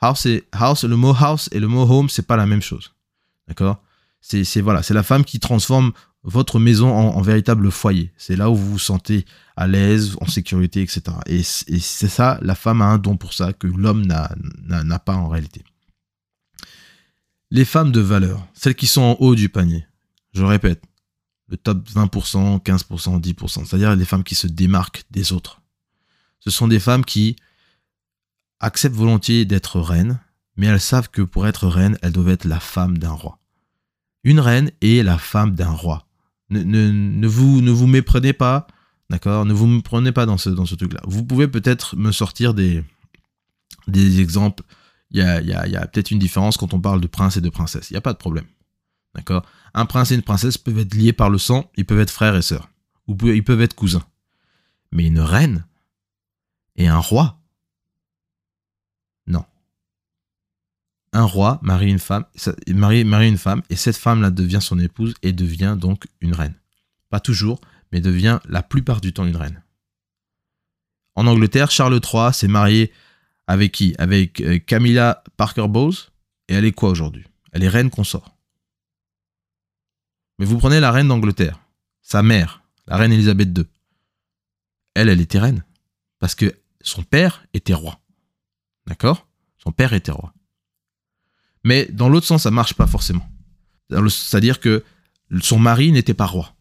House 0.00 0.26
et 0.26 0.44
house 0.52 0.84
le 0.84 0.96
mot 0.96 1.14
house 1.18 1.48
et 1.52 1.58
le 1.58 1.66
mot 1.66 1.82
home 1.82 2.08
c'est 2.08 2.26
pas 2.26 2.36
la 2.36 2.46
même 2.46 2.62
chose 2.62 2.94
d'accord? 3.48 3.82
C'est 4.26 4.94
la 4.94 5.02
femme 5.02 5.24
qui 5.24 5.40
transforme 5.40 5.92
votre 6.22 6.58
maison 6.58 6.88
en, 6.90 7.20
véritable 7.20 7.70
foyer 7.70 8.12
c'est 8.16 8.36
là 8.36 8.50
où 8.50 8.54
vous 8.54 8.72
vous 8.72 8.78
sentez 8.78 9.26
à 9.56 9.66
l'aise 9.66 10.16
en 10.20 10.26
sécurité 10.26 10.80
etc 10.82 11.16
et, 11.26 11.40
et 11.40 11.78
c'est 11.80 12.08
ça 12.08 12.38
la 12.40 12.54
femme 12.54 12.80
a 12.80 12.86
un 12.86 12.98
don 12.98 13.16
pour 13.16 13.34
ça 13.34 13.52
que 13.52 13.66
l'homme 13.66 14.06
n'a 14.06 14.98
pas 14.98 15.14
en 15.14 15.28
réalité 15.28 15.62
les 17.50 17.64
femmes 17.64 17.92
de 17.92 18.00
valeur 18.00 18.46
celles 18.54 18.74
qui 18.74 18.86
sont 18.86 19.02
en 19.02 19.16
haut 19.20 19.34
du 19.34 19.48
panier 19.48 19.86
je 20.34 20.42
répète, 20.42 20.82
le 21.48 21.56
top 21.56 21.88
20%, 21.88 22.60
15%, 22.62 23.20
10%, 23.20 23.64
c'est-à-dire 23.64 23.94
les 23.94 24.04
femmes 24.04 24.24
qui 24.24 24.34
se 24.34 24.48
démarquent 24.48 25.04
des 25.10 25.32
autres. 25.32 25.62
Ce 26.40 26.50
sont 26.50 26.68
des 26.68 26.80
femmes 26.80 27.04
qui 27.04 27.36
acceptent 28.60 28.96
volontiers 28.96 29.44
d'être 29.44 29.80
reines, 29.80 30.20
mais 30.56 30.66
elles 30.66 30.80
savent 30.80 31.08
que 31.08 31.22
pour 31.22 31.46
être 31.46 31.68
reine, 31.68 31.96
elles 32.02 32.12
doivent 32.12 32.30
être 32.30 32.44
la 32.44 32.60
femme 32.60 32.98
d'un 32.98 33.12
roi. 33.12 33.38
Une 34.24 34.40
reine 34.40 34.70
est 34.80 35.02
la 35.02 35.18
femme 35.18 35.54
d'un 35.54 35.70
roi. 35.70 36.06
Ne, 36.50 37.26
vous, 37.26 37.60
ne 37.60 37.70
vous 37.70 37.86
méprenez 37.86 38.32
pas, 38.32 38.66
d'accord? 39.10 39.44
Ne 39.44 39.52
vous 39.52 39.66
méprenez 39.66 40.12
pas 40.12 40.26
dans 40.26 40.38
ce, 40.38 40.50
dans 40.50 40.66
ce 40.66 40.74
truc-là. 40.74 41.00
Vous 41.04 41.24
pouvez 41.24 41.48
peut-être 41.48 41.96
me 41.96 42.12
sortir 42.12 42.54
des, 42.54 42.82
des 43.86 44.20
exemples. 44.20 44.62
Il 45.10 45.18
y 45.18 45.22
a, 45.22 45.40
y 45.40 45.76
a 45.76 45.86
peut-être 45.86 46.10
une 46.10 46.18
différence 46.18 46.56
quand 46.56 46.74
on 46.74 46.80
parle 46.80 47.00
de 47.00 47.06
prince 47.06 47.36
et 47.36 47.40
de 47.40 47.48
princesse. 47.48 47.90
Il 47.90 47.94
n'y 47.94 47.98
a 47.98 48.02
pas 48.02 48.12
de 48.12 48.18
problème. 48.18 48.46
D'accord? 49.14 49.44
Un 49.74 49.86
prince 49.86 50.10
et 50.10 50.14
une 50.14 50.22
princesse 50.22 50.58
peuvent 50.58 50.78
être 50.78 50.94
liés 50.94 51.12
par 51.12 51.30
le 51.30 51.38
sang, 51.38 51.70
ils 51.76 51.84
peuvent 51.84 52.00
être 52.00 52.10
frères 52.10 52.36
et 52.36 52.42
sœurs, 52.42 52.68
ou 53.06 53.16
ils 53.28 53.44
peuvent 53.44 53.60
être 53.60 53.74
cousins. 53.74 54.04
Mais 54.90 55.06
une 55.06 55.20
reine 55.20 55.66
et 56.76 56.88
un 56.88 56.98
roi 56.98 57.40
Non. 59.26 59.44
Un 61.14 61.24
roi 61.24 61.60
marie 61.62 61.90
une 61.90 62.00
femme, 62.00 62.24
marie, 62.66 63.02
une 63.02 63.38
femme, 63.38 63.62
et 63.70 63.76
cette 63.76 63.96
femme-là 63.96 64.30
devient 64.30 64.58
son 64.60 64.80
épouse 64.80 65.14
et 65.22 65.32
devient 65.32 65.76
donc 65.80 66.06
une 66.20 66.34
reine. 66.34 66.54
Pas 67.08 67.20
toujours, 67.20 67.60
mais 67.92 68.00
devient 68.00 68.40
la 68.48 68.64
plupart 68.64 69.00
du 69.00 69.12
temps 69.12 69.24
une 69.24 69.36
reine. 69.36 69.62
En 71.14 71.28
Angleterre, 71.28 71.70
Charles 71.70 72.00
III 72.02 72.34
s'est 72.34 72.48
marié 72.48 72.92
avec 73.46 73.70
qui? 73.70 73.94
Avec 73.98 74.40
euh, 74.40 74.58
Camilla 74.58 75.22
Parker 75.36 75.68
Bowles, 75.68 75.94
et 76.48 76.54
elle 76.54 76.64
est 76.64 76.72
quoi 76.72 76.90
aujourd'hui? 76.90 77.24
Elle 77.52 77.62
est 77.62 77.68
reine 77.68 77.90
consort. 77.90 78.36
Mais 80.40 80.46
vous 80.46 80.58
prenez 80.58 80.80
la 80.80 80.90
reine 80.90 81.06
d'Angleterre, 81.06 81.60
sa 82.02 82.24
mère, 82.24 82.64
la 82.88 82.96
reine 82.96 83.12
Elisabeth 83.12 83.56
II. 83.56 83.66
Elle, 84.94 85.08
elle 85.08 85.20
était 85.20 85.38
reine. 85.38 85.64
Parce 86.18 86.34
que 86.34 86.52
son 86.80 87.04
père 87.04 87.46
était 87.54 87.74
roi. 87.74 88.00
D'accord? 88.88 89.28
Son 89.58 89.70
père 89.70 89.92
était 89.92 90.10
roi. 90.10 90.33
Mais 91.64 91.86
dans 91.86 92.08
l'autre 92.08 92.26
sens, 92.26 92.42
ça 92.42 92.50
marche 92.50 92.74
pas 92.74 92.86
forcément. 92.86 93.26
C'est-à-dire 93.90 94.60
que 94.60 94.84
son 95.40 95.58
mari 95.58 95.92
n'était 95.92 96.14
pas 96.14 96.26
roi. 96.26 96.54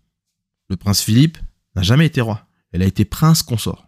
Le 0.70 0.78
prince 0.78 1.02
Philippe 1.02 1.38
n'a 1.76 1.84
jamais 1.84 2.06
été 2.06 2.22
roi. 2.22 2.48
Elle 2.72 2.82
a 2.82 2.86
été 2.86 3.06
prince 3.06 3.44
consort. 3.44 3.88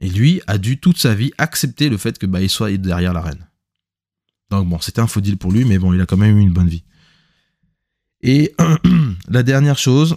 Et 0.00 0.08
lui 0.08 0.40
a 0.46 0.58
dû 0.58 0.78
toute 0.78 0.98
sa 0.98 1.14
vie 1.14 1.32
accepter 1.38 1.88
le 1.88 1.98
fait 1.98 2.18
que 2.18 2.26
bah, 2.26 2.40
il 2.40 2.48
soit 2.48 2.76
derrière 2.76 3.12
la 3.12 3.20
reine. 3.20 3.48
Donc 4.50 4.68
bon, 4.68 4.80
c'était 4.80 5.00
un 5.00 5.06
faux 5.06 5.20
deal 5.20 5.36
pour 5.36 5.52
lui, 5.52 5.64
mais 5.64 5.78
bon, 5.78 5.92
il 5.92 6.00
a 6.00 6.06
quand 6.06 6.16
même 6.16 6.38
eu 6.38 6.40
une 6.40 6.52
bonne 6.52 6.68
vie. 6.68 6.84
Et 8.22 8.54
la 9.28 9.42
dernière 9.42 9.78
chose, 9.78 10.16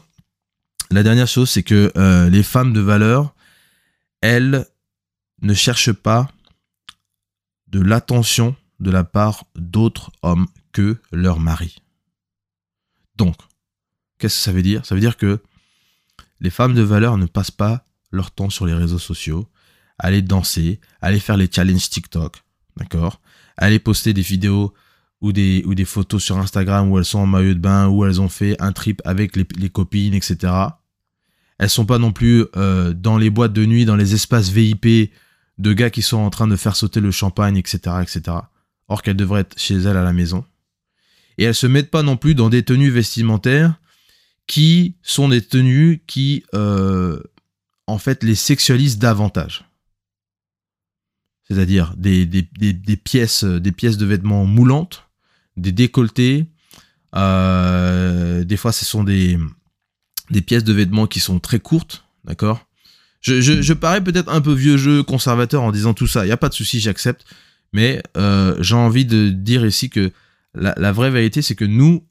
la 0.91 1.03
dernière 1.03 1.27
chose, 1.27 1.49
c'est 1.49 1.63
que 1.63 1.91
euh, 1.97 2.29
les 2.29 2.43
femmes 2.43 2.73
de 2.73 2.79
valeur, 2.79 3.33
elles 4.21 4.65
ne 5.41 5.53
cherchent 5.53 5.93
pas 5.93 6.31
de 7.67 7.79
l'attention 7.79 8.55
de 8.81 8.91
la 8.91 9.03
part 9.03 9.45
d'autres 9.55 10.11
hommes 10.23 10.47
que 10.73 10.97
leur 11.11 11.39
mari. 11.39 11.77
Donc, 13.15 13.35
qu'est-ce 14.17 14.37
que 14.37 14.43
ça 14.43 14.51
veut 14.51 14.63
dire? 14.63 14.85
Ça 14.85 14.95
veut 14.95 15.01
dire 15.01 15.17
que 15.17 15.39
les 16.39 16.49
femmes 16.49 16.73
de 16.73 16.81
valeur 16.81 17.17
ne 17.17 17.27
passent 17.27 17.51
pas 17.51 17.85
leur 18.11 18.31
temps 18.31 18.49
sur 18.49 18.65
les 18.65 18.73
réseaux 18.73 18.99
sociaux, 18.99 19.47
aller 19.99 20.21
danser, 20.21 20.81
aller 21.01 21.19
faire 21.19 21.37
les 21.37 21.49
challenges 21.49 21.89
TikTok, 21.89 22.43
d'accord? 22.77 23.21
Aller 23.57 23.79
poster 23.79 24.13
des 24.13 24.21
vidéos 24.21 24.73
ou 25.21 25.31
des, 25.31 25.85
photos 25.85 26.23
sur 26.23 26.37
Instagram 26.39 26.89
où 26.89 26.97
elles 26.97 27.05
sont 27.05 27.19
en 27.19 27.27
maillot 27.27 27.53
de 27.53 27.59
bain, 27.59 27.87
où 27.87 28.03
elles 28.05 28.19
ont 28.19 28.29
fait 28.29 28.59
un 28.59 28.71
trip 28.71 29.01
avec 29.05 29.35
les, 29.35 29.69
copines, 29.69 30.15
etc. 30.15 30.51
Elles 31.59 31.69
sont 31.69 31.85
pas 31.85 31.99
non 31.99 32.11
plus 32.11 32.45
euh, 32.55 32.93
dans 32.93 33.19
les 33.19 33.29
boîtes 33.29 33.53
de 33.53 33.65
nuit, 33.65 33.85
dans 33.85 33.95
les 33.95 34.15
espaces 34.15 34.49
VIP 34.49 35.11
de 35.59 35.73
gars 35.73 35.91
qui 35.91 36.01
sont 36.01 36.17
en 36.17 36.31
train 36.31 36.47
de 36.47 36.55
faire 36.55 36.75
sauter 36.75 36.99
le 36.99 37.11
champagne, 37.11 37.55
etc., 37.55 37.97
etc. 38.01 38.37
Or 38.91 39.01
qu'elles 39.01 39.15
devraient 39.15 39.41
être 39.41 39.57
chez 39.57 39.75
elles 39.75 39.97
à 39.97 40.03
la 40.03 40.13
maison. 40.13 40.45
Et 41.37 41.45
elles 41.45 41.55
se 41.55 41.67
mettent 41.67 41.91
pas 41.91 42.03
non 42.03 42.17
plus 42.17 42.35
dans 42.35 42.49
des 42.49 42.63
tenues 42.63 42.91
vestimentaires 42.91 43.79
qui 44.47 44.95
sont 45.01 45.29
des 45.29 45.41
tenues 45.41 46.03
qui, 46.07 46.43
euh, 46.53 47.21
en 47.87 47.97
fait, 47.97 48.23
les 48.23 48.35
sexualisent 48.35 48.97
davantage 48.99 49.65
c'est-à-dire 51.51 51.93
des, 51.97 52.25
pièces, 53.03 53.43
des 53.43 53.71
pièces 53.71 53.97
de 53.97 54.05
vêtements 54.05 54.45
moulantes, 54.45 55.07
des 55.57 55.71
décolletés. 55.71 56.45
Euh, 57.15 58.43
des 58.45 58.57
fois, 58.57 58.71
ce 58.71 58.85
sont 58.85 59.03
des, 59.03 59.37
des 60.29 60.41
pièces 60.41 60.63
de 60.63 60.73
vêtements 60.73 61.07
qui 61.07 61.19
sont 61.19 61.39
très 61.39 61.59
courtes, 61.59 62.05
d'accord? 62.23 62.65
Je, 63.19 63.73
parais 63.73 64.03
peut-être 64.03 64.31
un 64.31 64.41
peu 64.41 64.53
vieux 64.53 64.77
jeu 64.77 65.03
conservateur 65.03 65.61
en 65.61 65.71
disant 65.71 65.93
tout 65.93 66.07
ça. 66.07 66.23
Il 66.23 66.27
n'y 66.27 66.33
a 66.33 66.37
pas 66.37 66.49
de 66.49 66.53
souci, 66.53 66.79
j'accepte. 66.79 67.25
Mais 67.73 68.03
euh, 68.17 68.61
j'ai 68.61 68.75
envie 68.75 69.05
de 69.05 69.29
dire 69.29 69.65
ici 69.65 69.89
que 69.89 70.11
la, 70.53 70.91
vraie 70.91 71.11
vérité, 71.11 71.41
c'est 71.41 71.55
que 71.55 71.65
nous, 71.65 72.05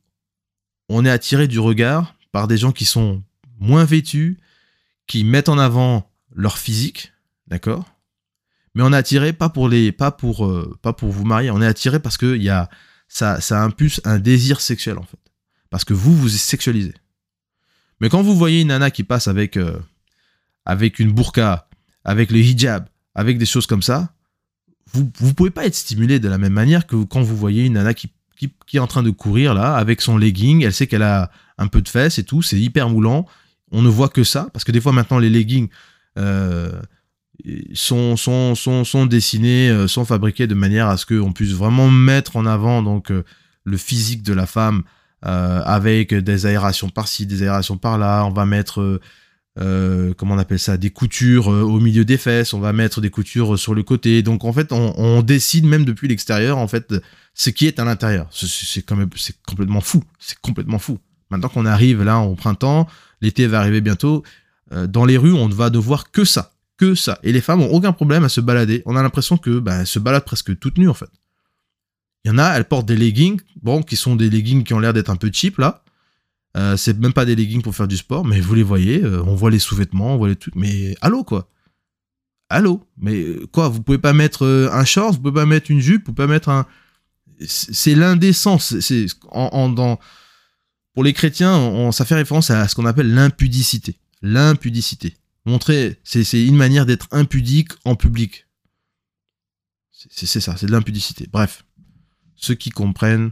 on 0.88 1.04
est 1.04 1.10
attiré 1.10 1.46
du 1.46 1.58
regard 1.58 2.14
par 2.32 2.48
des 2.48 2.56
gens 2.56 2.72
qui 2.72 2.84
sont 2.84 3.22
moins 3.58 3.84
vêtus, 3.84 4.38
qui 5.06 5.24
mettent 5.24 5.50
en 5.50 5.58
avant 5.58 6.10
leur 6.34 6.56
physique, 6.56 7.12
d'accord? 7.48 7.84
Mais 8.74 8.82
on 8.82 8.92
est 8.92 8.96
attiré 8.96 9.32
pas 9.32 9.48
pour 9.48 9.68
les, 9.68 9.92
pas 9.92 10.10
pour, 10.10 10.46
euh, 10.46 10.78
pas 10.80 10.92
pour 10.92 11.10
vous 11.10 11.24
marier. 11.24 11.50
On 11.50 11.60
est 11.60 11.66
attiré 11.66 12.00
parce 12.00 12.16
que 12.16 12.40
ça, 13.08 13.40
ça 13.40 13.62
impulse 13.62 14.00
un 14.04 14.18
désir 14.18 14.60
sexuel 14.60 14.96
en 14.98 15.02
fait, 15.02 15.18
parce 15.68 15.84
que 15.84 15.92
vous 15.92 16.16
vous 16.16 16.28
sexualisez. 16.28 16.94
Mais 18.00 18.08
quand 18.08 18.22
vous 18.22 18.36
voyez 18.36 18.62
une 18.62 18.68
nana 18.68 18.90
qui 18.90 19.04
passe 19.04 19.28
avec, 19.28 19.56
euh, 19.56 19.78
avec 20.64 20.98
une 20.98 21.12
burqa, 21.12 21.68
avec 22.04 22.30
le 22.30 22.38
hijab, 22.38 22.88
avec 23.14 23.36
des 23.36 23.46
choses 23.46 23.66
comme 23.66 23.82
ça, 23.82 24.14
vous, 24.92 25.10
vous 25.18 25.34
pouvez 25.34 25.50
pas 25.50 25.66
être 25.66 25.74
stimulé 25.74 26.18
de 26.18 26.28
la 26.28 26.38
même 26.38 26.52
manière 26.52 26.86
que 26.86 26.96
quand 26.96 27.22
vous 27.22 27.36
voyez 27.36 27.64
une 27.64 27.74
nana 27.74 27.94
qui, 27.94 28.10
qui, 28.66 28.76
est 28.76 28.80
en 28.80 28.86
train 28.86 29.02
de 29.02 29.10
courir 29.10 29.54
là, 29.54 29.74
avec 29.74 30.00
son 30.00 30.16
legging, 30.16 30.64
elle 30.64 30.72
sait 30.72 30.86
qu'elle 30.86 31.02
a 31.02 31.30
un 31.58 31.66
peu 31.66 31.82
de 31.82 31.88
fesses 31.88 32.18
et 32.18 32.24
tout, 32.24 32.42
c'est 32.42 32.58
hyper 32.58 32.88
moulant. 32.88 33.26
On 33.70 33.82
ne 33.82 33.88
voit 33.88 34.08
que 34.08 34.24
ça, 34.24 34.48
parce 34.52 34.64
que 34.64 34.72
des 34.72 34.80
fois 34.80 34.92
maintenant 34.92 35.18
les 35.18 35.30
leggings 35.30 35.68
euh, 36.18 36.72
sont, 37.74 38.16
dessinés, 39.08 39.70
euh, 39.70 39.86
sont 39.86 40.04
fabriqués 40.04 40.46
de 40.46 40.54
manière 40.54 40.88
à 40.88 40.96
ce 40.96 41.06
qu'on 41.06 41.32
puisse 41.32 41.52
vraiment 41.52 41.88
mettre 41.88 42.36
en 42.36 42.46
avant 42.46 42.82
donc 42.82 43.10
euh, 43.10 43.24
le 43.64 43.76
physique 43.76 44.22
de 44.22 44.32
la 44.32 44.46
femme 44.46 44.82
avec 45.22 46.14
des 46.14 46.46
aérations 46.46 46.88
par-ci, 46.88 47.26
des 47.26 47.42
aérations 47.42 47.76
par-là. 47.76 48.24
On 48.24 48.30
va 48.30 48.46
mettre, 48.46 48.98
euh, 49.58 50.10
euh, 50.10 50.14
comment 50.14 50.34
on 50.34 50.38
appelle 50.38 50.58
ça, 50.58 50.76
des 50.76 50.90
coutures 50.90 51.52
euh, 51.52 51.62
au 51.62 51.80
milieu 51.80 52.04
des 52.04 52.16
fesses. 52.16 52.52
On 52.54 52.60
va 52.60 52.72
mettre 52.72 53.00
des 53.00 53.10
coutures 53.10 53.58
sur 53.58 53.74
le 53.74 53.82
côté. 53.82 54.22
Donc 54.22 54.44
en 54.44 54.52
fait, 54.52 54.72
on, 54.72 55.22
décide 55.22 55.66
même 55.66 55.84
depuis 55.84 56.08
l'extérieur 56.08 56.58
en 56.58 56.68
fait 56.68 56.94
ce 57.34 57.50
qui 57.50 57.66
est 57.66 57.78
à 57.78 57.84
l'intérieur. 57.84 58.28
C'est- 58.32 58.82
quand 58.82 58.96
même, 58.96 59.10
c'est 59.16 59.36
complètement 59.42 59.80
fou. 59.80 60.02
C'est 60.18 60.38
complètement 60.40 60.78
fou. 60.78 60.98
Maintenant 61.30 61.48
qu'on 61.48 61.66
arrive 61.66 62.02
là 62.02 62.18
au 62.20 62.34
printemps, 62.34 62.88
l'été 63.20 63.46
va 63.46 63.60
arriver 63.60 63.80
bientôt. 63.80 64.22
euh, 64.72 64.86
dans 64.86 65.04
les 65.04 65.16
rues, 65.16 65.32
on 65.32 65.48
ne 65.48 65.54
va 65.54 65.68
ne 65.68 65.78
voir 65.78 66.12
que 66.12 66.24
ça, 66.24 66.52
que 66.76 66.94
ça. 66.94 67.18
Et 67.24 67.32
les 67.32 67.40
femmes 67.40 67.60
ont 67.60 67.72
aucun 67.72 67.92
problème 67.92 68.22
à 68.22 68.28
se 68.28 68.40
balader. 68.40 68.84
On 68.86 68.94
a 68.94 69.02
l'impression 69.02 69.36
que 69.36 69.58
bah, 69.58 69.80
elles 69.80 69.86
se 69.86 69.98
baladent 69.98 70.24
presque 70.24 70.56
toutes 70.60 70.78
nues 70.78 70.88
en 70.88 70.94
fait. 70.94 71.10
Il 72.24 72.28
y 72.28 72.30
en 72.30 72.38
a, 72.38 72.50
elles 72.56 72.66
portent 72.66 72.86
des 72.86 72.96
leggings, 72.96 73.40
bon, 73.62 73.82
qui 73.82 73.96
sont 73.96 74.14
des 74.14 74.30
leggings 74.30 74.62
qui 74.62 74.72
ont 74.72 74.78
l'air 74.78 74.92
d'être 74.92 75.10
un 75.10 75.16
peu 75.16 75.28
cheap 75.32 75.58
là. 75.58 75.82
Euh, 76.56 76.76
c'est 76.76 76.98
même 76.98 77.12
pas 77.12 77.24
des 77.24 77.36
leggings 77.36 77.62
pour 77.62 77.76
faire 77.76 77.88
du 77.88 77.96
sport, 77.96 78.24
mais 78.24 78.40
vous 78.40 78.54
les 78.54 78.62
voyez, 78.62 79.02
euh, 79.02 79.22
on 79.24 79.34
voit 79.34 79.50
les 79.50 79.60
sous-vêtements, 79.60 80.14
on 80.14 80.18
voit 80.18 80.28
les 80.28 80.36
trucs. 80.36 80.56
Mais 80.56 80.96
allô 81.00 81.22
quoi 81.22 81.48
Allô 82.48 82.84
Mais 82.98 83.22
euh, 83.22 83.46
quoi 83.52 83.68
Vous 83.68 83.82
pouvez 83.82 83.98
pas 83.98 84.12
mettre 84.12 84.46
un 84.72 84.84
short, 84.84 85.14
vous 85.14 85.20
pouvez 85.20 85.34
pas 85.34 85.46
mettre 85.46 85.70
une 85.70 85.80
jupe, 85.80 86.06
vous 86.06 86.12
pouvez 86.12 86.26
pas 86.26 86.32
mettre 86.32 86.48
un. 86.48 86.66
C'est 87.46 87.94
l'indécence. 87.94 88.78
C'est 88.80 89.06
en, 89.30 89.68
dans 89.68 89.98
pour 90.92 91.04
les 91.04 91.12
chrétiens, 91.12 91.92
ça 91.92 92.04
fait 92.04 92.16
référence 92.16 92.50
à 92.50 92.66
ce 92.66 92.74
qu'on 92.74 92.84
appelle 92.84 93.14
l'impudicité. 93.14 93.96
L'impudicité. 94.20 95.16
Montrer, 95.46 95.98
c'est 96.04 96.44
une 96.44 96.56
manière 96.56 96.84
d'être 96.84 97.06
impudique 97.12 97.70
en 97.84 97.94
public. 97.94 98.46
C'est 99.92 100.40
ça, 100.40 100.56
c'est 100.56 100.66
de 100.66 100.72
l'impudicité. 100.72 101.28
Bref, 101.30 101.64
ceux 102.34 102.54
qui 102.54 102.70
comprennent 102.70 103.30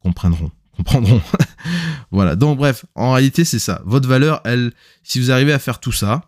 comprendront, 0.00 0.50
comprendront. 0.78 1.20
voilà. 2.10 2.36
Donc 2.36 2.58
bref, 2.58 2.86
en 2.94 3.12
réalité, 3.12 3.44
c'est 3.44 3.58
ça. 3.58 3.82
Votre 3.84 4.08
valeur, 4.08 4.40
elle, 4.44 4.72
si 5.02 5.20
vous 5.20 5.30
arrivez 5.30 5.52
à 5.52 5.58
faire 5.58 5.80
tout 5.80 5.92
ça, 5.92 6.22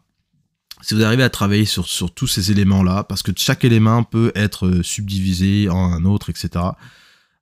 si 0.83 0.95
vous 0.95 1.03
arrivez 1.03 1.23
à 1.23 1.31
travailler 1.31 1.65
sur, 1.65 1.87
sur 1.87 2.13
tous 2.13 2.27
ces 2.27 2.51
éléments-là, 2.51 3.05
parce 3.05 3.23
que 3.23 3.33
chaque 3.37 3.65
élément 3.65 4.03
peut 4.03 4.33
être 4.35 4.67
euh, 4.67 4.83
subdivisé 4.83 5.69
en 5.69 5.93
un 5.93 6.05
autre, 6.05 6.31
etc., 6.31 6.65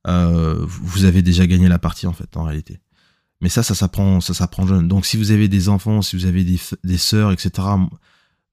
euh, 0.07 0.57
vous 0.67 1.05
avez 1.05 1.23
déjà 1.23 1.47
gagné 1.47 1.69
la 1.69 1.79
partie, 1.79 2.07
en 2.07 2.13
fait, 2.13 2.37
en 2.37 2.45
réalité. 2.45 2.81
Mais 3.41 3.49
ça, 3.49 3.63
ça 3.63 3.75
s'apprend, 3.75 4.21
ça 4.21 4.35
s'apprend 4.35 4.67
jeune. 4.67 4.89
Donc, 4.89 5.07
si 5.07 5.17
vous 5.17 5.31
avez 5.31 5.49
des 5.49 5.69
enfants, 5.69 6.03
si 6.03 6.17
vous 6.17 6.27
avez 6.27 6.45
des, 6.45 6.59
des 6.83 6.99
sœurs, 6.99 7.31
etc., 7.31 7.69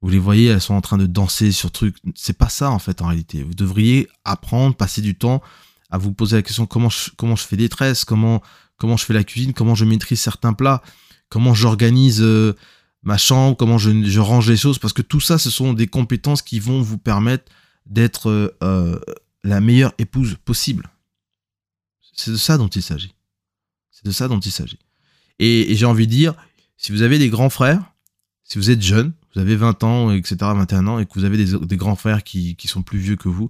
vous 0.01 0.09
les 0.09 0.19
voyez, 0.19 0.47
elles 0.47 0.61
sont 0.61 0.75
en 0.75 0.81
train 0.81 0.97
de 0.97 1.07
danser 1.07 1.51
sur 1.51 1.71
truc. 1.71 1.97
C'est 2.13 2.37
pas 2.37 2.49
ça, 2.49 2.69
en 2.69 2.79
fait, 2.79 3.01
en 3.01 3.07
réalité. 3.07 3.41
Vous 3.41 3.55
devriez 3.55 4.07
apprendre, 4.23 4.75
passer 4.75 5.01
du 5.01 5.15
temps 5.15 5.41
à 5.89 5.97
vous 5.97 6.11
poser 6.11 6.37
la 6.37 6.41
question 6.41 6.65
comment 6.65 6.89
je, 6.89 7.11
comment 7.15 7.35
je 7.35 7.43
fais 7.43 7.57
des 7.57 7.69
tresses, 7.69 8.05
comment, 8.05 8.41
comment 8.77 8.97
je 8.97 9.05
fais 9.05 9.13
la 9.13 9.23
cuisine, 9.23 9.53
comment 9.53 9.75
je 9.75 9.85
maîtrise 9.85 10.19
certains 10.19 10.53
plats, 10.53 10.81
comment 11.29 11.53
j'organise 11.53 12.21
euh, 12.21 12.53
ma 13.03 13.17
chambre, 13.17 13.55
comment 13.55 13.77
je, 13.77 14.19
range 14.19 14.49
les 14.49 14.57
choses, 14.57 14.79
parce 14.79 14.93
que 14.93 15.01
tout 15.01 15.19
ça, 15.19 15.37
ce 15.37 15.49
sont 15.49 15.73
des 15.73 15.87
compétences 15.87 16.41
qui 16.41 16.59
vont 16.59 16.81
vous 16.81 16.97
permettre 16.97 17.45
d'être 17.85 18.29
euh, 18.29 18.57
euh, 18.63 18.99
la 19.43 19.61
meilleure 19.61 19.93
épouse 19.99 20.37
possible. 20.43 20.89
C'est 22.13 22.31
de 22.31 22.37
ça 22.37 22.57
dont 22.57 22.67
il 22.67 22.81
s'agit. 22.81 23.13
C'est 23.91 24.05
de 24.05 24.11
ça 24.11 24.27
dont 24.27 24.39
il 24.39 24.51
s'agit. 24.51 24.79
Et, 25.39 25.71
et 25.71 25.75
j'ai 25.75 25.85
envie 25.85 26.07
de 26.07 26.11
dire, 26.11 26.33
si 26.77 26.91
vous 26.91 27.03
avez 27.03 27.19
des 27.19 27.29
grands 27.29 27.49
frères, 27.49 27.83
si 28.43 28.57
vous 28.57 28.69
êtes 28.69 28.81
jeune, 28.81 29.13
vous 29.33 29.41
avez 29.41 29.55
20 29.55 29.83
ans, 29.83 30.11
etc., 30.11 30.37
21 30.39 30.87
ans, 30.87 30.99
et 30.99 31.05
que 31.05 31.13
vous 31.15 31.25
avez 31.25 31.37
des, 31.37 31.59
des 31.59 31.77
grands 31.77 31.95
frères 31.95 32.23
qui, 32.23 32.55
qui 32.55 32.67
sont 32.67 32.83
plus 32.83 32.99
vieux 32.99 33.17
que 33.17 33.27
vous, 33.29 33.49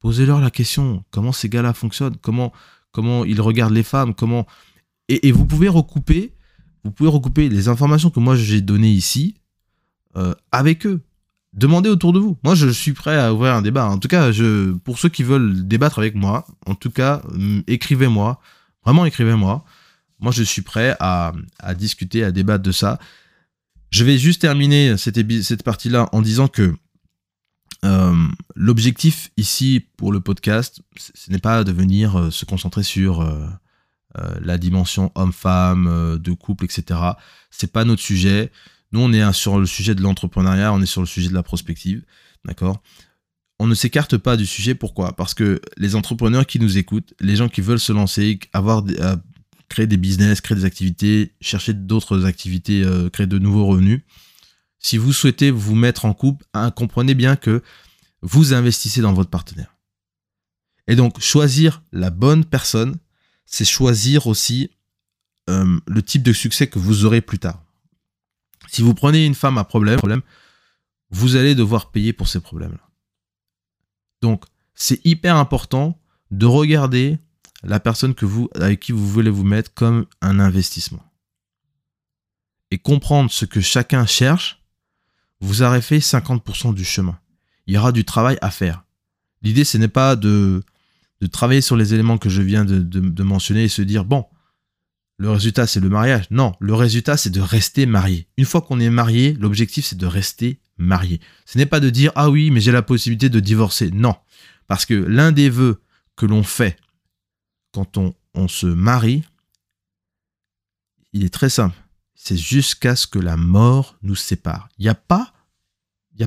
posez-leur 0.00 0.40
la 0.40 0.50
question, 0.50 1.04
comment 1.10 1.32
ces 1.32 1.48
gars-là 1.48 1.72
fonctionnent, 1.72 2.16
comment, 2.20 2.52
comment 2.90 3.24
ils 3.24 3.40
regardent 3.40 3.74
les 3.74 3.82
femmes, 3.82 4.14
comment... 4.14 4.46
Et, 5.08 5.32
vous 5.32 5.44
pouvez 5.44 5.68
recouper, 5.68 6.34
vous 6.84 6.92
pouvez 6.92 7.10
recouper 7.10 7.48
les 7.48 7.68
informations 7.68 8.10
que 8.10 8.20
moi 8.20 8.36
j'ai 8.36 8.60
données 8.60 8.92
ici 8.92 9.34
euh, 10.16 10.34
avec 10.52 10.86
eux. 10.86 11.02
Demandez 11.52 11.88
autour 11.88 12.12
de 12.12 12.20
vous. 12.20 12.38
Moi, 12.44 12.54
je 12.54 12.68
suis 12.68 12.92
prêt 12.92 13.18
à 13.18 13.34
ouvrir 13.34 13.54
un 13.54 13.62
débat. 13.62 13.86
En 13.86 13.98
tout 13.98 14.06
cas, 14.06 14.30
pour 14.84 15.00
ceux 15.00 15.08
qui 15.08 15.24
veulent 15.24 15.66
débattre 15.66 15.98
avec 15.98 16.14
moi, 16.14 16.46
en 16.64 16.76
tout 16.76 16.90
cas, 16.90 17.22
hum, 17.28 17.64
écrivez-moi. 17.66 18.40
Vraiment, 18.84 19.04
écrivez-moi. 19.04 19.64
Moi, 20.20 20.30
je 20.30 20.44
suis 20.44 20.62
prêt 20.62 20.96
à, 21.00 21.32
discuter, 21.76 22.22
à 22.22 22.30
débattre 22.30 22.62
de 22.62 22.70
ça. 22.70 23.00
Je 23.90 24.04
vais 24.04 24.16
juste 24.16 24.42
terminer 24.42 24.96
cette 24.96 25.64
partie-là 25.64 26.08
en 26.12 26.22
disant 26.22 26.46
que 26.46 26.72
euh, 27.84 28.28
l'objectif 28.54 29.30
ici 29.36 29.86
pour 29.96 30.12
le 30.12 30.20
podcast, 30.20 30.82
ce 30.96 31.30
n'est 31.30 31.38
pas 31.38 31.64
de 31.64 31.72
venir 31.72 32.18
euh, 32.18 32.30
se 32.30 32.44
concentrer 32.44 32.82
sur 32.82 33.22
euh, 33.22 33.46
la 34.40 34.58
dimension 34.58 35.12
homme-femme, 35.14 36.18
de 36.18 36.32
couple, 36.32 36.64
etc. 36.64 37.00
C'est 37.50 37.72
pas 37.72 37.84
notre 37.84 38.02
sujet. 38.02 38.50
Nous, 38.92 39.00
on 39.00 39.12
est 39.12 39.32
sur 39.32 39.58
le 39.58 39.66
sujet 39.66 39.94
de 39.94 40.02
l'entrepreneuriat, 40.02 40.72
on 40.72 40.82
est 40.82 40.86
sur 40.86 41.00
le 41.00 41.06
sujet 41.06 41.28
de 41.28 41.34
la 41.34 41.44
prospective, 41.44 42.04
d'accord? 42.44 42.82
On 43.60 43.68
ne 43.68 43.74
s'écarte 43.74 44.16
pas 44.16 44.36
du 44.36 44.46
sujet. 44.46 44.74
Pourquoi? 44.74 45.14
Parce 45.14 45.32
que 45.32 45.60
les 45.76 45.94
entrepreneurs 45.94 46.44
qui 46.46 46.58
nous 46.58 46.76
écoutent, 46.76 47.14
les 47.20 47.36
gens 47.36 47.48
qui 47.48 47.60
veulent 47.60 47.78
se 47.78 47.92
lancer, 47.92 48.40
avoir 48.52 48.82
créer 49.68 49.86
des 49.86 49.96
business, 49.96 50.40
créer 50.40 50.56
des 50.56 50.64
activités, 50.64 51.34
chercher 51.40 51.72
d'autres 51.72 52.24
activités, 52.24 52.84
créer 53.12 53.28
de 53.28 53.38
nouveaux 53.38 53.66
revenus. 53.66 54.00
Si 54.80 54.96
vous 54.96 55.12
souhaitez 55.12 55.50
vous 55.50 55.74
mettre 55.74 56.06
en 56.06 56.14
couple, 56.14 56.44
hein, 56.54 56.70
comprenez 56.70 57.14
bien 57.14 57.36
que 57.36 57.62
vous 58.22 58.54
investissez 58.54 59.02
dans 59.02 59.12
votre 59.12 59.30
partenaire. 59.30 59.76
Et 60.88 60.96
donc, 60.96 61.20
choisir 61.20 61.82
la 61.92 62.10
bonne 62.10 62.44
personne, 62.44 62.96
c'est 63.44 63.64
choisir 63.64 64.26
aussi 64.26 64.70
euh, 65.48 65.78
le 65.86 66.02
type 66.02 66.22
de 66.22 66.32
succès 66.32 66.66
que 66.66 66.78
vous 66.78 67.04
aurez 67.04 67.20
plus 67.20 67.38
tard. 67.38 67.62
Si 68.68 68.82
vous 68.82 68.94
prenez 68.94 69.26
une 69.26 69.34
femme 69.34 69.58
à 69.58 69.64
problème, 69.64 70.00
vous 71.10 71.36
allez 71.36 71.54
devoir 71.54 71.90
payer 71.90 72.12
pour 72.12 72.28
ces 72.28 72.40
problèmes-là. 72.40 72.88
Donc, 74.22 74.44
c'est 74.74 75.04
hyper 75.04 75.36
important 75.36 76.00
de 76.30 76.46
regarder 76.46 77.18
la 77.62 77.80
personne 77.80 78.14
avec 78.54 78.80
qui 78.80 78.92
vous 78.92 79.08
voulez 79.08 79.30
vous 79.30 79.44
mettre 79.44 79.74
comme 79.74 80.06
un 80.22 80.40
investissement. 80.40 81.04
Et 82.70 82.78
comprendre 82.78 83.30
ce 83.30 83.44
que 83.44 83.60
chacun 83.60 84.06
cherche, 84.06 84.59
vous 85.40 85.62
aurez 85.62 85.82
fait 85.82 85.98
50% 85.98 86.74
du 86.74 86.84
chemin. 86.84 87.18
Il 87.66 87.74
y 87.74 87.78
aura 87.78 87.92
du 87.92 88.04
travail 88.04 88.38
à 88.40 88.50
faire. 88.50 88.84
L'idée, 89.42 89.64
ce 89.64 89.78
n'est 89.78 89.88
pas 89.88 90.16
de, 90.16 90.62
travailler 91.32 91.60
sur 91.60 91.76
les 91.76 91.94
éléments 91.94 92.18
que 92.18 92.28
je 92.28 92.42
viens 92.42 92.64
de, 92.64 93.22
mentionner 93.22 93.64
et 93.64 93.68
se 93.68 93.82
dire, 93.82 94.04
bon, 94.04 94.26
le 95.16 95.30
résultat, 95.30 95.66
c'est 95.66 95.80
le 95.80 95.88
mariage. 95.88 96.26
Non, 96.30 96.54
le 96.60 96.74
résultat, 96.74 97.16
c'est 97.16 97.30
de 97.30 97.40
rester 97.40 97.86
marié. 97.86 98.26
Une 98.36 98.44
fois 98.44 98.62
qu'on 98.62 98.80
est 98.80 98.90
marié, 98.90 99.34
l'objectif, 99.34 99.84
c'est 99.84 99.98
de 99.98 100.06
rester 100.06 100.60
marié. 100.78 101.20
Ce 101.44 101.58
n'est 101.58 101.66
pas 101.66 101.80
de 101.80 101.90
dire, 101.90 102.12
ah 102.14 102.30
oui, 102.30 102.50
mais 102.50 102.60
j'ai 102.60 102.72
la 102.72 102.82
possibilité 102.82 103.28
de 103.28 103.40
divorcer. 103.40 103.90
Non. 103.90 104.16
Parce 104.66 104.86
que 104.86 104.94
l'un 104.94 105.32
des 105.32 105.50
vœux 105.50 105.82
que 106.16 106.26
l'on 106.26 106.42
fait 106.42 106.76
quand 107.72 107.98
on 108.34 108.48
se 108.48 108.66
marie, 108.66 109.22
il 111.12 111.24
est 111.24 111.32
très 111.32 111.50
simple. 111.50 111.76
C'est 112.22 112.36
jusqu'à 112.36 112.96
ce 112.96 113.06
que 113.06 113.18
la 113.18 113.38
mort 113.38 113.96
nous 114.02 114.14
sépare. 114.14 114.68
Il 114.78 114.82
n'y 114.82 114.90
a 114.90 114.94
pas, 114.94 115.32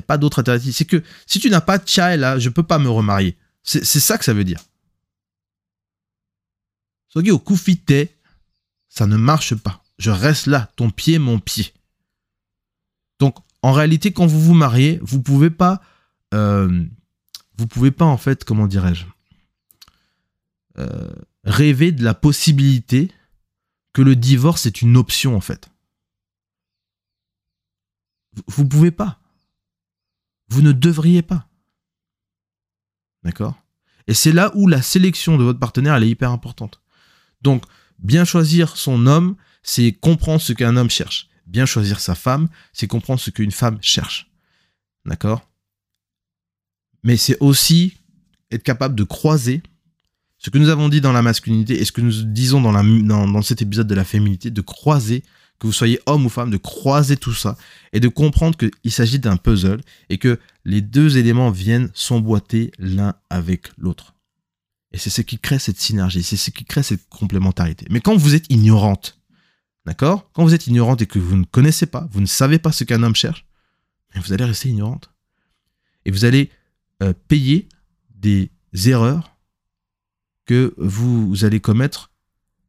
pas 0.00 0.18
d'autre 0.18 0.40
alternative. 0.40 0.74
C'est 0.74 0.84
que 0.84 1.04
si 1.24 1.38
tu 1.38 1.48
n'as 1.50 1.60
pas 1.60 1.78
child 1.78 2.18
là, 2.18 2.36
je 2.36 2.48
peux 2.48 2.64
pas 2.64 2.80
me 2.80 2.90
remarier. 2.90 3.38
C'est 3.62 3.84
ça 3.84 4.18
que 4.18 4.24
ça 4.24 4.34
veut 4.34 4.42
dire. 4.42 4.60
Sogi 7.08 7.30
au 7.30 7.40
ça 8.88 9.06
ne 9.06 9.16
marche 9.16 9.54
pas. 9.54 9.84
Je 9.98 10.10
reste 10.10 10.46
là, 10.46 10.68
ton 10.74 10.90
pied, 10.90 11.20
mon 11.20 11.38
pied. 11.38 11.72
Donc, 13.20 13.36
en 13.62 13.70
réalité, 13.70 14.12
quand 14.12 14.26
vous 14.26 14.40
vous 14.40 14.54
mariez, 14.54 14.98
vous 15.00 15.22
pouvez 15.22 15.50
pas, 15.50 15.80
euh, 16.34 16.84
vous 17.56 17.68
pouvez 17.68 17.92
pas 17.92 18.04
en 18.04 18.16
fait, 18.18 18.44
comment 18.44 18.66
dirais-je, 18.66 19.06
euh, 20.78 21.12
rêver 21.44 21.92
de 21.92 22.02
la 22.02 22.14
possibilité 22.14 23.12
que 23.92 24.02
le 24.02 24.16
divorce 24.16 24.66
est 24.66 24.82
une 24.82 24.96
option 24.96 25.36
en 25.36 25.40
fait. 25.40 25.70
Vous 28.46 28.66
pouvez 28.66 28.90
pas. 28.90 29.20
Vous 30.48 30.62
ne 30.62 30.72
devriez 30.72 31.22
pas. 31.22 31.48
D'accord? 33.22 33.56
Et 34.06 34.14
c'est 34.14 34.32
là 34.32 34.52
où 34.54 34.66
la 34.68 34.82
sélection 34.82 35.38
de 35.38 35.44
votre 35.44 35.58
partenaire, 35.58 35.94
elle 35.94 36.04
est 36.04 36.10
hyper 36.10 36.30
importante. 36.30 36.82
Donc, 37.40 37.64
bien 37.98 38.24
choisir 38.24 38.76
son 38.76 39.06
homme, 39.06 39.36
c'est 39.62 39.92
comprendre 39.92 40.40
ce 40.40 40.52
qu'un 40.52 40.76
homme 40.76 40.90
cherche. 40.90 41.28
Bien 41.46 41.66
choisir 41.66 42.00
sa 42.00 42.14
femme, 42.14 42.48
c'est 42.72 42.86
comprendre 42.86 43.20
ce 43.20 43.30
qu'une 43.30 43.50
femme 43.50 43.78
cherche. 43.80 44.30
D'accord? 45.06 45.48
Mais 47.02 47.16
c'est 47.16 47.38
aussi 47.40 47.94
être 48.50 48.62
capable 48.62 48.94
de 48.94 49.04
croiser 49.04 49.62
ce 50.38 50.50
que 50.50 50.58
nous 50.58 50.68
avons 50.68 50.88
dit 50.88 51.00
dans 51.00 51.12
la 51.12 51.22
masculinité 51.22 51.80
et 51.80 51.84
ce 51.84 51.92
que 51.92 52.02
nous 52.02 52.22
disons 52.22 52.60
dans, 52.60 52.72
dans, 52.72 53.42
cet 53.42 53.62
épisode 53.62 53.86
de 53.86 53.94
la 53.94 54.04
féminité, 54.04 54.50
de 54.50 54.60
croiser, 54.60 55.22
que 55.58 55.66
vous 55.66 55.72
soyez 55.72 56.00
homme 56.06 56.26
ou 56.26 56.28
femme, 56.28 56.50
de 56.50 56.56
croiser 56.56 57.16
tout 57.16 57.32
ça 57.32 57.56
et 57.92 58.00
de 58.00 58.08
comprendre 58.08 58.56
qu'il 58.56 58.92
s'agit 58.92 59.18
d'un 59.18 59.36
puzzle 59.36 59.80
et 60.08 60.18
que 60.18 60.38
les 60.64 60.80
deux 60.80 61.16
éléments 61.16 61.50
viennent 61.50 61.90
s'emboîter 61.94 62.72
l'un 62.78 63.14
avec 63.30 63.68
l'autre. 63.78 64.14
Et 64.92 64.98
c'est 64.98 65.10
ce 65.10 65.22
qui 65.22 65.38
crée 65.38 65.58
cette 65.58 65.80
synergie, 65.80 66.22
c'est 66.22 66.36
ce 66.36 66.50
qui 66.50 66.64
crée 66.64 66.82
cette 66.82 67.08
complémentarité. 67.08 67.86
Mais 67.90 68.00
quand 68.00 68.16
vous 68.16 68.34
êtes 68.34 68.46
ignorante, 68.50 69.18
d'accord? 69.86 70.30
Quand 70.32 70.44
vous 70.44 70.54
êtes 70.54 70.66
ignorante 70.66 71.02
et 71.02 71.06
que 71.06 71.18
vous 71.18 71.36
ne 71.36 71.44
connaissez 71.44 71.86
pas, 71.86 72.08
vous 72.12 72.20
ne 72.20 72.26
savez 72.26 72.58
pas 72.58 72.72
ce 72.72 72.84
qu'un 72.84 73.02
homme 73.02 73.16
cherche, 73.16 73.44
vous 74.14 74.32
allez 74.32 74.44
rester 74.44 74.68
ignorante. 74.68 75.10
Et 76.04 76.10
vous 76.10 76.24
allez 76.24 76.50
euh, 77.02 77.12
payer 77.28 77.68
des 78.10 78.50
erreurs 78.86 79.36
que 80.46 80.74
vous, 80.76 81.44
allez 81.44 81.60
commettre 81.60 82.10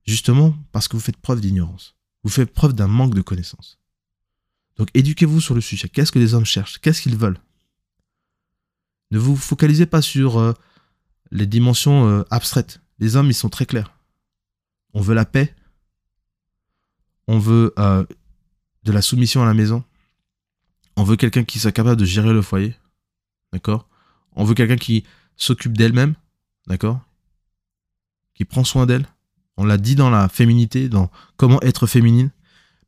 justement 0.05 0.55
parce 0.71 0.88
que 0.88 0.95
vous 0.95 1.03
faites 1.03 1.17
preuve 1.17 1.41
d'ignorance. 1.41 1.95
Vous 2.26 2.32
faites 2.32 2.51
preuve 2.51 2.73
d'un 2.73 2.88
manque 2.88 3.13
de 3.13 3.21
connaissances. 3.21 3.78
Donc 4.78 4.89
éduquez-vous 4.95 5.39
sur 5.39 5.53
le 5.53 5.61
sujet. 5.61 5.88
Qu'est-ce 5.88 6.11
que 6.11 6.17
les 6.17 6.34
hommes 6.34 6.43
cherchent? 6.43 6.80
Qu'est-ce 6.80 7.03
qu'ils 7.03 7.15
veulent? 7.15 7.39
Ne 9.11 9.19
vous 9.19 9.36
focalisez 9.36 9.86
pas 9.86 10.01
sur 10.01 10.39
euh, 10.39 10.53
les 11.30 11.45
dimensions 11.45 12.07
euh, 12.07 12.23
abstraites. 12.32 12.82
Les 12.97 13.15
hommes, 13.15 13.28
ils 13.28 13.36
sont 13.36 13.49
très 13.49 13.67
clairs. 13.67 13.95
On 14.95 15.01
veut 15.01 15.13
la 15.13 15.26
paix. 15.26 15.55
On 17.28 17.38
veut 17.38 17.76
euh, 17.78 18.03
de 18.84 18.91
la 18.91 19.03
soumission 19.03 19.43
à 19.43 19.45
la 19.45 19.53
maison. 19.53 19.84
On 20.97 21.03
veut 21.03 21.17
quelqu'un 21.17 21.43
qui 21.43 21.59
soit 21.59 21.71
capable 21.71 22.01
de 22.01 22.05
gérer 22.05 22.34
le 22.34 22.41
foyer. 22.41 22.76
D'accord? 23.53 23.88
On 24.32 24.45
veut 24.45 24.55
quelqu'un 24.55 24.78
qui 24.78 25.05
s'occupe 25.38 25.78
d'elle-même. 25.78 26.15
D'accord? 26.65 27.01
Qui 28.34 28.45
prend 28.45 28.63
soin 28.63 28.88
d'elle. 28.88 29.07
On 29.57 29.65
l'a 29.65 29.77
dit 29.77 29.95
dans 29.95 30.09
la 30.09 30.27
féminité, 30.27 30.89
dans 30.89 31.09
comment 31.37 31.61
être 31.61 31.87
féminine. 31.87 32.31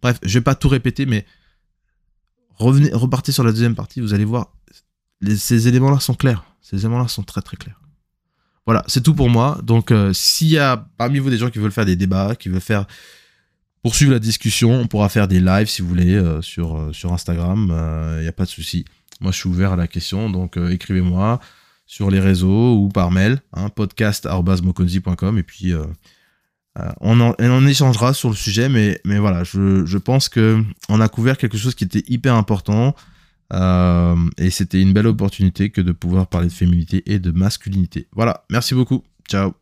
Bref, 0.02 0.20
je 0.24 0.38
vais 0.38 0.44
pas 0.44 0.56
tout 0.56 0.70
répéter, 0.70 1.06
mais 1.06 1.26
revenez, 2.56 2.90
repartez 2.94 3.32
sur 3.32 3.44
la 3.44 3.52
deuxième 3.52 3.76
partie, 3.76 4.02
vous 4.02 4.14
allez 4.14 4.26
voir, 4.26 4.52
ces 5.22 5.68
éléments-là 5.68 6.00
sont 6.00 6.14
clairs. 6.14 6.44
Ces 6.62 6.78
éléments-là 6.80 7.08
sont 7.08 7.24
très 7.24 7.42
très 7.42 7.58
clairs. 7.58 7.80
Voilà, 8.66 8.84
c'est 8.88 9.02
tout 9.02 9.16
pour 9.16 9.30
moi. 9.30 9.60
Donc, 9.64 9.92
euh, 9.92 10.12
s'il 10.14 10.50
y 10.50 10.58
a 10.58 10.76
parmi 10.98 11.20
vous 11.20 11.30
des 11.30 11.38
gens 11.38 11.50
qui 11.50 11.58
veulent 11.58 11.72
faire 11.72 11.86
des 11.86 11.96
débats, 11.96 12.36
qui 12.36 12.50
veulent 12.50 12.60
faire 12.60 12.86
poursuivre 13.82 14.12
la 14.12 14.20
discussion, 14.20 14.74
on 14.74 14.88
pourra 14.88 15.08
faire 15.08 15.30
des 15.30 15.40
lives 15.40 15.68
si 15.68 15.82
vous 15.82 15.88
voulez 15.88 16.16
euh, 16.16 16.42
sur, 16.42 16.78
euh, 16.78 16.92
sur 16.92 17.14
Instagram. 17.14 17.68
Il 18.18 18.24
n'y 18.24 18.28
a 18.28 18.34
pas 18.34 18.44
de 18.44 18.50
souci. 18.50 18.84
Moi, 19.22 19.32
je 19.32 19.38
suis 19.38 19.48
ouvert 19.48 19.72
à 19.72 19.76
la 19.78 19.88
question, 19.88 20.30
donc 20.30 20.58
écrivez-moi 20.58 21.40
sur 21.86 22.12
les 22.12 22.20
réseaux 22.20 22.76
ou 22.76 22.90
par 22.90 23.10
mail, 23.10 23.40
hein, 23.54 23.70
podcast.mokonzi.com 23.70 25.38
et 25.38 25.44
puis 25.44 25.74
euh, 26.80 26.92
on, 27.02 27.20
en, 27.20 27.68
échangera 27.68 28.14
sur 28.14 28.30
le 28.30 28.36
sujet, 28.36 28.70
mais, 28.70 29.00
voilà, 29.06 29.44
je, 29.44 29.86
je 29.86 29.98
pense 29.98 30.30
que 30.30 30.64
on 30.90 31.02
a 31.02 31.08
couvert 31.10 31.38
quelque 31.38 31.58
chose 31.58 31.76
qui 31.76 31.84
était 31.84 32.04
hyper 32.08 32.36
important 32.36 32.96
euh, 33.54 34.16
et 34.38 34.50
c'était 34.50 34.82
une 34.82 34.94
belle 34.94 35.08
opportunité 35.08 35.70
que 35.70 35.82
de 35.82 35.92
pouvoir 35.92 36.28
parler 36.28 36.48
de 36.48 36.54
féminité 36.54 37.04
et 37.06 37.20
de 37.20 37.32
masculinité. 37.32 38.08
Voilà, 38.14 38.46
merci 38.50 38.76
beaucoup, 38.76 39.04
ciao 39.30 39.54